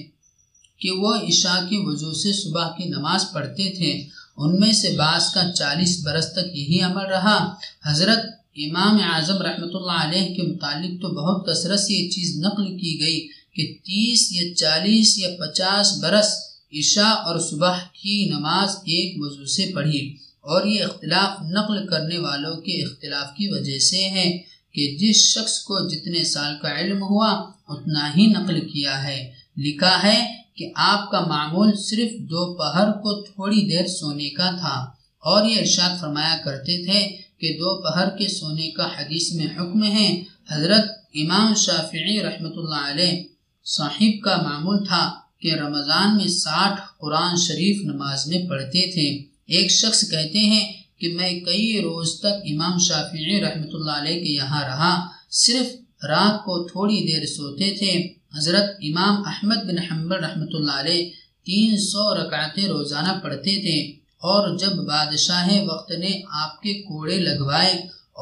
کہ 0.80 0.90
وہ 0.90 1.14
عشاء 1.14 1.68
کی 1.68 1.76
وجہ 1.76 2.12
سے 2.18 2.32
صبح 2.32 2.68
کی 2.68 2.84
نماز 2.84 3.24
پڑھتے 3.32 3.74
تھے۔ 3.76 4.04
ان 4.36 4.61
میں 4.61 4.72
سے 4.72 4.90
بعض 4.96 5.30
کا 5.32 5.52
چالیس 5.52 6.02
برس 6.04 6.32
تک 6.32 6.57
یہی 6.57 6.82
عمل 6.82 7.07
رہا۔ 7.07 7.54
حضرت 7.86 8.36
امام 8.57 8.98
اعظم 9.12 9.42
رحمۃ 9.42 9.74
اللہ 9.74 9.92
علیہ 9.92 10.34
کے 10.34 10.42
متعلق 10.42 11.02
تو 11.02 11.09
بہت 11.09 11.46
کثرت 11.46 11.80
سے 11.80 11.94
یہ 11.94 12.11
چیز 12.11 12.36
نقل 12.40 12.78
کی 12.78 13.00
گئی 13.00 13.28
کہ 13.54 13.74
تیس 13.84 14.32
یا 14.32 14.54
چالیس 14.54 15.18
یا 15.18 15.28
پچاس 15.38 15.98
برس 16.02 16.36
عشاء 16.72 17.14
اور 17.14 17.38
صبح 17.38 17.76
کی 18.02 18.28
نماز 18.28 18.76
ایک 18.76 19.14
وضو 19.18 19.44
سے 19.44 19.72
پڑھی۔ 19.74 20.16
اور 20.40 20.66
یہ 20.66 20.84
اختلاف 20.84 21.42
نقل 21.42 21.86
کرنے 21.86 22.18
والوں 22.18 22.57
کے 22.57 22.84
اختلاف 22.84 23.36
کی 23.36 23.48
وجہ 23.48 23.78
سے 23.78 24.09
ہے 24.09 24.38
کہ 24.72 24.96
جس 25.00 25.16
شخص 25.16 25.59
کو 25.59 25.88
جتنے 25.88 26.24
سال 26.24 26.54
کا 26.62 26.80
علم 26.80 27.02
ہوا، 27.02 27.50
اتنا 27.68 28.11
ہی 28.16 28.26
نقل 28.26 28.68
کیا 28.68 29.07
ہے۔ 29.07 29.32
لکھا 29.57 30.02
ہے 30.02 30.34
کہ 30.54 30.70
آپ 30.76 31.11
کا 31.11 31.20
معمول 31.20 31.76
صرف 31.76 32.20
دوپہر 32.20 32.92
کو 32.92 33.22
تھوڑی 33.22 33.66
دیر 33.68 33.86
سونے 33.86 34.30
کا 34.30 34.50
تھا۔ 34.50 34.86
اور 35.18 35.48
یہ 35.48 35.59
ارشاد 35.59 36.00
فرمایا 36.00 36.36
کرتے 36.44 36.84
تھے 36.84 37.25
کہ 37.41 37.53
دوپہر 37.59 38.09
کے 38.18 38.28
سونے 38.28 38.70
کا 38.70 38.87
حدیث 38.97 39.32
میں 39.32 39.47
حکم 39.57 39.84
ہے، 39.97 40.09
حضرت 40.51 40.84
امام 41.22 41.55
شافعی 41.64 42.16
رحمۃ 42.22 42.57
اللہ 42.57 42.82
علیہ 42.91 43.22
صاحب 43.66 44.22
کا 44.24 44.37
معمول 44.43 44.84
تھا 44.84 45.03
کہ 45.41 45.55
رمضان 45.55 46.16
میں 46.16 46.26
ساٹھ 46.34 46.80
قرآن 47.01 47.37
شریف 47.37 47.84
نماز 47.84 48.26
میں 48.28 48.43
پڑھتے 48.49 48.82
تھے۔ 48.93 49.09
ایک 49.55 49.70
شخص 49.70 50.01
کہتے 50.11 50.39
ہیں 50.51 50.64
کہ 50.99 51.14
میں 51.14 51.32
کئی 51.41 51.80
روز 51.82 52.09
تک 52.20 52.34
امام 52.53 52.78
شافعی 52.78 53.41
رحمۃ 53.41 53.72
اللہ 53.74 53.97
علیہ 54.03 54.22
کے 54.24 54.30
یہاں 54.32 54.62
رہا، 54.62 54.95
صرف 55.43 55.68
رات 56.05 56.45
کو 56.45 56.55
تھوڑی 56.68 56.99
دیر 57.07 57.26
سوتے 57.26 57.70
تھے۔ 57.78 57.93
حضرت 58.37 58.68
امام 58.82 59.22
احمد 59.26 59.61
بن 59.68 59.78
حمبر 59.78 60.18
رحمۃ 60.20 60.53
اللہ 60.55 60.80
علیہ 60.80 61.05
تین 61.47 61.76
سو 61.80 62.14
رکعتیں 62.14 62.66
روزانہ 62.68 63.12
پڑھتے 63.22 63.55
تھے۔ 63.62 63.78
اور 64.26 64.42
جب 64.58 64.74
بادشاہ 64.86 65.48
وقت 65.68 65.90
نے 65.92 66.12
آپ 66.42 66.60
کے 66.62 66.72
کوڑے 66.82 67.18
لگوائے 67.18 67.72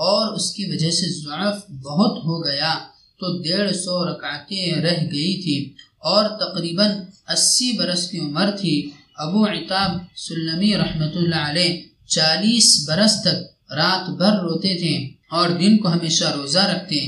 اور 0.04 0.22
اس 0.36 0.46
کی 0.54 0.64
وجہ 0.70 0.90
سے 0.90 1.06
ضعف 1.20 1.58
بہت 1.86 2.14
ہو 2.24 2.34
گیا، 2.44 2.72
تو 3.20 3.26
ڈیڑھ 3.42 3.72
سو 3.76 3.94
رکعتیں 4.04 4.66
رہ 4.76 5.00
گئی 5.12 5.34
تھی 5.42 5.58
اور 6.04 6.24
تقریباً 6.38 6.88
اسی 7.28 7.68
برس 7.78 8.02
کی 8.10 8.18
عمر 8.18 8.50
تھی۔ 8.60 8.76
ابو 9.16 9.40
عطاب 9.46 9.90
سلمی 10.16 10.72
رحمۃ 10.76 11.14
اللہ 11.14 11.42
علیہ 11.50 11.72
چالیس 12.06 12.68
برس 12.88 13.14
تک 13.22 13.38
رات 13.72 14.08
بھر 14.10 14.34
روتے 14.44 14.72
تھے 14.78 14.94
اور 15.36 15.48
دن 15.60 15.76
کو 15.78 15.86
ہمیشہ 15.88 16.24
روزہ 16.36 16.64
رکھتے 16.72 16.98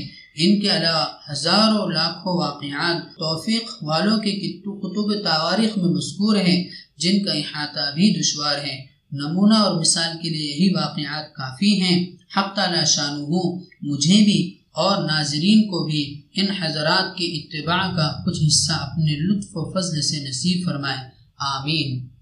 ان 0.43 0.51
کے 0.61 0.69
علاوہ 0.77 1.05
ہزاروں 1.31 1.85
لاکھوں 1.91 2.33
واقعات، 2.37 2.97
توفیق 3.19 3.65
والوں 3.81 4.17
کے 4.19 4.31
کتب 4.41 5.07
تواریخ 5.23 5.77
میں 5.77 5.91
مذکور 5.97 6.35
ہیں۔ 6.37 6.59
جن 6.97 7.25
کا 7.25 7.31
احاطہ 7.31 7.95
بھی 7.95 8.19
دشوار 8.19 8.55
ہے۔ 8.55 8.85
نمونہ 9.11 9.53
اور 9.53 9.79
مثال 9.79 10.17
کے 10.21 10.29
لیے 10.29 10.51
یہی 10.51 10.73
واقعات 10.73 11.33
کافی 11.33 11.81
ہیں۔ 11.81 12.05
حق 12.37 12.55
تعالی 12.55 12.85
شانو 12.85 13.55
مجھے 13.81 14.25
بھی 14.25 14.57
اور 14.71 15.03
ناظرین 15.03 15.63
کو 15.63 15.85
بھی 15.85 16.21
ان 16.33 16.45
حضرات 16.51 17.17
کے 17.17 17.25
اتباع 17.25 17.95
کا 17.95 18.23
کچھ 18.25 18.39
حصہ 18.47 18.71
اپنے 18.71 19.17
لطف 19.19 19.49
و 19.53 19.73
فضل 19.73 20.01
سے 20.01 20.29
نصیب 20.29 20.65
فرمائے۔ 20.65 21.09
آمین۔ 21.39 22.16